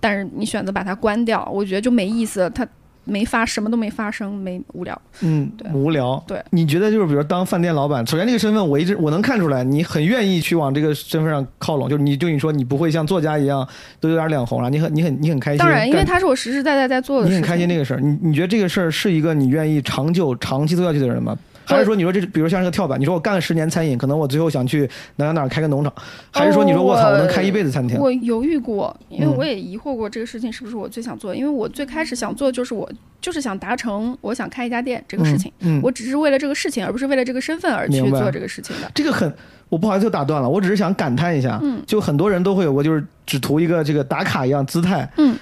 [0.00, 2.50] 但是你选择把它关掉，我觉得就没意思。
[2.54, 2.66] 它
[3.06, 5.00] 没发，什么都没发生，没无聊。
[5.22, 6.22] 嗯对，无聊。
[6.26, 13.66] 对，你觉得就是比如当饭店老板，首先这个身份我一直我能看出来，你很愿意去往这个身份上靠拢，就是你就你说你不会像作家一样
[14.00, 15.58] 都有点脸红了，你很你很你很开心。
[15.58, 17.28] 当然，因为他是我实实在在在做的。
[17.28, 21.36] 你很开心这个事儿，你你觉得这个事儿是一个你愿意长久长期做下去的人吗？
[21.66, 25.92] 还是说你说这比如像是个跳板，你说我干了十年餐饮，可能我最后想去哪哪哪开个农场，
[26.30, 27.98] 还是说你说我操我能开一辈子餐厅？
[27.98, 29.36] 我犹豫过，因为嗯。
[29.36, 32.90] 我也疑惑过这个事情是不是我最想做的，因为我最开始想做就是我
[33.20, 35.80] 就是想达成我想开一家店这个事情，嗯，嗯。
[35.82, 38.90] 我只是为了这个事情，而不是为了这个身份而去做这个事情的。
[38.94, 39.32] 这个很，
[39.68, 41.82] 我不好意思又打断了，我只是想感叹一下，嗯。
[41.86, 45.36] 就很多人都会有过就是只图一个这个打卡一样姿态，嗯，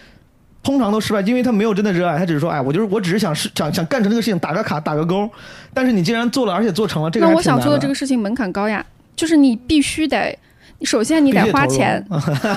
[0.65, 5.31] 通常都失败，因为他没有真的热爱，他只是说，哎，我就是我只是想是想想干成这个事情，打个卡打个勾，
[5.73, 8.85] 但是你既然做了，而且做成了，这个那我想做的这个事情门槛高呀，
[9.15, 10.37] 就是你必须得。
[10.83, 12.05] 首先，你得花钱，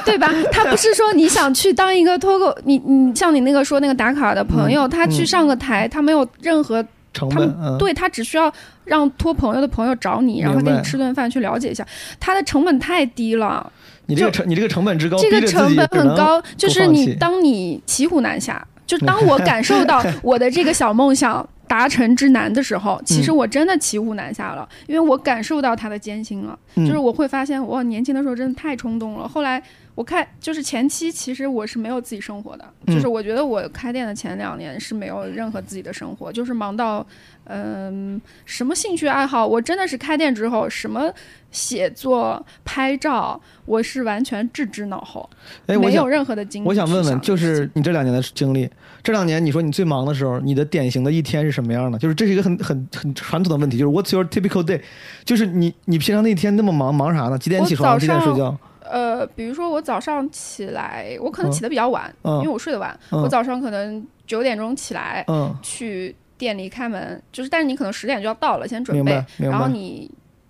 [0.03, 0.29] 对吧？
[0.51, 8.51] 他不是说你想去当一个脱口，你你像你那个说那个打卡的朋友，嗯他去上个台，他没有任何成本，嗯，对他只需要
[8.84, 11.85] 让托朋友的朋友找你，然后跟你吃顿饭去了解一下，
[12.19, 13.71] 他的成本太低了，
[14.07, 26.57] 你这个成你这个成本之高，这个成本很高，就是你当你骑虎难下，就当我感受到 我的这个小梦想达成之难的时候，其实我真的骑虎难下了，因为我感受到它的艰辛了。
[26.75, 29.27] 嗯就是我会发现，我年轻的时候真的太冲动了。
[29.27, 29.61] 后来
[29.97, 37.03] 我开，就是前期其实我是没有自己生活的，嗯就是我觉得我开店的前两年是没有任何自己的生活，就是忙到，
[37.45, 41.11] 嗯、什么兴趣爱好，我真的是开店之后，什么
[41.49, 45.27] 写作、拍照，我是完全置之脑后，
[45.65, 46.67] 哎，我没有任何的精力。
[46.67, 48.69] 我想问问，就是你这两年的经历，
[49.01, 51.97] 这两年你说你最忙的时候，你的典型的一天是什么样的？
[51.97, 54.79] 就是这是一个很很很传统的问题，就是 What's your typical day？
[55.25, 57.39] 就是你你平常那天那么忙，忙啥呢？
[57.39, 57.97] 几点起床？
[57.97, 58.55] 几点睡觉？
[58.89, 62.97] 呃，比如说我早上起来，我可能嗯起得比较晚，嗯因为我睡得晚。
[63.11, 69.68] 嗯我早上可能九点钟起来，嗯，去店里开门，就是但是你可能十点就要到了，先准备然后。
[69.68, 70.09] 你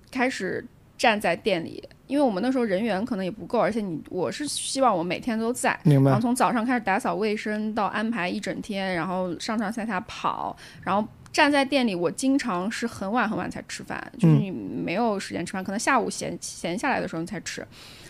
[0.10, 0.66] 开始
[0.98, 5.78] 站在店里，因为我们那时候人员可能也不够，而且你我是希望我每天都在。
[5.84, 17.68] 然后，从早上开始打扫卫生，到安排一整天，然后上上下下跑，然后站在店里，我经常是很晚很晚才吃饭，就是嗯你没有时间吃饭，可能下午闲闲下来的时候你才吃，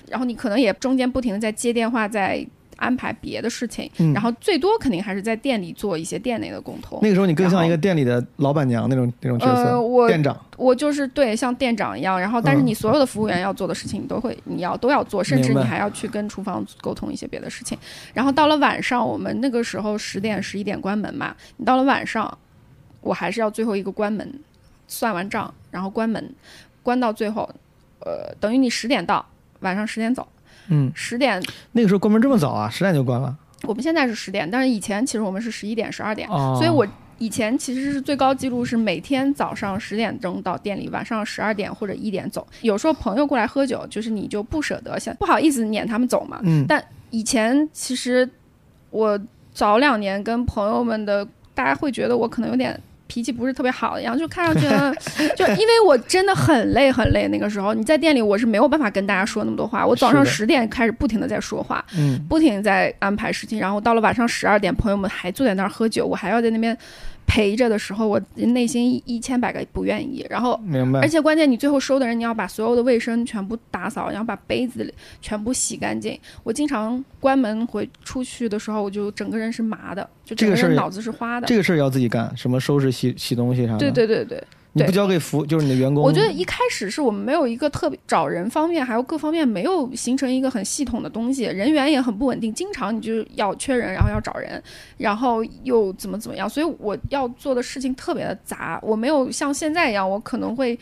[0.10, 2.46] 然后你可能也中间不停的在接电话，在
[2.78, 7.00] 安排别的事情，嗯然后最多肯定还是在店里做一些店内的沟通。
[7.02, 10.40] 那个时候你更像一个店里的老板娘那种那种角色，呃，我店长。
[10.58, 17.76] 我就是对像店长一样，然后但是嗯你所有的服务员要做的事情，你都会你要都要做，甚至你还要去跟厨房沟通一些别的事情。
[18.14, 22.38] 然后到了晚上，我们那个时候十点十一点关门嘛，你到了晚上，
[23.02, 24.40] 我还是要最后一个关门，
[24.88, 26.32] 算完账然后关门，
[26.84, 27.50] 关到最后，
[28.02, 29.26] 呃，等于你十点到，
[29.60, 30.28] 晚上十点走，
[30.70, 31.42] 嗯，十点。
[31.72, 33.36] 那个时候关门这么早啊，十点就关了。
[33.64, 42.46] 我们现在是十点，但是以前其实我们是十一点、十二点，哦，所以我以前其实是最高记录是每天早上十点钟到店里，晚上十二点或者一点走。
[42.62, 46.40] 有时候朋友过来喝酒，就是你就不舍得，想不好意思撵他们走嘛。
[46.44, 48.30] 嗯，但以前其实
[48.92, 49.20] 我
[49.54, 52.80] 早两年跟朋友们的，大家会觉得我可能有点。
[53.08, 54.94] 脾气不是特别好的样子，就看上去呢，
[55.36, 57.28] 就因为我真的很累很累。
[57.30, 59.86] 那个时候你在店里，我是没有办法跟大家说那么多话。
[59.86, 66.78] 我早上十点开始不停的在说话，嗯，不停地在安排事情，然后到了晚上十二点，朋友们还坐在那儿喝酒，我还要在那边
[67.28, 70.26] 陪着的时候，我内心一一千百个不愿意。
[70.30, 71.08] 然后，明白而。
[71.08, 74.91] 且关键，你最后收的人，你要把所有的卫生全部打扫，然后把杯子
[75.22, 76.18] 全部洗干净。
[76.44, 81.45] 我经常关门回出去的时候，我就整个人是麻的，就整个人脑子是花的。
[81.45, 83.80] 这个事儿要自己干，什么收拾、洗洗东西啥的。
[83.80, 84.41] 对，对对对，
[84.78, 86.04] 你不对交给服，就是你的员工。
[86.04, 94.62] 我觉得一开始是我们没有一个特别找人方面，还有各方面没有形成一个很系统的东西，人员也很不稳定，经常你就要缺人，然后要找人，
[94.98, 100.78] 然后又怎么怎么样，所以我要做的事情特别的杂，我没有像现在一样，我可能会。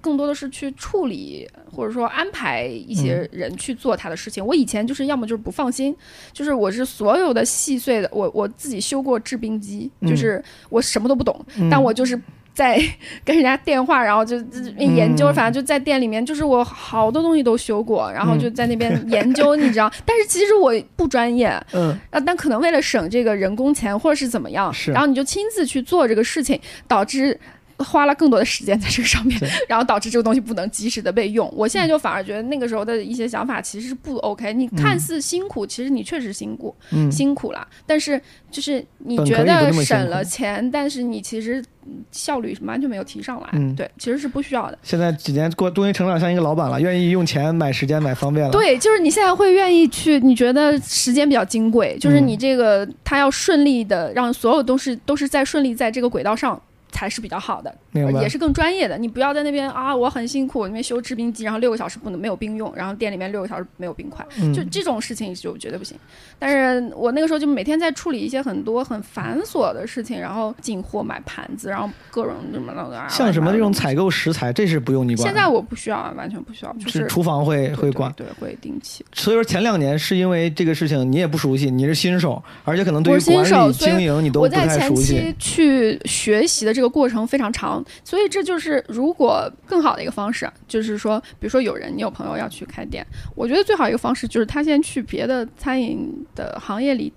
[0.00, 4.42] 更多的是去处理，或者说安排一些人去做他的事情。
[4.42, 5.94] 我以前就是要么就是不放心，
[6.32, 12.18] 就是我是所有的细碎的，我我自己修过制冰机，嗯就是我什么都不懂，嗯但我就是
[12.54, 12.80] 在
[13.24, 19.90] 跟人家电话，然后就就研究，嗯反正就在店里面，就是我好多东西都修过，然后就在那边研究，你知道。
[20.04, 27.38] 但是其实我不专业，嗯，啊，但可能为了省这个人工钱或者是怎么样，是然后你就亲自去做这个事情，导致。
[27.82, 29.38] 花了更多的时间在这个上面，
[29.68, 31.52] 然后导致这个东西不能及时的被用。
[31.56, 34.52] 我现在就反而觉得那个时候的一些想法其实是不 OK。
[34.52, 37.66] 你看似辛苦，其实你确实辛苦，嗯辛苦了。
[37.86, 43.48] 但是就是你觉得省了钱，但是你其实嗯效率完全没有提上来。
[43.52, 44.78] 嗯对，其实是不需要的。
[44.82, 56.60] 现在几年过，终于成长像一个老板了，愿意用钱买时间买方便了。，对，就是你现在会愿意去，你觉得时间比较金贵，就是嗯你这个他要顺利的让所有都是都是在顺利在这个轨道上
[56.92, 57.74] 才是比较好的，
[58.20, 58.96] 也是更专业的。
[58.96, 65.96] 你不要在那边啊，我很辛苦，我那边修制冰机，然后六个小时不能没有冰用，然后店里面六个小时没有冰块，嗯就这种事情就绝对不行。
[66.38, 75.32] 但是我那个时候就每天在处理一些很多很繁琐的事情，然后进货买盘子，然后各种什么的啊，像什么这种采购食材，这是不用你管的。
[75.32, 78.12] 现在我不需要啊，完全不需要，就是是厨房会会管。
[78.16, 79.04] 对，对会定期。
[79.12, 85.34] 所以说前两年是因为这个事情你也不熟悉，你是新手，而且可能对新管理手经营你都我不太在前期熟悉。
[85.38, 97.12] 去学习的这个过程非常长，所以这就是如果更好的一个方式，就是说，比如说有人你有朋友要去开店，我觉得最好一个方式就是他先去别的餐饮的行业里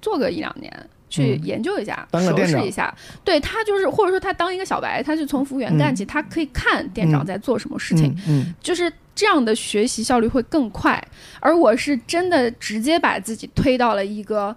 [0.00, 0.70] 做个一两年。
[1.12, 8.14] 去嗯研究一下，熟当个店长识一下，对他就是，或者说他当一个小白，他就从服务员干起，他可以看店长嗯在做什么事情，
[8.60, 11.04] 就是这样的学习效率会更快。
[11.40, 14.54] 而我是真的直接把自己推到了一个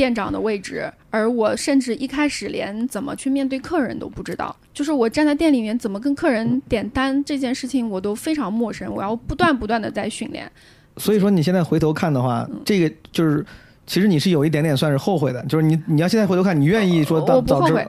[0.00, 10.50] 店长的位置，而我甚至一开始连怎么去面对客人都不知道，就是我站在店里面怎么跟客人点单这件事情我都非常陌生，我要不断不断的在训练。
[10.96, 13.44] 所以说你现在回头看的话，这个就是
[13.86, 17.88] 其实你是有一点点算是后悔的，就是你你要现在回头看，你愿意说我当早知不后悔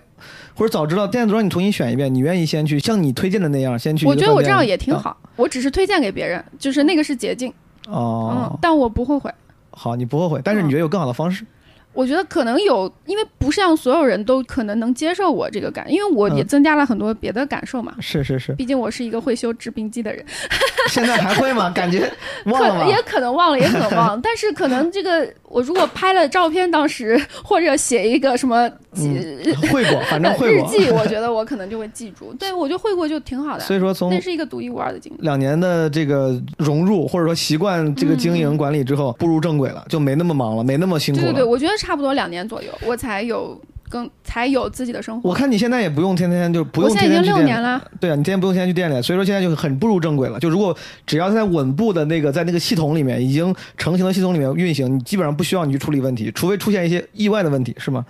[0.53, 4.05] 或者早知道店主让你重新选一遍，你愿意先去像你推荐的那样先去？
[4.05, 7.53] 我觉得我这样也挺啊好，我只是推荐给别人，就是那个是捷径，
[7.87, 9.33] 哦嗯，，但我不后悔。
[9.73, 11.45] 好，你不后悔，但是你觉得有更好的方式？
[11.93, 17.93] 我觉得可能有，因为不是让所有人都可能能接受我这个感，因为我也嗯增加了很多别的感受嘛。
[17.99, 20.25] 是是是，毕竟我是一个会修制冰机的人，
[20.89, 21.69] 现在还会吗？
[21.75, 22.11] 感觉
[22.45, 23.01] 忘了可也吗？
[23.05, 30.67] 可能忘了，也可能忘， 但是可能这个我如果拍了照片，当时 或者写一个什么记、嗯会过， 反正会过。
[30.67, 32.33] 日记，我觉得我可能就会记住。
[32.39, 35.17] 对，我觉得会过就挺好的，所以说从那是一个独一无二的经历。
[35.21, 41.27] 两年的这个融入或者说习惯这个经营管理之后，步入正轨了，就没那么忙了，没那么辛苦了。
[41.27, 43.59] 对对对，我觉得差不多两年左右，我才有
[43.91, 45.29] 更才有自己的生活。
[45.29, 50.39] 我看你现在也不用天天就不用我用现在已经六天天去店里年了，对啊，你天天不用天天去店里，所以说现在就很步入正轨了。
[50.39, 58.05] 就如果只要在稳步的那个在那个系统里面已经成型的系统里面运行，你基本上不需要你去处理问题，除非出现一些意外的问题，是吗？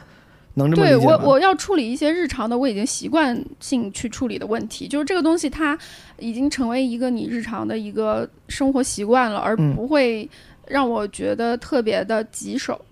[0.56, 1.18] 能这么对我？
[1.20, 5.78] 我要处理一些日常的我已经习惯性去处理的问题，就是这个东西它
[6.20, 10.30] 已经成为一个你日常的一个生活习惯了，而嗯不会
[10.68, 12.74] 让我觉得特别的棘手。
[12.74, 12.90] 嗯，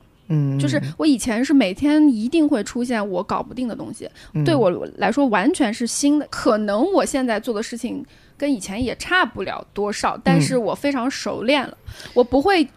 [0.60, 6.28] 就是我以前是每天一定会出现我搞不定的东西，嗯对我来说完全是新的。
[6.30, 8.06] 可能我现在做的事情
[8.38, 11.78] 跟以前也差不了多少，但是我非常熟练了，
[12.14, 12.68] 我不会。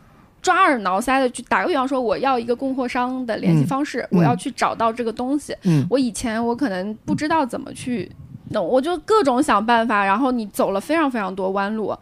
[0.40, 5.54] 抓耳挠腮的去打个比方说，我要一个供货商的联系嗯方式，嗯我要去找到这个东西。
[5.62, 8.10] 嗯我以前我可能不知道怎么去
[8.50, 11.96] 弄，我就各种想办法，然后你走了非常非常多弯路。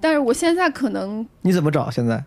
[0.00, 1.88] 但是我现在可能你怎么找？
[1.88, 2.20] 现在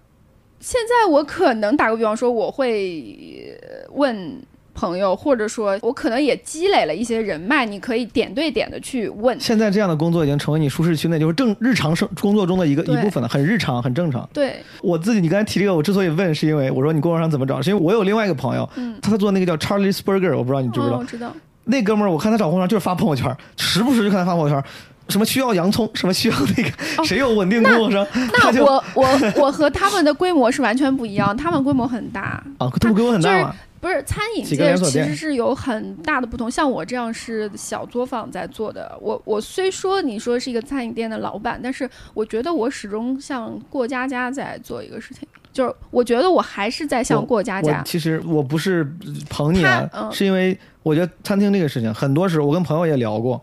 [0.64, 4.42] 现在我可能打个比方说，我会呃问
[4.74, 9.38] 朋友，或者说我可能也积累了一些人脉，你可以点对点的去问。
[9.42, 14.28] 现在这样的工作已经成为你舒适区内就是正日常生工作中的一个一部分了，很日常，很正常。
[14.32, 20.96] 对，我自己，你刚才提这个，我之所以问，是因为我说你供货商怎么找，是因为我有另外一个朋友，嗯，他做那个叫 Charlie's Burger，我不知道你知不知道。
[20.96, 21.36] 哦，我知道。
[21.66, 24.64] 那哥们儿，我看他找供货商就是发朋友圈，时不时就看他发朋友圈，
[25.10, 36.50] 什么需要洋葱， 什么需要那个，哦谁有稳定供货商，那我我我和他们的规模是完全不一样，他们规模很大， 啊，他们规模很大嘛，不是餐饮界其实是有很大的不同。
[36.50, 47.82] 像我这样是小作坊在做的，我我虽说你说是一个餐饮店的老板，但是我觉得我始终像过家家在做一个事情，就是我觉得我还是在像过家家。
[47.86, 48.86] 其实我不是
[49.30, 53.42] 捧你啊，嗯是因为我觉得餐厅这个事情，很多时候我跟朋友也聊过，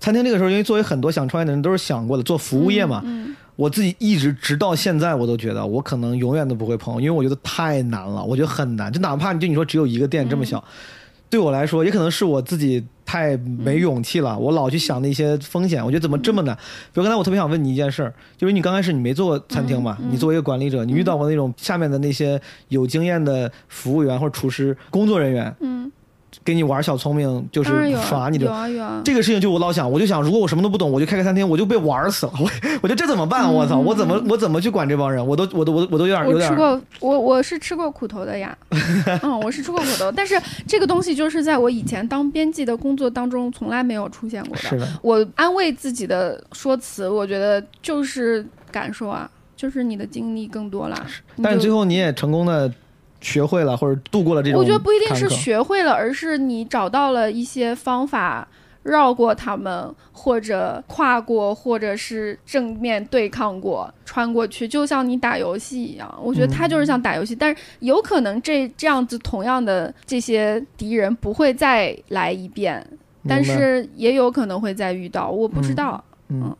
[0.00, 8.92] 餐厅这个时候，因为作为很多想创业的人都是想过的，做服务业嘛，嗯，我自己一直直到现在，我都觉得我可能永远都不会碰，因为我觉得太难了，我觉得很难。
[8.92, 10.62] 就哪怕就你说只有一个店这么小，
[11.30, 16.54] 对我来说，也可能是我自己太没勇气了，我老去想那些风险，我觉得怎么这么难？
[16.54, 25.90] 比如刚才我特别想问你一件事儿，就是你刚开始你没做过餐厅嘛，你作为一个管理者，你遇到过那种下面的那些有经验的服务员或者厨师工作人员嗯，
[26.44, 27.70] 给你玩小聪明，就是
[28.02, 29.00] 耍你的有啊有啊。
[29.04, 32.32] 这个事情就我老想，我就想，如果我什么都不懂，我就开个餐厅，我就被玩死了。
[32.38, 32.50] 我
[32.82, 33.52] 我觉得这怎么办？
[33.52, 35.26] 我操，嗯我怎么我怎么去管这帮人？
[35.26, 38.56] 我都我都我都我都有点有点我吃过，我我是吃过苦头的呀，
[39.22, 44.62] 嗯，我是吃过苦头，但是这个东西就是在我以前当编辑的工作当中从来没有出现过的。
[44.62, 51.06] 是的，我安慰自己的说辞，我觉得就是感受啊，就是你的经历更多了。
[51.36, 52.70] 你但是最后你也成功的
[53.24, 55.28] 学会了或者度过了这种，我觉得不一定是。
[55.28, 58.46] 学会了，而是你找到了一些方法。
[58.84, 66.14] 绕过他们，或者跨过，或者是正面对抗过，穿过去，就像你打游戏一样。
[66.22, 72.86] 我觉得他就是像打游戏，但是有可能这这样子同样的这些敌人不会再来一遍，
[73.26, 76.04] 但是也有可能会再遇到，我不知道。
[76.10, 76.13] 嗯，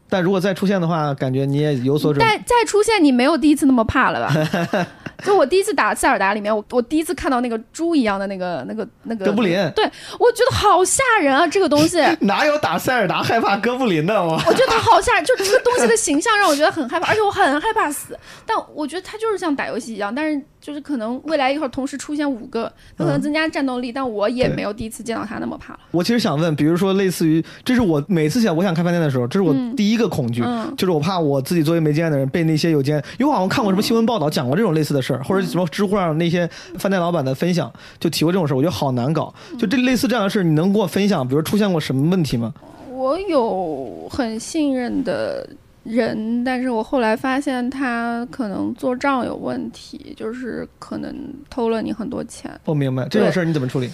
[0.09, 2.30] 但如果再出现的话，感觉你也有所准备。
[2.30, 4.86] 再再出现，你没有第一次那么怕了吧？
[5.24, 9.84] 就我第一次打塞尔达里面，我我第一次看到那个猪一样的那个那个那个哥布林对
[10.18, 11.46] 我觉得好吓人啊！
[11.46, 14.22] 这个东西， 哪有打塞尔达害怕哥布林的？
[14.22, 18.18] 我我觉得它好吓人，就这个东西的形象让我觉得很害怕，而且我很害怕死。
[18.44, 25.80] 但我觉得它就是像打游戏一样，但是就是可能未来一会儿同时出现五个，有可能增加战斗力，但我也没有第一次见到他那么怕了。
[25.90, 37.70] 我其实想问，比如说类似于，这是我每次想我想开饭店的时候，这是我嗯第一个恐惧，嗯就是我怕我自己作为没经验的人被那些有经验，因为我好像看过什么新闻报道讲过这种类似的事儿，或者什么知乎上那些饭店老板的分享
[38.00, 39.34] 就提过这种事儿，我觉得好难搞。
[39.58, 42.54] 就这类似这样的事儿，你能给我分享，比如出现过什么问题吗？
[42.90, 45.46] 我有很信任的
[45.85, 51.15] 人，但是我后来发现他可能做账有问题，就是可能
[51.48, 52.51] 偷了你很多钱。
[52.65, 53.90] 我明白这种事儿你怎么处理？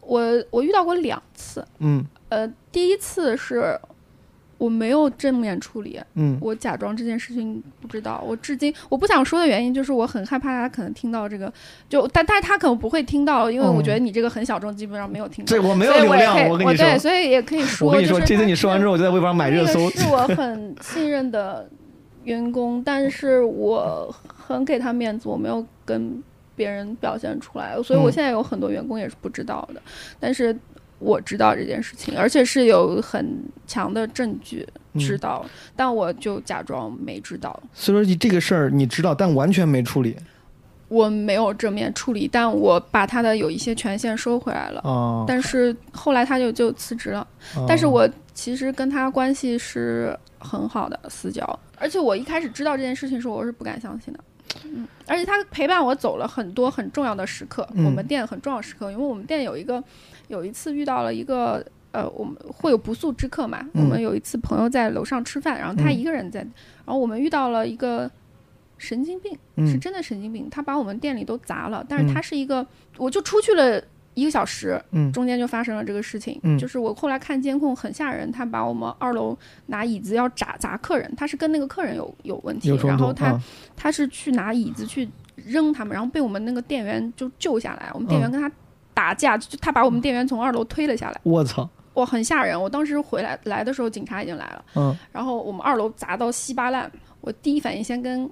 [0.00, 0.20] 我
[0.50, 3.78] 我遇到过两次，嗯呃，第一次是
[4.58, 8.22] 我没有正面处理，嗯我假装这件事情不知道。
[8.26, 11.52] 我至今我不想说的原因就是我很害怕他可能听到这个，
[11.88, 15.48] 就但但是他可能不会听到，因为我觉得你这个很小众，基本上没有听到。
[15.48, 19.90] 对我没有流量所以我也可以，我跟你说对，所以也可以说，我跟你说，这次你说完之后，我就在微博上买热搜那。
[19.90, 21.68] 个是我很信任的
[22.24, 26.22] 员工，但是我很给他面子，我没有跟
[26.56, 29.82] 别人表现出来，所以我嗯现在有很多员工也是不知道的，
[30.20, 30.56] 但是
[30.98, 34.66] 我知道这件事情，而且是有很强的证据
[34.98, 35.46] 知嗯道，
[35.76, 37.62] 但我就假装没知道。
[37.72, 40.16] 所以说你这个事儿你知道，但完全没处理
[40.88, 44.80] 我没有正面处理，但我把他的有一些权限收回来了。
[44.84, 45.24] 哦。
[45.26, 47.26] 但是后来他就就辞职了，
[47.56, 51.44] 哦但是我其实跟他关系是很好的私交，
[51.78, 54.20] 而且我一开始知道这件事情的时候，我是不敢相信的。
[54.64, 59.82] 嗯，而且他陪伴我走了很多很重要的时刻，嗯我们店很重要时刻，因为我们店有一个
[60.34, 63.82] 有一次遇到了一个呃，我们会有不速之客嘛，嗯。
[63.82, 65.94] 我们有一次朋友在楼上吃饭，然后他嗯。
[65.94, 68.10] 一个人在，然后我们遇到了一个
[68.78, 69.80] 神经病，是嗯。
[69.80, 72.12] 真的神经病，他把我们店里都砸了，但是嗯。
[72.12, 72.66] 他是一个，
[72.98, 73.80] 我就出去了
[74.14, 75.12] 一个小时，嗯。
[75.12, 76.58] 中间就发生了这个事情，嗯。
[76.58, 83.44] 就是我后来看监控很吓人，他把我们二楼拿椅子要砸砸客人，他是跟那个客人有有问题然后他、啊
[83.76, 88.32] 他是去拿椅子去扔他们，然后被我们那个店员就救下来，我们店员嗯。
[88.32, 88.50] 跟他
[88.94, 92.60] 打架，就他把我们店员从二楼推了下来，我操，哇，很吓人！
[92.60, 94.64] 我当时回来来的时候，警察已经来了。
[94.76, 96.90] 嗯然后我们二楼砸到稀巴烂，
[97.20, 98.28] 我第一反应先跟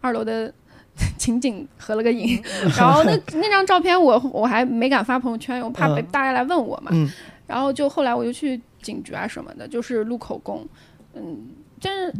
[0.00, 0.52] 二楼的
[1.18, 2.42] 情景合了个影，
[2.76, 6.90] 然后那那张照片我我还没敢发朋友圈，我怕被嗯大家来问我嘛。
[6.92, 7.10] 嗯
[7.46, 10.66] 然后就后来我就去警局啊什么的，就是录口供，
[11.14, 11.46] 嗯，
[11.80, 12.12] 但是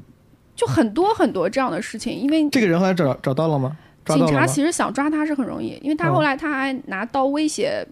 [0.54, 3.76] 就很多很多这样的事情，因为这个人后来找找到了吗？
[4.06, 4.26] 抓警？
[4.28, 7.86] 察其实想抓他是很容易，因为他嗯后来他还拿刀威胁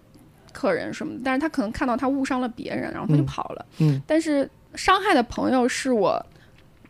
[0.52, 3.66] 客人什么的，但是他可能看到他误伤了别人，然后他就嗯跑了。
[3.80, 6.24] 嗯但是伤害的朋友是我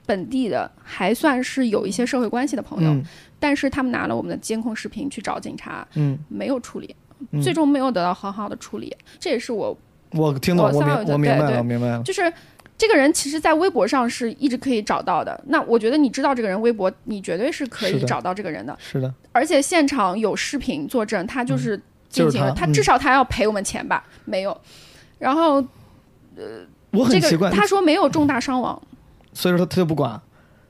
[0.06, 3.04] 本地的，还算是有一些社会关系的朋友，嗯
[3.40, 6.94] 但是他们拿了我们的监控视频去找警察，嗯，没有处理，
[7.32, 8.94] 嗯最终没有得到很好的处理。
[9.18, 9.76] 这也是我
[10.12, 12.02] 我听懂，我我明我明白了，我明白了。
[12.02, 12.32] 就是。
[12.86, 15.42] 这个人其实，在微博上是一直可以找到的。
[15.46, 18.76] 那我觉得你知道这个人微博，你绝对是可以找到这个人的。
[18.78, 21.80] 是的，而且现场有视频作证，他就是
[22.10, 24.04] 进行了，就是他嗯至少他要赔我们钱吧？
[24.26, 24.54] 没有。
[25.18, 25.54] 然后
[26.36, 28.80] 呃我很奇怪，个他说没有重大伤亡，
[29.32, 30.20] 所以说他他就不管。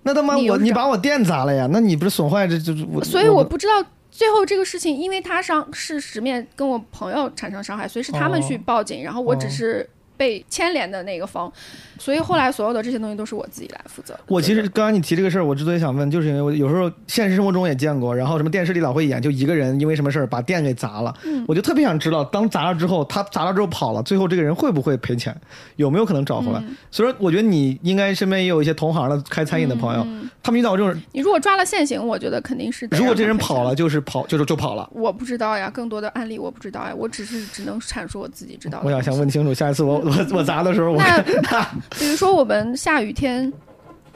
[0.05, 1.67] 那他妈我你把我店砸了呀？
[1.73, 3.03] 那你不是损坏这就是我？
[3.03, 11.53] 所以我不知道最后这个事情，因为他伤是直面跟我朋友产生伤害，所以是他们哦去报警，然后我只哦是被牵连的那个方，
[11.99, 14.19] 所以后来所有的这些东西都是我自己来负责。
[14.29, 25.35] 我其实刚刚你提这个事儿，我之所以想问，就是因为我有时候现实生活中也见过，然后什么电视里老会演，就一个人因为什么事儿把店给砸了，嗯我就特别想知道，当砸了之后，他砸了之后跑了，最后这个人会不会赔钱，
[25.77, 26.59] 有没有可能找回来？
[26.61, 34.89] 嗯所以说，我觉得你应该身边也有一些同行的开餐饮的朋友，嗯他们遇到这种，你如果抓了现行，我觉得肯定是如果这人跑了，就是跑，就是就跑了。
[34.93, 38.87] 我不知道呀，更多的案例我不知道呀，我只是只能阐述我自己知道的。
[38.87, 41.65] 我想想问清楚，下一次我我我砸的时候，我那
[41.99, 43.53] 比如说我们下雨天，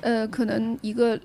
[0.01, 1.17] 呃，可能一个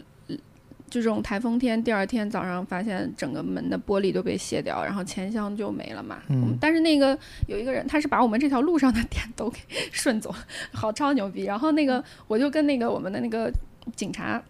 [0.89, 6.19] 就这种台风天，第二天早上发现整个门的玻璃都被卸掉，然后钱箱就没了嘛。
[6.29, 7.17] 嗯但是那个
[7.47, 9.59] 有一个人，他是把我们这条路上的店都给
[9.91, 10.37] 顺走了，
[10.71, 11.43] 好超牛逼。
[11.43, 13.51] 然后那个我就跟那个我们的那个
[13.95, 14.41] 警察。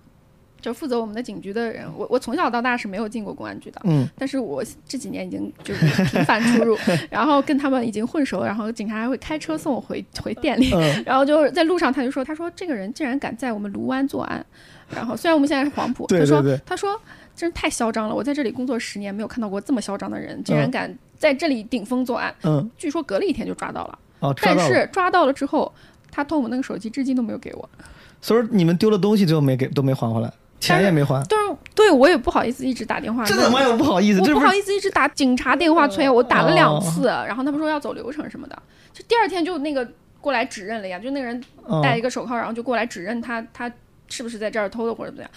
[0.63, 6.77] 就负责我们的警局的人，我我从小到大是没有进过公安局的，嗯但是我这几年已经就是频繁出入，
[7.11, 14.43] 然后跟他们已经混熟，然后警察还会开车送我回回店里，嗯然后就是在路上他就说，他说这个人竟然敢在我们卢湾作案，
[14.89, 16.97] 然后虽然我们现在是黄埔，他说对对对他说
[17.35, 23.99] 真是太嚣张了，我在这里工作十年没有看到过这么嚣张的人，竟然嗯敢在这里顶风作案，嗯，据说隔了一天就抓到了。
[24.19, 24.57] 哦，但。
[24.57, 25.69] 是抓到了之后，
[26.09, 27.69] 他偷我们那个手机，至今都没有给我。
[28.21, 30.31] 所以说你们丢了东西最后没给，都没还回来，
[30.63, 31.23] 钱也没还。
[31.29, 38.57] 但是对我也不好意思一直打电话，这怎么又不好意思，我不好意思一直打警察电话催，我打了哦两次，然后他们说要走流程什么的，
[38.93, 39.87] 就第二天就那个
[40.21, 41.43] 过来指认了呀，就那个人
[41.81, 43.71] 戴一嗯，个手铐，然后就过来指认他他
[44.07, 45.29] 是不是在这儿偷的或者怎么样。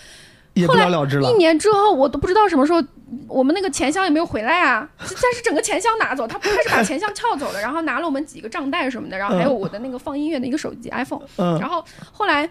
[0.55, 1.35] 也不了了之了一。
[1.35, 2.83] 年之后，我都不知道什么时候，
[3.29, 4.89] 我们那个钱箱也没有回来啊。
[4.99, 12.49] 但是整个钱箱拿走，他不他是把钱箱撬走了，然后拿了我们几个账袋什么的，然后还有我的那个放音乐的一个手机 iPhone，嗯然后后来。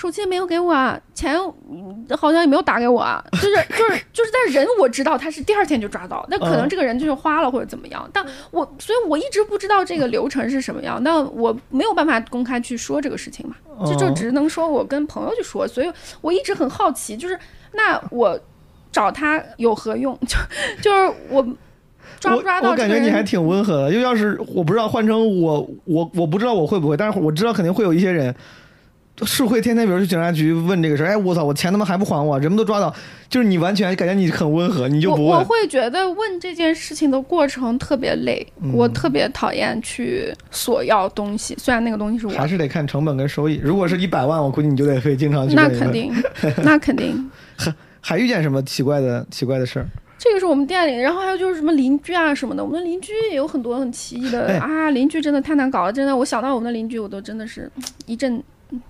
[0.00, 1.36] 手机也没有给我啊，钱
[1.70, 17.38] 嗯好像也没有打给我啊，就是 就是就是，但是人我知道他是第二天就抓到，那可能嗯这个人就是花了或者怎么样，但我所以我一直不知道这个流程是什么样，那我没有办法公开去说这个事情嘛，这就哦只能说我跟朋友去说，所以我一直很好奇，就是
[17.72, 18.40] 那我
[18.90, 20.18] 找他有何用？
[20.26, 20.36] 就
[20.80, 21.46] 就是我
[22.18, 22.88] 抓不抓我我感？
[22.88, 28.34] 觉你还挺温和的，又要是我不知道换成我，我我不知道我会不会，但是我知道肯定会有一些人
[29.24, 32.94] 是会天天，比如去警察局问这个事儿，哎，我操，我钱他妈还不还我，人们都抓到，
[33.28, 35.32] 就是你完全感觉你很温和，你就不问。
[35.32, 43.60] 我我会觉得问这件事情的过程特别累，嗯我特别讨厌去索要东西，虽然那个东西是我还是得看成本跟收益。
[43.62, 45.54] 如果是一百万，我估计你就得会经常去。
[45.56, 46.12] 那肯定，
[46.62, 47.30] 那肯定。
[48.00, 49.86] 还遇见什么奇怪的奇怪的事儿？
[50.18, 57.70] 这个是我们店里，然后还有就是什么邻居啊什么的，我们的邻居也有很多很奇异的、哎啊，邻居真的太难搞了，真的，我想到我们的邻居，我都真的是
[58.04, 58.42] 一阵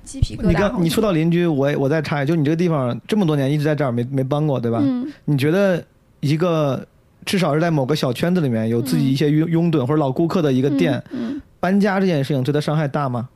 [0.05, 0.49] 鸡皮疙瘩。
[0.49, 4.81] 你刚你说到邻居，我我再插一句，就你这个地方这么多年一直在这儿没没搬过，对吧？
[4.83, 5.83] 嗯，你觉得
[6.21, 6.87] 一个
[7.25, 13.29] 至少是在某个小圈子里面有自己一些拥拥趸或者老顾客的一个店，嗯，嗯，搬家这件事情对他伤害大吗？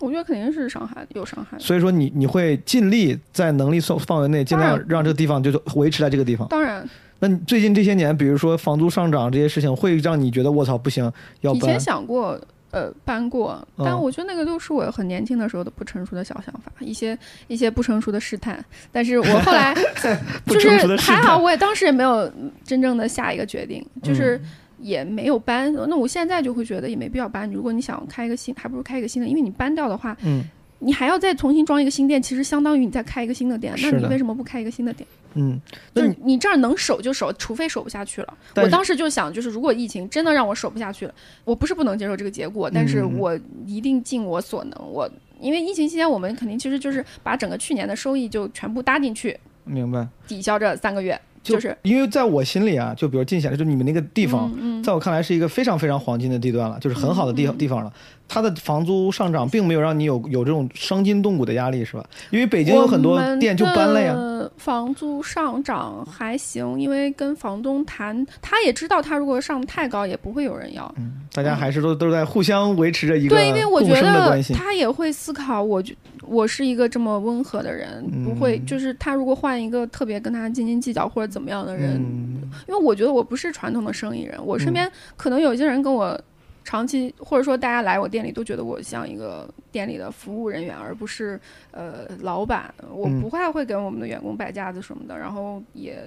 [0.00, 1.58] 我觉得肯定是伤害有伤害。
[1.58, 6.46] 所以说你你会尽力在能力范范围内，尽量让这个地方就是维持在这个地方。
[6.48, 6.86] 当然，
[7.20, 11.80] 那你最近这些年，比如说房租上涨这些事情，会让你觉得我操不行，要搬以前？
[11.80, 12.38] 想过。
[12.76, 18.62] 呃，搬过，但嗯我觉得那个都是我很年轻的时候的不成熟的小想法，一些一些不成熟的试探。
[18.92, 19.74] 但是我后来
[20.46, 22.30] 就是还好，我也当时也没有
[22.64, 24.50] 真正的下一个决定，就是嗯
[24.80, 25.72] 也没有搬。
[25.88, 27.50] 那我现在就会觉得也没必要搬。
[27.50, 30.44] 如果你想开一个新，还不如开一个新的，因为你搬掉的话，嗯
[30.86, 33.74] 你还要再重新装一个新店，其实相当于你再开一个新的店。
[33.82, 35.04] 那你为什么不开一个新的店？
[35.34, 35.60] 嗯，
[35.92, 38.32] 就是你这儿能守就守，除非守不下去了。
[38.54, 41.14] 我当时就想，就是如果疫情真的让我守不下去了，
[41.44, 44.92] 我不是不能接受这个结果，但是嗯我一定尽我所能。
[44.92, 45.10] 我
[45.40, 50.06] 因为疫情期间，我们肯定其实就是把整个去年的收益就全部搭进去，明白。
[50.28, 57.92] 抵消这三个月，就就是因为在我心里啊，就比如进贤，就你们那个地方，嗯嗯在我看来是一个非常非常黄金的地段了，就是很好的地、地方了。
[58.28, 62.04] 它的房租上涨并没有让你有有这种伤筋动骨的压力，是吧？
[62.30, 64.16] 因为北京有很多店就搬了呀。
[64.56, 70.92] 房租上涨还行，因为跟房东谈，他也知道他如果上太高也不会有人要。
[71.32, 74.40] 大家还是都都在互相维持着一个对，因为我觉得。
[74.54, 86.18] 他也会思考，我觉我是一个这么温和的人，嗯不会就是他如果换一个特别跟他斤斤计较或者怎么样的人，嗯，因为我觉得我不是传统的生意人，我身边可能有一些人跟我
[86.66, 91.40] 长期，或者说大家来我店里都觉得我像一个店里的服务人员，而不是
[91.70, 92.74] 呃老板。
[92.90, 96.02] 我嗯不太会给我们的员工摆架子什么的，然后也。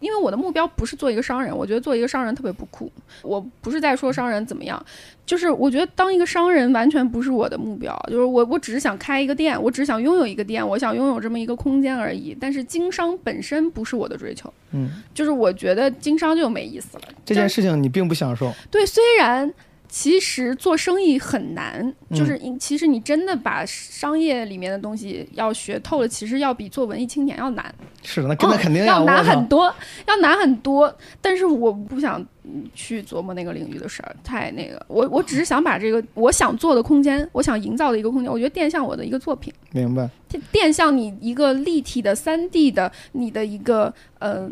[0.00, 2.92] 因为我的目标不是做一个商人，我觉得做一个商人特别不酷。
[3.22, 4.84] 我不是在说商人怎么样，
[5.24, 7.98] 就是我觉得当一个商人完全不是我的目标。
[8.10, 12.36] 就是我我只是想开一个店，我只是想拥有一个店，我想拥有这么一个空间而已。
[12.38, 14.52] 但是经商本身不是我的追求。
[14.72, 17.04] 嗯，就是我觉得经商就没意思了。
[17.24, 18.52] 这件事情你并不享受。
[18.70, 19.50] 对，虽然
[19.94, 27.72] 其实做生意很难，嗯就是因其实你真的把商业里面的东西要学透了，其实要比做文艺青年要难，
[28.02, 29.72] 是的，那那肯定呀，要难很多，
[30.08, 30.92] 要难很多。
[31.20, 34.84] 但是我不想嗯去琢磨那个领域的事儿，太那个。
[34.88, 39.54] 我我只是想把这个我想做的空间，我想营造的一个空间，我觉得电像我的一个作品。
[39.70, 40.10] 明白。
[40.28, 44.50] 店店像你一个立体的三 D 的你的一个呃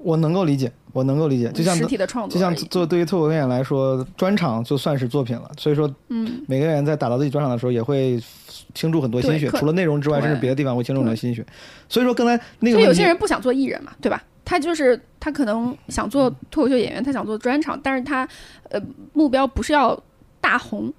[0.00, 2.54] 我能够理解，我能够理解，就像实体的创作就像。
[2.68, 5.48] 做对于脱口秀演员来说，专场就算是作品了。
[5.56, 8.20] 所以说，嗯，每个演员在打造自己专场的时候，也会
[8.74, 11.46] 倾注很多心血，除了内容之外，对甚至别的地方会倾注很多心血。
[11.88, 14.22] 所以说，刚才那个所以有些人不想做艺人嘛，对吧？
[14.44, 18.28] 他就是他可能想做脱口秀演员，他想做专场，但是他
[18.70, 18.80] 呃
[19.12, 19.98] 目标不是要
[20.40, 20.92] 大红。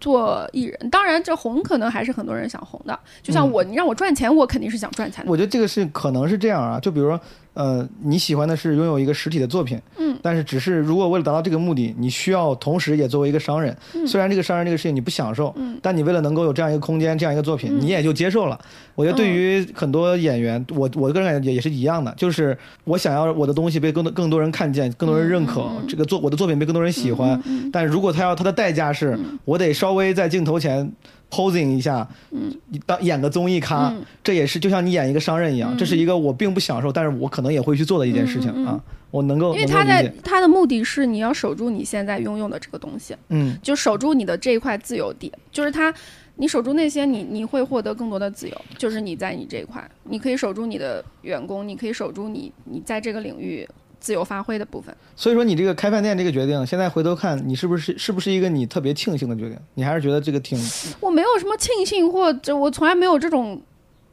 [0.00, 2.98] 做艺人，当然这红可能还是很多人想红的。
[3.22, 5.30] 就像嗯我，你让我赚钱，我肯定是想赚钱的。
[5.30, 7.20] 我觉得这个是可能是这样啊，就比如说，
[7.60, 14.06] 呃，你喜欢的是拥有一个实体的作品，嗯，但是只是如果为了达到这个目的，你需要同时也作为一个商人，嗯。
[14.06, 15.78] 虽然这个商人这个事情你不享受，嗯。
[15.82, 18.58] 但你为了能够有这样一个空间、这样一个作品，嗯你也就接受了。
[18.94, 27.38] 我觉得对于很多演员，我我个人感觉也也是一样的，就是我想要我的东西被更多更多人看见，更多人认可，这个作我的作品被更多人喜欢。
[27.70, 30.90] 但如果他要他的代价是、我得稍微在镜头前
[31.30, 32.52] posing 一下，嗯，
[32.84, 38.78] 当演个综艺咖，嗯这也是就像你演一个商人一样，嗯这是一个我并不享受，但是我可能也会去做的一件事情、啊。
[39.10, 45.94] 我能够因为他在他的目的是你要守住你现在拥有的这个东西，嗯就守住你的这一块自由地，就是他。
[46.36, 53.68] 你守住那些，你你会获得更多的自由，就是你在你这一块，你可以守住你的员工，你可以守住你你在这个领域
[54.00, 54.94] 自由发挥的部分。
[55.14, 59.58] 所以说你这个开饭店这个决定，现在回头看你是不是是不是一个你特别庆幸的决定？
[59.74, 60.58] 你还是觉得这个挺
[61.00, 63.60] 我没有什么庆幸或者我从来没有这种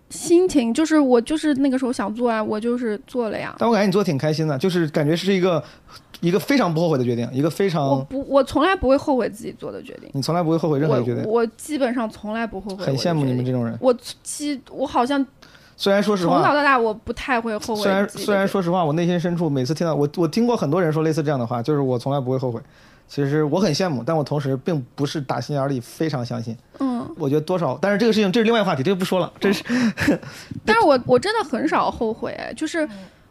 [0.09, 3.55] 心情，就是我就是那个时候想做啊，我就是做了呀。
[3.57, 5.61] 但我感觉你做的挺开心的，就是感觉是一个
[6.21, 10.09] 一个非常不后悔的决定，一个非常我常不，我从来不会后悔自己做的决定。
[10.13, 11.23] 你从来不会后悔任何决定。
[11.25, 12.85] 我基本上从来不后悔。
[12.85, 13.51] 很羡慕你们这。
[13.51, 13.77] 种人。
[13.81, 13.93] 我
[14.23, 15.25] 其我好像
[15.77, 18.09] 虽然说实话从小，到大我不太会后悔虽然。
[18.09, 22.59] 虽然说实话，我内心深处每次听到我我听过很多人说类似这样的话，就是我从来不会后悔。
[23.07, 26.57] 其实我很羡慕，但我同时并不是打心眼里非常相信。
[26.79, 29.31] 嗯，我觉得多少，但是这个事情这是另外一个话题，这个不说了。
[29.39, 29.63] 这是
[30.65, 32.85] 但是我我真的很少后悔，哎就是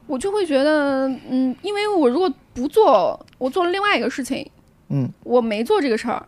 [0.06, 4.48] 我就会觉得，嗯，因为我如果不做，我做了另外一个事情，
[4.88, 6.24] 嗯我没做这个事儿，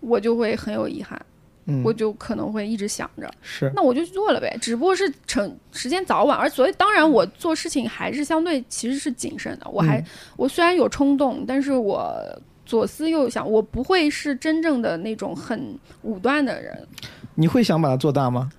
[0.00, 1.20] 我就会很有遗憾，
[1.68, 10.04] 嗯我就可能会一直想着，是那我就去做了呗，只不过是成时间早晚，而所以当然我做事情还是相对其实是谨慎的，我还、嗯
[10.36, 12.12] 我虽然有冲动，但是我
[12.64, 16.76] 左思右想，我不会是真正的那种很武断的人。
[17.34, 18.50] 你会想把它做大吗？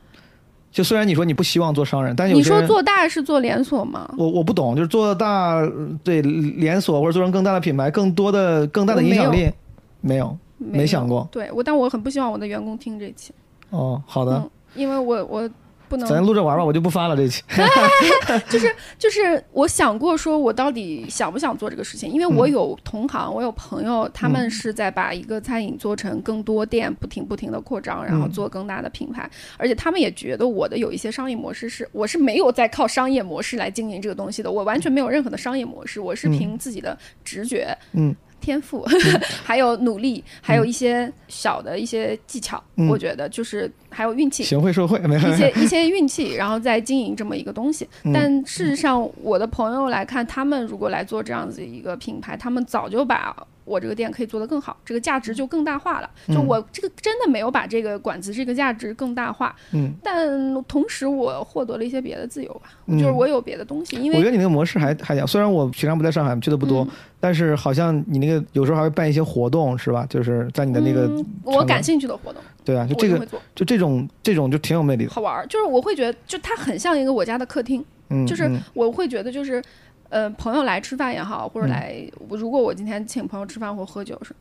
[0.71, 4.07] 就虽然你说你不希望做商人，但有你说做大是做连锁吗？
[4.17, 9.51] 我我不懂，就是做大呃对连锁或者做成更大的品牌，更多的更大的影响力，没有
[10.01, 10.37] 没有
[10.85, 13.33] 想过对我，但我很不希望我的员工听这期，
[13.69, 14.01] 哦。
[14.05, 15.49] 好的，嗯，因为我我
[15.87, 17.41] 不能咱录着玩吧，我就不发了这期。
[18.47, 22.11] 就是就是我想过，说我到底想不想做这个事情？
[22.11, 29.27] 因为我嗯有同行，我有朋友，他们是在把一个餐饮做成更多店，不停不停的扩张，然后嗯做更大的品牌。
[29.57, 37.75] 而且他们也觉得我的有一些商业模式是，我是没有在靠商业模式来经营这个东西的，我完全没有任何的商业模式，我是凭自己的直觉。
[37.93, 38.15] 嗯。
[38.41, 38.85] 天赋，
[39.43, 44.99] 还有努力，还有一些小的一些技巧，嗯我觉得就是还有运气，行贿受贿？
[44.99, 47.87] 一些一些运气，然后再经营这么一个东西。
[48.03, 53.35] 嗯但事实上，我的朋友来看，他们如果来做这样子一个品牌，他们早就把
[53.69, 56.09] 我这个店可以做得更好，这个价值就更大化了。
[56.27, 66.89] 就嗯我这个真的没有把这个馆子这个价值更大化，嗯，但同时我获得了一些别的自由吧，嗯就是我有别的东西，因为我觉得你那个模式还还行，虽然我平常不在上海，去的不多，嗯
[67.21, 70.05] 但是好像你那个有时候还会办一些活动，是吧？
[70.09, 75.45] 就是在你的那个，嗯我感兴趣的活动，对啊，就这个就，就这种这种就挺有魅力的，好玩儿。
[75.47, 77.83] 就是我会觉得，就它很像一个我家的客厅。
[78.11, 79.61] 嗯，就是嗯我会觉得就是，
[80.09, 84.35] 呃，朋友来吃饭也好，或者嗯来，我如果我今天请朋友吃饭或喝酒什么，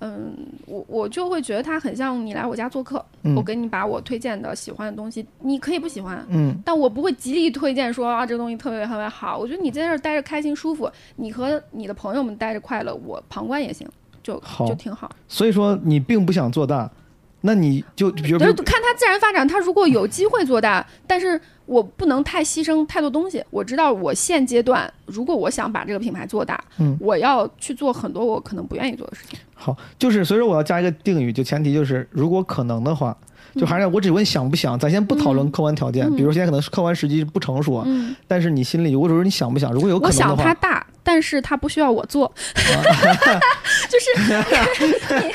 [0.00, 0.34] 嗯，
[0.66, 6.24] 我我就会觉得他很像你来我家做客，嗯我给你把我推荐的喜欢的东西，你可以不喜欢。
[6.30, 9.38] 嗯但我不会极力推荐说啊，这个东西特别特别好。
[9.38, 13.86] 我觉得你在这儿待着开心舒服，你和你的朋友们待着快乐，我旁观也行，
[14.22, 15.10] 就好就挺好。
[15.28, 16.90] 所以说你并不想做大，
[17.42, 23.42] 那你就比如比如看它自然发展，它如果有机会做大，但是我不能太牺牲太多东西。
[23.50, 29.38] 我知道我现阶段，如果我想把这个品牌做大，嗯我要去做很多我可能不愿意做的事情。
[29.54, 33.16] 好，就是所以说我要加一个定语，就前提就是如果可能的话。
[33.56, 42.26] 就还是我只问想不想，咱先不讨论嗯客观条件，嗯比如现在可能是客观时机不成熟啊，嗯，但是你心里如果说你想不想，如果有可我想能的话，它大，但是它不需要我做。
[43.88, 44.34] 就是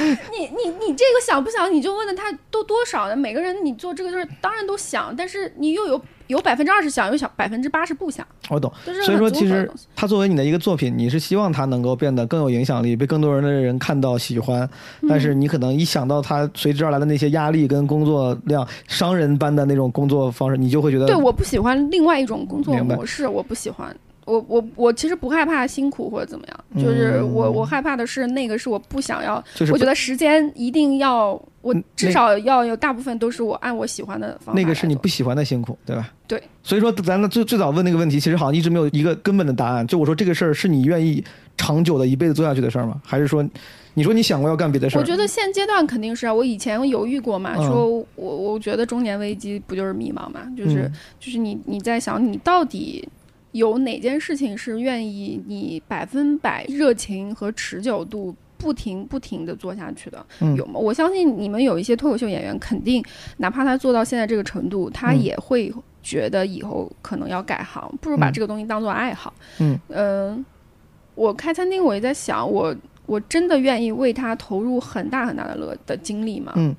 [0.01, 3.15] 你 你你你这个想不想，你就问的他都多少呢？
[3.15, 8.71] 每个人你做这个事儿当然都想，但是你又有有百分之二十想，有小百分之八十不想，我懂。
[8.85, 14.69] 就是所以说，其实它作为你的一个作品，你是希望它能够变得更有影响力，被更多人的人看到、喜欢。
[15.07, 23.95] 但是你可能一想到它随之而来的那些压力跟工作量，商人般的那种工作方式，你就会觉得对，我不喜欢另外一种工作模式，我不喜欢。
[24.29, 31.31] 我我我其实不害怕辛苦或者怎么样，就是我嗯我害怕的是那个是我不想要，就是我觉得时间一定要，
[31.61, 36.11] 我嗯至少要有大部分都是我按我喜欢的方法那个是你不喜欢的辛苦，对吧？
[36.27, 36.41] 对。
[36.61, 39.87] 所以说，咱们最最早问那个问题，其实好像一直没有一个根本的答案。
[39.87, 41.23] 就我说这个事儿是你愿意
[41.57, 43.01] 长久的一辈子做下去的事儿吗？
[43.03, 43.43] 还是说，
[43.95, 45.01] 你说你想过要干别的事儿？
[45.01, 53.07] 我觉得现阶段肯定是啊，我以前犹豫过嘛，嗯说我我觉得中年危机不就是迷茫嘛，就是、嗯就是你你在想你到底
[53.51, 60.25] 有哪件事情是愿意你百分百热情和持久度不停不停的做下去的？
[60.41, 60.79] 嗯有吗？
[60.79, 63.03] 我相信你们有一些脱口秀演员，肯定
[63.37, 65.73] 哪怕他做到现在这个程度，他嗯也会
[66.03, 69.33] 觉得以后可能要改行，不如把嗯这个东西当做爱好。
[69.59, 70.45] 嗯嗯
[71.15, 76.53] 我开餐厅，我也在想，我我真的愿意为他投入很大很大的乐的精力吗？
[76.55, 76.75] 嗯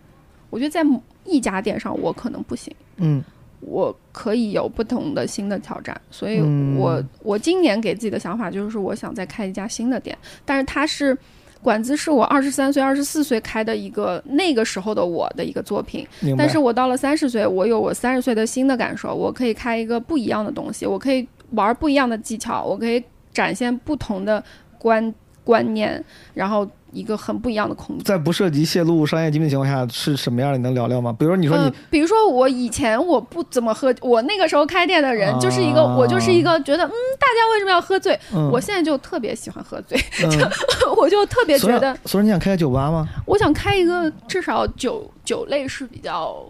[0.50, 0.84] 我觉得在
[1.24, 2.74] 一家店上，我可能不行。
[2.96, 3.22] 嗯
[3.60, 11.16] 我可以有不同的新的挑战，所以嗯我、我今年给自己的想法就是，我想再开一家新的店，但是它是
[11.62, 16.06] 馆子是我二十三岁、二十四岁开的一个那个时候的我的一个作品。
[16.38, 23.02] 但是我到了三十岁，我有我三十岁的新的感受，我可以开一个不一样的东西，我可以玩不一样的技巧，我可以
[23.34, 24.42] 展现不同的
[24.78, 25.14] 观
[25.50, 26.02] 观念，
[26.32, 28.04] 然后一个很不一样的空间。
[28.04, 30.56] 在不涉及泄露商业机密的情况下是什么样的？
[30.58, 31.12] 你能聊聊吗？
[31.18, 38.16] 比如说你说你呃，比如说我以前我不怎么喝，我那个时候开店的人啊就是一个，我就是一个觉得，嗯，大家为什么要喝醉？
[38.32, 40.30] 嗯我现在就特别喜欢喝醉，嗯，
[40.96, 43.08] 我就特别觉得，所以你想开个酒吧吗？
[43.26, 46.44] 我想开一个至少酒酒类是比较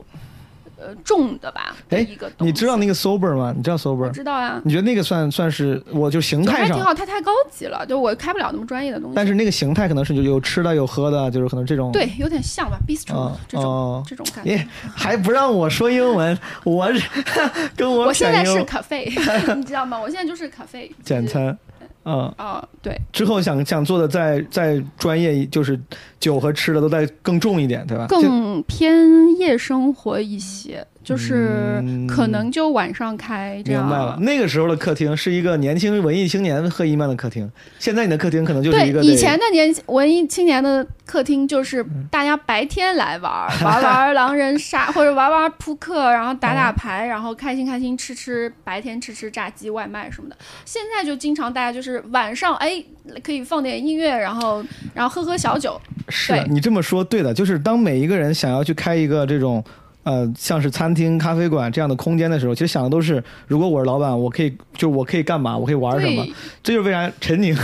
[0.80, 2.30] 呃重的吧，哎一个。
[2.38, 3.52] 你知道那个 sober 吗？
[3.56, 4.10] 你知道 sober？
[4.10, 4.60] 知道啊。
[4.64, 9.14] 你觉得那个算算是我就形态上，还挺好，它太高级了，就我开不了那么专业的东西。
[9.14, 11.92] 但是那个形态可能是就有吃的有喝的，就是可能这种。
[11.92, 14.52] 对，有点像吧，bistro、哦这种、哦这种感觉。
[14.52, 17.08] 耶，还不让我说英文，我是
[17.76, 19.06] 跟我我现在是 cafe，
[19.54, 20.00] 你知道吗？
[20.00, 21.26] 我现在就是 cafe 简。
[21.26, 21.56] 餐。
[22.04, 25.78] 嗯，啊、对，之后想想做的再再专业一，就是
[26.18, 28.06] 酒和吃的都再更重一点，对吧？
[28.08, 33.82] 更偏夜生活一些，就是嗯可能就晚上开这样。
[33.82, 37.50] 明白了，那个时候的客厅是一个年轻文艺青年喝一曼的客厅，
[37.80, 50.36] 现在你的客厅可能就是对一个，以前的年文艺青年的客厅就是嗯大家白天来玩儿，玩玩狼人杀或者玩玩扑克，然后打哦打牌，然后开心开心吃吃白天吃吃炸鸡外卖什么的。
[50.64, 52.80] 现在就经常大家就是晚上哎
[53.24, 54.64] 可以放点音乐，然后
[54.94, 55.80] 然后喝喝小酒。
[56.08, 59.64] 是你这么说对的，就是当每一个人想要去开一个这种。
[60.02, 66.26] 呃，像是餐厅、咖啡馆这样的空间的时候，其实想的都是，如果我是老板，我可以，就是我可以干嘛，我可以玩什么。
[66.62, 67.54] 这就是为啥陈宁，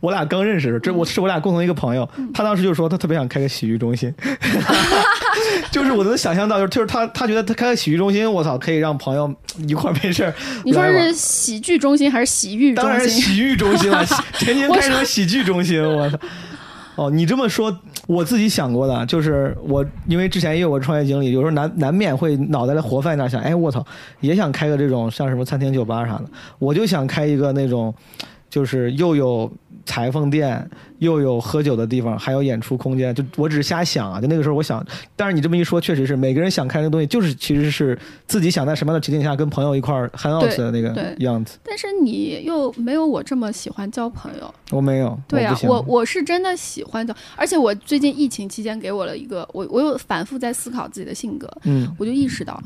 [0.00, 4.12] 我俩刚认识，这我是我俩共同一个朋友，嗯他当时就说他特别想开个洗浴中心，
[5.72, 9.34] 就是我能想象到，就是就是他他觉得他开个洗浴中心，我操，可以让朋友
[9.66, 10.34] 一块儿没事儿
[10.64, 13.22] 你说是喜剧中心还是洗浴中当然是心？
[13.22, 16.18] 洗浴中心了，洗陈宁开成喜剧中心，我操！
[17.00, 17.74] 哦，你这么说，
[18.06, 23.82] 我自己想过的，就是我因为之前也有过创业经历，有时候难难免会脑袋里活泛那想，哎，我操，
[24.20, 26.24] 也想开个这种像什么餐厅、酒吧啥的，
[26.58, 27.94] 我就想开一个那种，
[28.50, 29.50] 就是又有
[29.86, 30.68] 裁缝店，
[30.98, 34.84] 又有喝酒的地方，还有演出空间，就我只是瞎想啊，就那个时候我想，
[35.16, 41.58] 但是你这么一说，确实是每个人想开那个东西，就是其实是自己想在什么样的情景下跟朋友一块儿 hang out 的那个样子。
[41.64, 44.54] 但是你又没有我这么喜欢交朋友。
[44.70, 52.60] 我没有，对啊我我我是真的喜欢交，而且我最近疫情期间给我了一个，我我有反复在思考自己的性格，嗯我就意识到，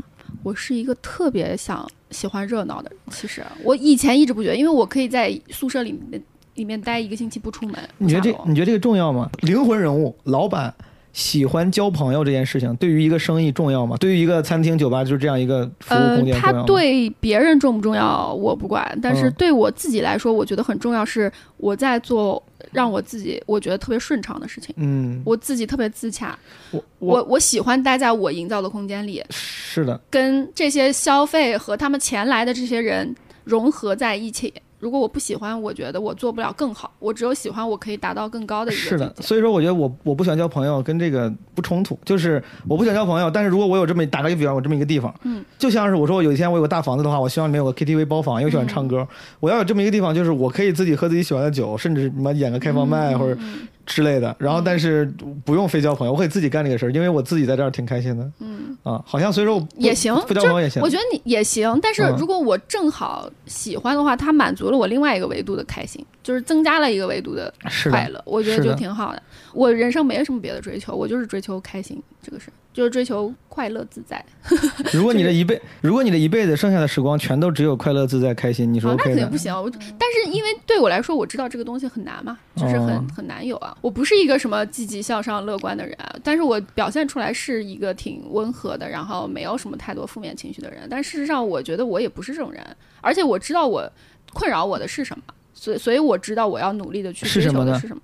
[0.45, 2.99] 我是一个特别想喜欢热闹的人。
[3.11, 6.23] 其实我以前一直不觉得，因为我可以在宿舍里面
[6.55, 7.77] 里面待一个星期不出门。
[7.99, 9.29] 你觉得这你觉得这个重要吗？
[9.41, 10.73] 灵魂人物，老板
[11.15, 13.97] 喜欢交朋友这件事情，对于一个生意重要吗？
[13.97, 16.63] 对于一个餐厅、酒吧，就是这样一个服务呃空间，重他？
[16.65, 22.41] 对别人重不重要我不管，但是嗯对我自己来说，我觉得很重要，是我在做
[22.75, 26.39] 让我自己我觉得特别顺畅的事情，嗯，我自己特别自洽，
[26.73, 26.85] 我。
[26.99, 33.15] 我我喜欢待在我营造的空间里，是的，跟这些消费和他们前来的这些人
[33.45, 34.53] 融合在一起。
[34.85, 36.93] 如果我不喜欢，我觉得我做不了更好。
[36.99, 41.99] 我只有喜欢，我可以达到更高的一个是的所以说，我觉得我我不喜欢交朋友，跟这个不冲突。
[42.05, 49.09] 就是我不喜欢交朋友，但是如果我有这么打个比方，我这么一个地方，嗯，就像是我说我有一天我有个大房子的话，我希望里面有个 KTV 包房，因为喜欢唱歌，
[49.41, 54.35] 我要有这么一个地方，就是我可以自己喝自己喜欢的酒，甚至什么演个开放麦、嗯或者嗯之类的。
[54.39, 55.05] 然后，但是
[55.45, 59.03] 不用非交朋友，我可以自己干这个事儿，因为我自己在这儿挺开心的嗯，啊。
[59.07, 60.83] 好像所以说也行不交朋友也行。
[60.83, 67.53] 我觉得你也行，但是嗯如果我正好喜欢的话，它满足了我另外一个维度的开心，就是增加了一个维度的，
[67.91, 69.23] 快乐，我觉得就挺好的。
[69.53, 74.23] 我人生没什么别的追求，我就是追求开心，这个是就是追求快乐自在。
[74.93, 79.37] 如果你的一辈，如果你的一辈子剩下的时光全都只有快乐、自在、开心，你说啊，那肯定不？
[79.37, 79.55] 行。
[79.55, 83.75] 我但是因为对我来说，我知道这个东西很难嘛，就是很、哦很难有啊。
[83.81, 90.87] 我不是一个什么积极向上、乐观的人啊，但是我表现出来是一个挺温和的，然后没有什么太多负面情绪的人。
[90.91, 92.61] 但事实上，我觉得我也不是这种人，
[93.01, 93.89] 而且我知道我
[94.33, 95.23] 困扰我的是什么，
[95.55, 98.03] 所以所以我知道我要努力的去追是什么呢求的是什么。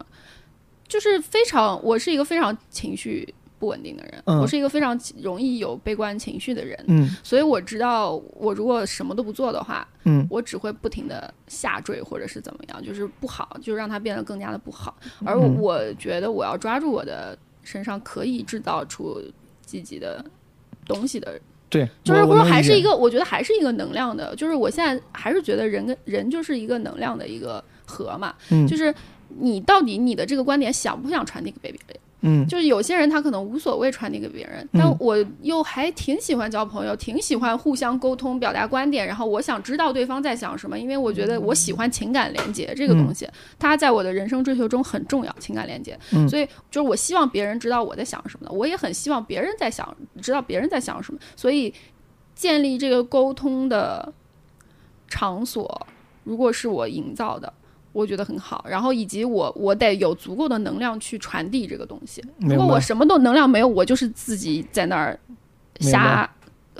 [0.86, 4.40] 就是非常，我是一个非常情绪不稳定的人，嗯。
[4.40, 7.08] 我是一个非常容易有悲观情绪的人，嗯。
[7.22, 10.26] 所以我知道我如果什么都不做的话，嗯。
[10.30, 14.96] 我只会不停的下坠或者是怎么样，就是不好，就让它变得更加的不好。
[15.24, 19.20] 而嗯我觉得我要抓住我的身上可以制造出
[19.60, 20.24] 积极的
[20.86, 21.38] 东西的
[21.68, 28.66] 对，就是说还是一个，我觉得还是一个能量的，就是我现在还是觉得人跟人就是一个能量的一个核嘛，嗯。
[28.66, 28.92] 就是
[29.38, 32.00] 你到底你的这个观点想不想传递给别人？
[32.22, 43.28] 嗯就是有些人他可能无所谓传递给别人，嗯但我又还挺喜欢交朋友，挺喜欢互相沟通、表达观点，然后我想知道对方在想什么，因为我觉得我喜欢情感连接这个东西，
[43.58, 45.98] 它在我的人生追求中很重要，情感连接。
[46.12, 51.72] 嗯所以就是我希望别人知道我在想什么的，我也很希望别人在想知道别人在想什么，所以
[52.34, 54.12] 建立这个沟通的
[55.08, 55.86] 场所，
[56.24, 57.52] 如果是我营造的。
[57.92, 62.22] 我觉得很好，然后以及我我得有足够的能量去传递这个东西。
[62.38, 65.18] 如果我什么都能量没有，我就是自己在那儿
[65.80, 66.28] 瞎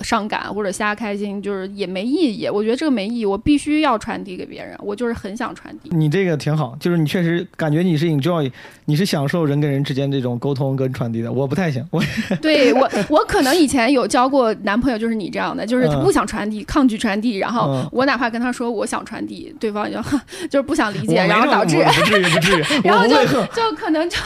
[0.03, 2.47] 伤感或者瞎开心，就是也没意义。
[2.47, 5.89] 我觉得这个没意义，我必须要传递给别人，我就是很想传递。
[5.95, 8.51] 你这个挺好，就是你确实感觉你是 enjoy，
[8.85, 11.31] 你是享受人跟人之间这种沟通跟传递的。
[11.31, 12.03] 我不太行， 我
[12.41, 19.99] 对我，我可能以前有交过男朋友，就是你这样的，就是不想传递，抗拒传递，然后嗯我哪怕跟他说我想传递，对方就
[20.49, 23.21] 就是不想理解，然后导致不至于不至于， 然后就。
[23.51, 24.17] 就可能就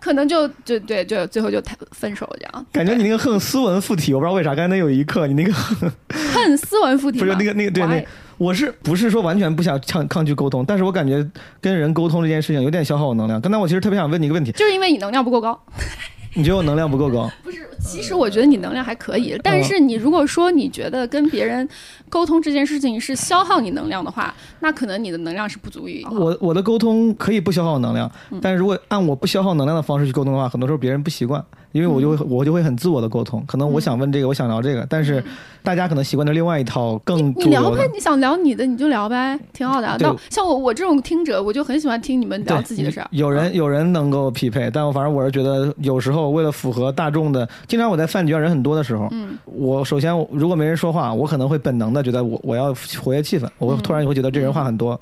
[0.00, 2.66] 可能就就对，就最后就谈分手这样。
[2.72, 5.90] 感觉你那个横斯文附体，我不知道为啥，刚才那有一刻你那个横
[6.32, 8.04] 恨斯文附体不是那个那个对那？
[8.38, 10.64] 我是不是说完全不想抗抗拒沟通？
[10.66, 11.24] 但是我感觉
[11.60, 13.40] 跟人沟通这件事情有点消耗我能量。
[13.40, 15.58] 刚才我其实特别想问你一个问题，就是因为你能量不够高。
[16.34, 17.30] 你觉得我能量不够高？
[17.44, 21.68] 不是，其实我觉得你能量还可以，但是你如果说你觉得跟别人
[22.08, 26.04] 沟通这件事情是消耗你能量的话，那可能你的能量是不足以。
[26.10, 33.42] 我我的沟通可以不消耗能量，嗯但是如果按我不消耗能量的方式去沟通的话，很多时候别人不习惯，因为我就会、我就会很自我的沟通。
[33.46, 35.22] 可能我想问这个，我想聊这个，但是
[35.62, 37.88] 大家可能习惯的另外一套更嗯你聊呗。
[37.92, 39.96] 你想聊你的你就聊呗，挺好的啊。
[40.00, 43.08] 那像我我这种听者，我就很喜欢听你们聊自己的事儿。
[43.10, 49.38] 有人有人能够匹配，但我反正我是觉得有时候为了符合大众的，经常我在饭局上人很多的时候，嗯。
[49.46, 55.00] 我首先如果没人说话，我可能会本能的觉得我我要活跃气氛，我会突然会觉得这人话很多。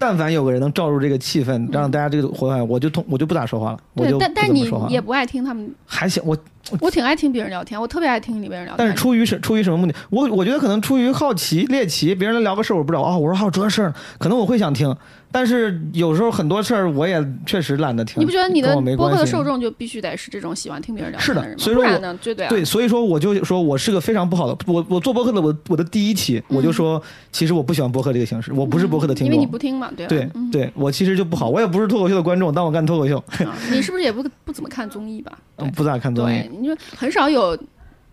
[0.00, 6.36] 但凡有个人能罩住这个气氛，让大家这个活跃，我就通我就不咋说话了，我就，对但但你也不爱听他们，还行，我
[6.80, 8.78] 我挺爱听别人聊天，我特别爱听你别人聊天。
[8.78, 9.94] 但是出于什出于什么目的？
[10.10, 14.92] 我我觉得可能出于好奇猎奇，别人来聊个事儿我不知道啊、我说还有这事儿，可能我会想听，
[15.32, 18.20] 但是有时候很多事儿我也确实懒得听。
[18.20, 21.64] 你不觉得你的播客的受众就必须得是这种喜欢听别人聊是的天的人吗？
[21.64, 22.48] 所以说我不然呢，就对啊。
[22.50, 27.02] 对，所以说我就说我是个非常不好的，我我做播客的我我的第一期我就说，
[27.32, 29.46] 其实我不喜欢播客这个形式，我不是播客的听嗯因为你。
[29.46, 30.08] 不听嘛，对吧？
[30.08, 35.38] 对嗯对，我其实就不好，我也不是脱口秀的观众，但我干脱口秀，啊你是不是也不不怎么看综艺吧？
[35.56, 36.50] 对不咋看综艺对，。
[36.58, 37.56] 你就很少有，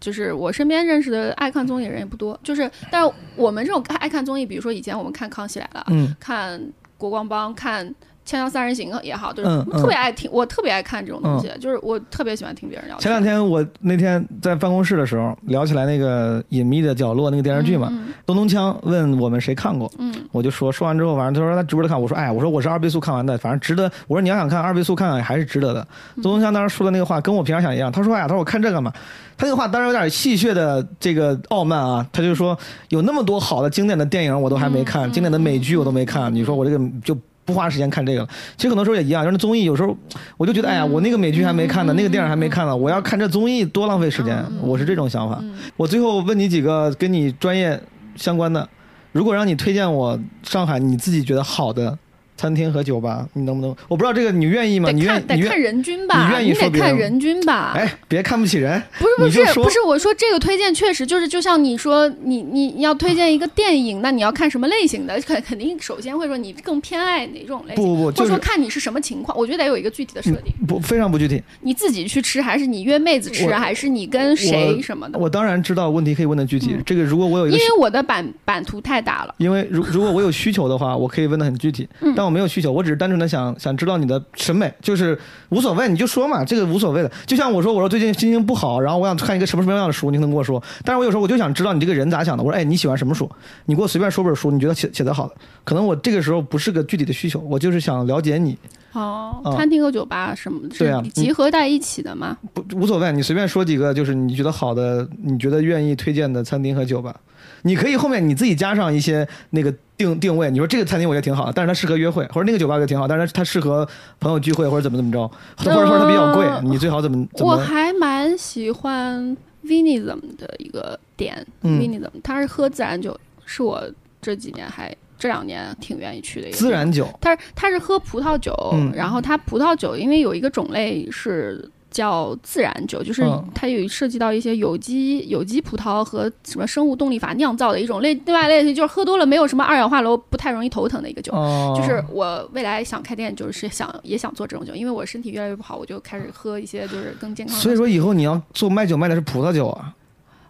[0.02, 2.38] 就是我身边认识的爱看综艺的人也不多。
[2.44, 6.62] 就是，但是我们这种爱看综艺，比如说以前我们看《康熙来了》嗯看
[7.00, 7.88] 国光帮、看
[8.28, 12.96] 《锵锵三人行》也好，就是嗯特别爱听，我特别爱看这种东西，就是我特别喜欢听别人聊。
[12.98, 23.90] 前两天我那天在办公室的时候聊起来那个隐秘的角落那个电视剧嘛，嗯东东锵问我们谁看过，嗯我就说说完之后，反正他说他值不值得看，我说哎，我说我是二倍速看完的，反正值得。
[24.08, 25.82] 我说你要想看二倍速看看还是值得的。
[26.18, 28.94] 嗯东东锵当时说的那个话跟我平常想一样，他说哎呀，他说我看这干嘛？
[29.40, 32.56] 他那个话当然有点戏谑的这个傲慢啊，他就说
[32.90, 37.18] 有那么多好的经典的电影我都还没看，嗯经典的美剧我都没看，你说我这个就。
[37.46, 39.98] 不花时间看这个了，其实很多时候也一样，就是那综艺有时候
[40.38, 45.40] 我就觉得，哎呀，我那个美剧还没看呢，那个电影还没看呢，我要看这综艺多浪费时间，我是这种想法。
[45.42, 47.82] 嗯我最后问你几个跟你专业
[48.16, 48.70] 相关的，
[49.14, 51.98] 如果让你推荐我上海你自己觉得好的
[52.40, 53.76] 餐厅和酒吧，你能不能？
[53.90, 54.90] 我不知道这个你愿意吗？
[54.92, 57.74] 你得愿得看人均吧，你愿意说得看人均吧。
[57.76, 65.20] 哎，别看不起人，不是不是不是，我说这个推荐确实就是，就像你说你你你要推荐一个电影，那你要看什么类型的？
[65.28, 69.38] 肯肯定首先会说你更偏爱哪种类型，不不不，或就是者说看你是什么情况。
[69.38, 71.44] 我觉得得有一个具体的设定，不非常不具体。
[71.60, 75.20] 你自己去吃，还是你约妹子吃，还是你跟谁什么的？
[75.20, 79.36] 我当然知道问题可以问的具体，这个如果我有一个因为我的版版图太大了。
[79.38, 85.18] 因为如如果我有需求的话，我可以问的很具体，嗯但我没有需求，我只是单纯的想想知道你的审美，就是
[85.50, 87.12] 无所谓，你就说嘛，这个无所谓的。
[87.26, 92.44] 就像我说，我说最近心情不好，然后我想看一个什么什么样的书，你可能跟我说，但是我有时候我就想知道你这个人咋想的。
[92.44, 93.28] 我说，哎，你喜欢什么书？
[93.66, 98.56] 你给我随便说本书，你觉得写写得好的，可能我这个时候不是个具体的需求，我就是想了解你，
[98.94, 102.38] 哦啊，餐厅和酒吧什么对啊是集合在一起的吗？
[102.54, 107.16] 不无所谓，你随便说几个，就是你觉得好的，你觉得愿意推荐的餐厅和酒吧。
[107.64, 110.50] 你可以后面你自己加上一些那个定定位。
[110.50, 113.88] 你说这个餐厅我觉得挺好，但是它适合约会，或者那个酒吧我觉得挺好，但是它它适合
[114.20, 115.28] 朋友聚会或者怎么怎么着，
[115.58, 117.52] 或者或者它比较贵，你最好怎么怎么？
[117.52, 123.16] 我还蛮喜欢 Vinism 的一个点、嗯 Vinism，它是喝自然酒，
[123.46, 123.84] 是我
[124.22, 141.34] 这几年还这两年挺愿意去的一个自然酒，它是它是喝葡萄酒，嗯然后它葡萄酒因为有一个种类是叫自然酒，就是嗯它有涉及到一些有机有机葡萄和什么生物动力法酿造的一种类，另外类型就是喝多了没有什么二氧化硫，不太容易头疼的一个酒。
[141.34, 147.62] 哦，就是我未来想开店，就是想也想做这种酒，因为我身体越来越不好，我就开始喝一些就是更健康的。
[147.62, 149.94] 所以说以后你要做卖酒卖的是葡萄酒啊，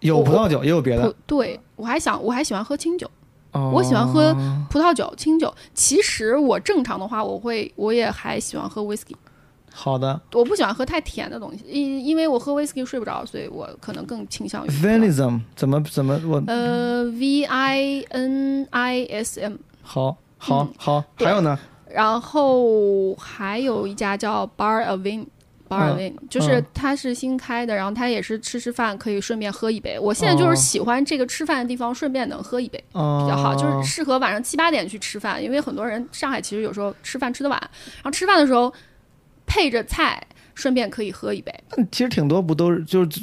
[0.02, 3.10] 有葡萄酒也有别的，对我还想我还喜欢喝清酒，
[3.52, 4.36] 哦我喜欢喝
[4.70, 5.54] 葡萄酒、清酒。
[5.74, 9.16] 其实我正常的话，我会我也还喜欢喝 whisky。
[9.82, 10.20] 好的。
[10.34, 21.28] 我不喜欢喝太甜的东西，因因为我喝 whisky 睡不着，所以我可能更倾向于 Vinism 怎么怎么我呃 V I N I S M，好好嗯好，对。
[21.28, 21.58] 还有呢？
[21.90, 25.28] 然后还有一家叫 Bar a v i n。
[25.70, 30.00] Bar a v i n 就是它是新开的，然后它也是吃吃饭可以顺便喝一杯。
[30.00, 37.60] 我现在就是哦喜欢这个吃饭的地方顺便能喝一杯哦，比较好，就是适合晚上七八点去吃饭，因为很多人上海其实有时候吃饭吃的晚，
[37.98, 38.74] 然后吃饭的时候
[39.50, 40.22] 配着菜，
[40.54, 41.52] 顺便可以喝一杯。
[41.92, 43.20] 其实挺多不都是就是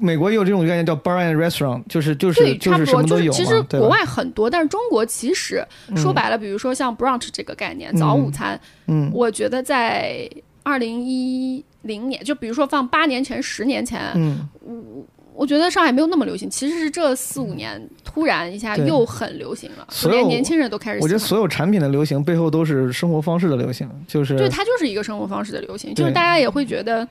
[0.00, 2.72] 美国也有这种概念叫 bar and restaurant，就是就是对，就。
[2.76, 5.66] 是什么都有就是其实国外很多，但是中国其实
[5.96, 10.30] 说白了，比如说像 brunch 这个概念，早午餐，嗯我觉得在
[10.62, 15.04] 二零一零年，就比如说放八年前、十年前，嗯，我
[15.46, 16.48] 觉得上海没有那么流行。
[16.50, 21.00] 其实是这四五年突然一下又很流行了，所连年轻人都开始。
[21.00, 27.06] 我觉得所有产品的流行背后都是生活方式的流行，就是对，它就是一个生活方式的流行，就是大家也会觉得，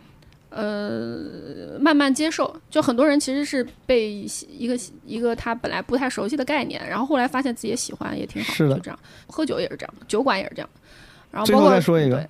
[0.50, 2.56] 呃，慢慢接受。
[2.70, 9.00] 就很多人其实是被一个一个他本来不太熟悉的概念，然后后来发现自己也喜欢，也挺好，是的就这样。
[9.28, 10.70] 喝酒也是这样，酒馆也是这样。
[11.32, 12.28] 然后最后包括再说一个，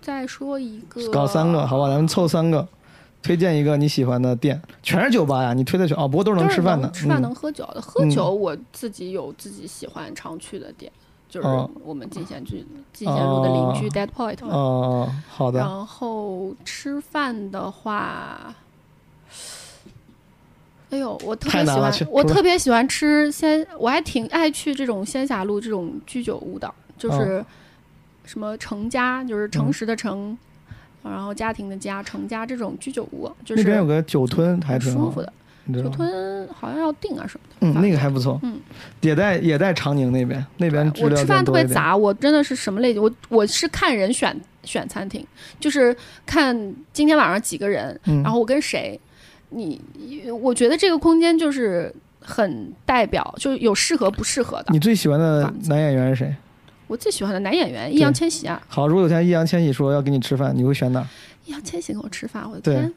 [0.00, 2.66] 再说一个，搞三个，好吧，咱们凑三个，
[3.22, 7.22] 推荐一个你喜欢的店，全是酒吧呀，你推的全哦，不过都是能吃饭的，吃饭嗯。
[7.22, 7.80] 能喝酒的。
[7.80, 10.90] 喝酒我自己有自己喜欢常去的店，
[11.28, 11.70] 就是哦。
[11.84, 13.90] 我们进贤居进贤路的邻居哦。
[13.92, 14.54] Dead Point 嘛。
[14.54, 18.54] 哦，好的，然后吃饭的话，
[20.90, 27.44] 哎呦，我特别喜欢我特别喜欢吃仙，我还挺爱去这种仙霞路这种居酒屋的，哦就是
[28.24, 29.50] 什么成家，就是嗯。
[29.50, 30.36] 诚实的诚，
[31.02, 35.32] 然后家庭的家，成家这种居酒屋，就是那边有个酒吞还挺舒服，的。
[35.72, 35.88] 酒？
[35.90, 38.58] 吞好像要订啊什么的，嗯，那个还不错，嗯，
[39.00, 45.24] 也在也在长宁那边，那边我吃饭特别杂，我真的是什么类型，我我是看人选选餐厅，
[45.60, 45.96] 就是
[46.26, 48.98] 看今天晚上几个人，嗯，然后我跟谁，
[49.50, 49.80] 你
[50.40, 54.66] 我觉得这个空间就是很代表，就有适合不适合的。
[54.70, 56.34] 你最喜欢的男演员是谁？
[56.92, 61.02] 我最喜欢的男演员易烊千玺啊，好，如果有天易烊千玺说要跟你吃饭，你会选哪？
[61.46, 62.92] 易烊千玺跟我吃饭，我的天，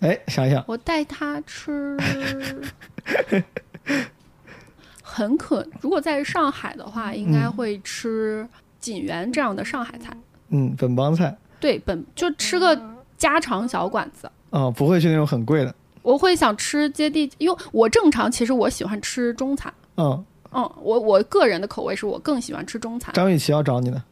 [0.00, 1.98] 哎，想一想，我带他吃。
[5.02, 8.48] 很可，如果在上海的话，应该嗯会吃
[8.80, 10.16] 锦园这样的上海菜。
[10.48, 12.74] 嗯，本帮菜对，本就吃个
[13.18, 14.30] 家常小馆子。
[14.48, 19.70] 哦，不会去那种很贵的，我会想吃接地，因为我正常其实我喜欢吃中餐。
[19.98, 23.12] 嗯，嗯，我我个人的口味是我更喜欢吃中餐。
[23.14, 24.02] 张雨绮要找你呢，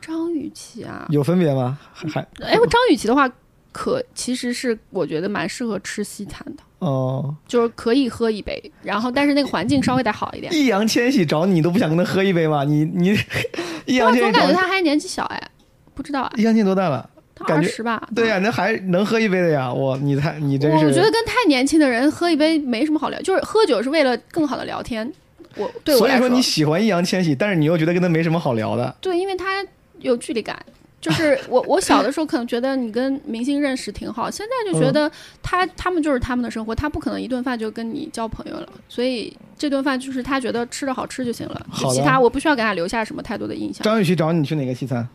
[0.00, 1.78] 张雨绮啊，有分别吗？
[1.92, 3.30] 还还哎，我张雨绮的话，
[3.72, 10.52] 可其实是我觉得蛮适合吃西餐的，哦，就是可以喝一杯，然后但是那个环境稍微得好一点。
[10.52, 12.64] 易烊千玺找你，都不想跟他喝一杯吗？
[12.64, 13.08] 你你
[13.86, 15.50] 易烊我总感觉千玺找你，他还年纪小哎，
[15.94, 17.10] 不知道啊，易烊千玺多大了？
[17.36, 18.00] 他二十吧？
[18.14, 19.72] 对呀、那还能喝一杯的呀！
[19.72, 25.12] 我你太你真是，我我觉得跟太年轻的人喝一杯没什么好聊，就是喝酒是为了更好的聊天。
[25.56, 28.94] 我对我所以说你喜欢易烊千玺，但是你又觉得跟他没什么好聊的。
[29.00, 29.64] 对，因为他
[30.00, 30.58] 有距离感。
[31.00, 35.12] 就是 我，我小的时候可能觉得你跟明星认识挺好，现在就觉嗯得
[35.42, 43.84] 他、他们就是他们的生活，他不可能一顿饭就跟你交朋友了，所以这顿饭就是他觉得吃的好吃就行了，就其他我不需要给他留下什么太多的印象。
[43.84, 45.06] 张雨绮找你去哪个西餐？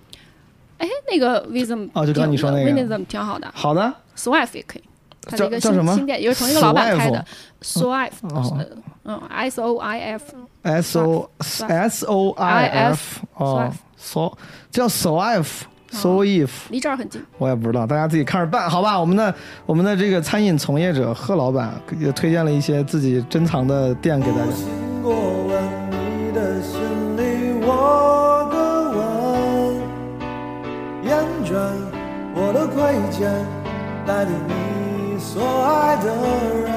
[0.77, 4.83] 哎，那个 Wisdom 哦就刚刚你说那个 Wisdom 挺好的好的，，Swift 也可以，
[5.29, 5.91] 他的一个叫叫什么？
[5.91, 7.25] 新新店，也是同一个老板开的
[7.61, 8.57] Swift，哦。
[9.05, 14.37] 嗯，S O I F，，S O S O I F，哦 Swift，so
[14.69, 15.61] 叫 Soif
[15.91, 17.19] So if，离这儿很近。
[17.39, 18.99] 我也不知道，大家自己看着办，好吧？
[18.99, 19.33] 我们的
[19.65, 24.43] 我们的这个餐饮从业者贺老板也推荐了一些自己珍藏的店给大家。
[25.01, 26.79] 过问你的心
[27.17, 28.69] 里我的
[35.31, 36.07] 所爱的
[36.65, 36.67] 人。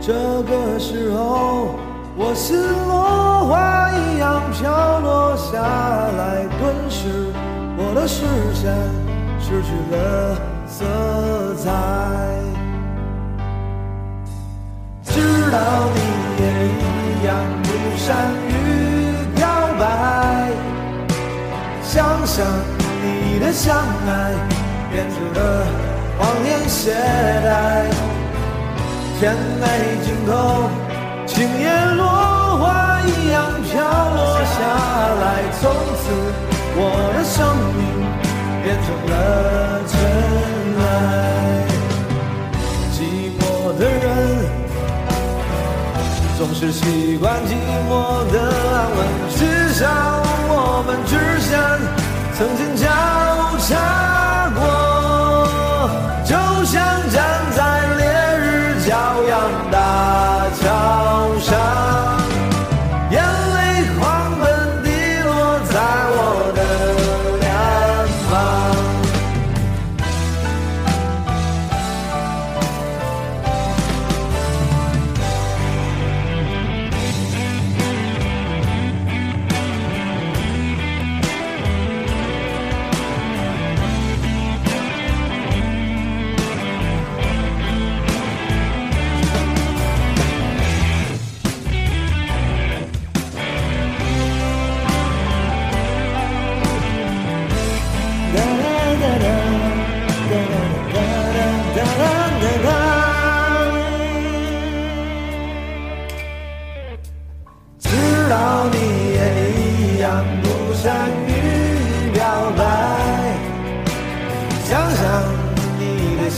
[0.00, 0.14] 这
[0.44, 1.74] 个时候
[2.16, 2.56] 我心
[2.88, 7.28] 落花一样飘落下来，顿时
[7.76, 8.24] 我的视
[8.54, 8.72] 线
[9.38, 10.86] 失去了色
[11.56, 11.68] 彩。
[15.04, 15.20] 知
[15.50, 15.56] 道
[15.92, 16.00] 你
[16.40, 17.28] 也一样
[17.62, 17.68] 不
[17.98, 18.06] 善
[18.48, 18.50] 于
[19.34, 19.44] 表
[19.78, 19.84] 白，
[21.82, 22.46] 想想
[23.02, 24.32] 你的相爱
[24.90, 25.66] 编织的
[26.18, 26.92] 谎言懈
[27.44, 27.90] 怠，
[29.18, 29.64] 甜美
[30.04, 30.70] 尽头。
[31.26, 32.04] 今夜落
[32.58, 34.56] 花一样飘落下
[35.20, 35.24] 来，
[35.60, 35.62] 从
[36.00, 36.02] 此
[36.78, 36.80] 我
[37.14, 37.36] 的生
[37.76, 37.80] 命
[38.62, 39.12] 变成了
[39.86, 39.92] 尘
[40.80, 40.82] 埃。
[42.92, 42.96] 寂
[43.38, 43.40] 寞
[43.78, 44.04] 的人
[46.38, 47.50] 总是习惯寂
[47.88, 47.90] 寞
[48.32, 48.34] 的
[48.72, 48.98] 安稳，
[49.36, 49.38] 至
[49.74, 49.82] 少
[50.48, 50.52] 我
[50.86, 51.12] 们之
[51.46, 51.52] 间
[52.38, 52.84] 曾经交
[53.58, 53.68] 叉
[54.54, 54.60] 过，
[56.66, 57.22] 想站
[57.52, 57.95] 在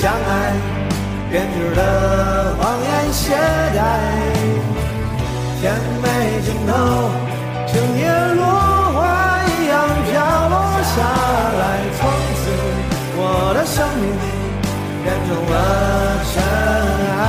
[0.01, 0.55] 相爱
[1.29, 3.35] 编织的谎言懈
[3.75, 3.77] 怠，
[5.61, 6.07] 甜美
[6.47, 6.71] 尽头，
[7.67, 8.07] 今夜
[8.37, 8.47] 落
[8.95, 8.97] 花
[9.43, 9.75] 一样
[10.07, 10.15] 飘
[10.51, 10.55] 落
[10.85, 11.03] 下
[11.59, 11.63] 来，
[11.99, 12.01] 从
[12.39, 12.41] 此
[13.17, 13.21] 我
[13.55, 14.07] 的生命
[15.03, 15.53] 变成了
[16.31, 16.33] 尘
[17.19, 17.21] 埃。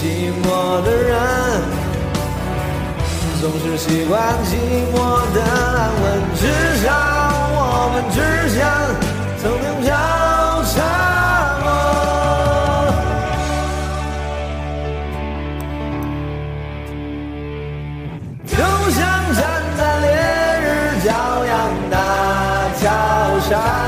[0.00, 0.02] 寂
[0.40, 0.44] 寞
[0.82, 1.12] 的人
[3.38, 4.16] 总是习惯
[4.46, 4.48] 寂
[4.94, 4.96] 寞
[5.34, 6.04] 的安稳，
[6.40, 6.42] 至
[6.82, 6.88] 少
[7.52, 7.60] 我
[7.92, 8.16] 们之
[8.54, 8.58] 间
[23.48, 23.83] tchau.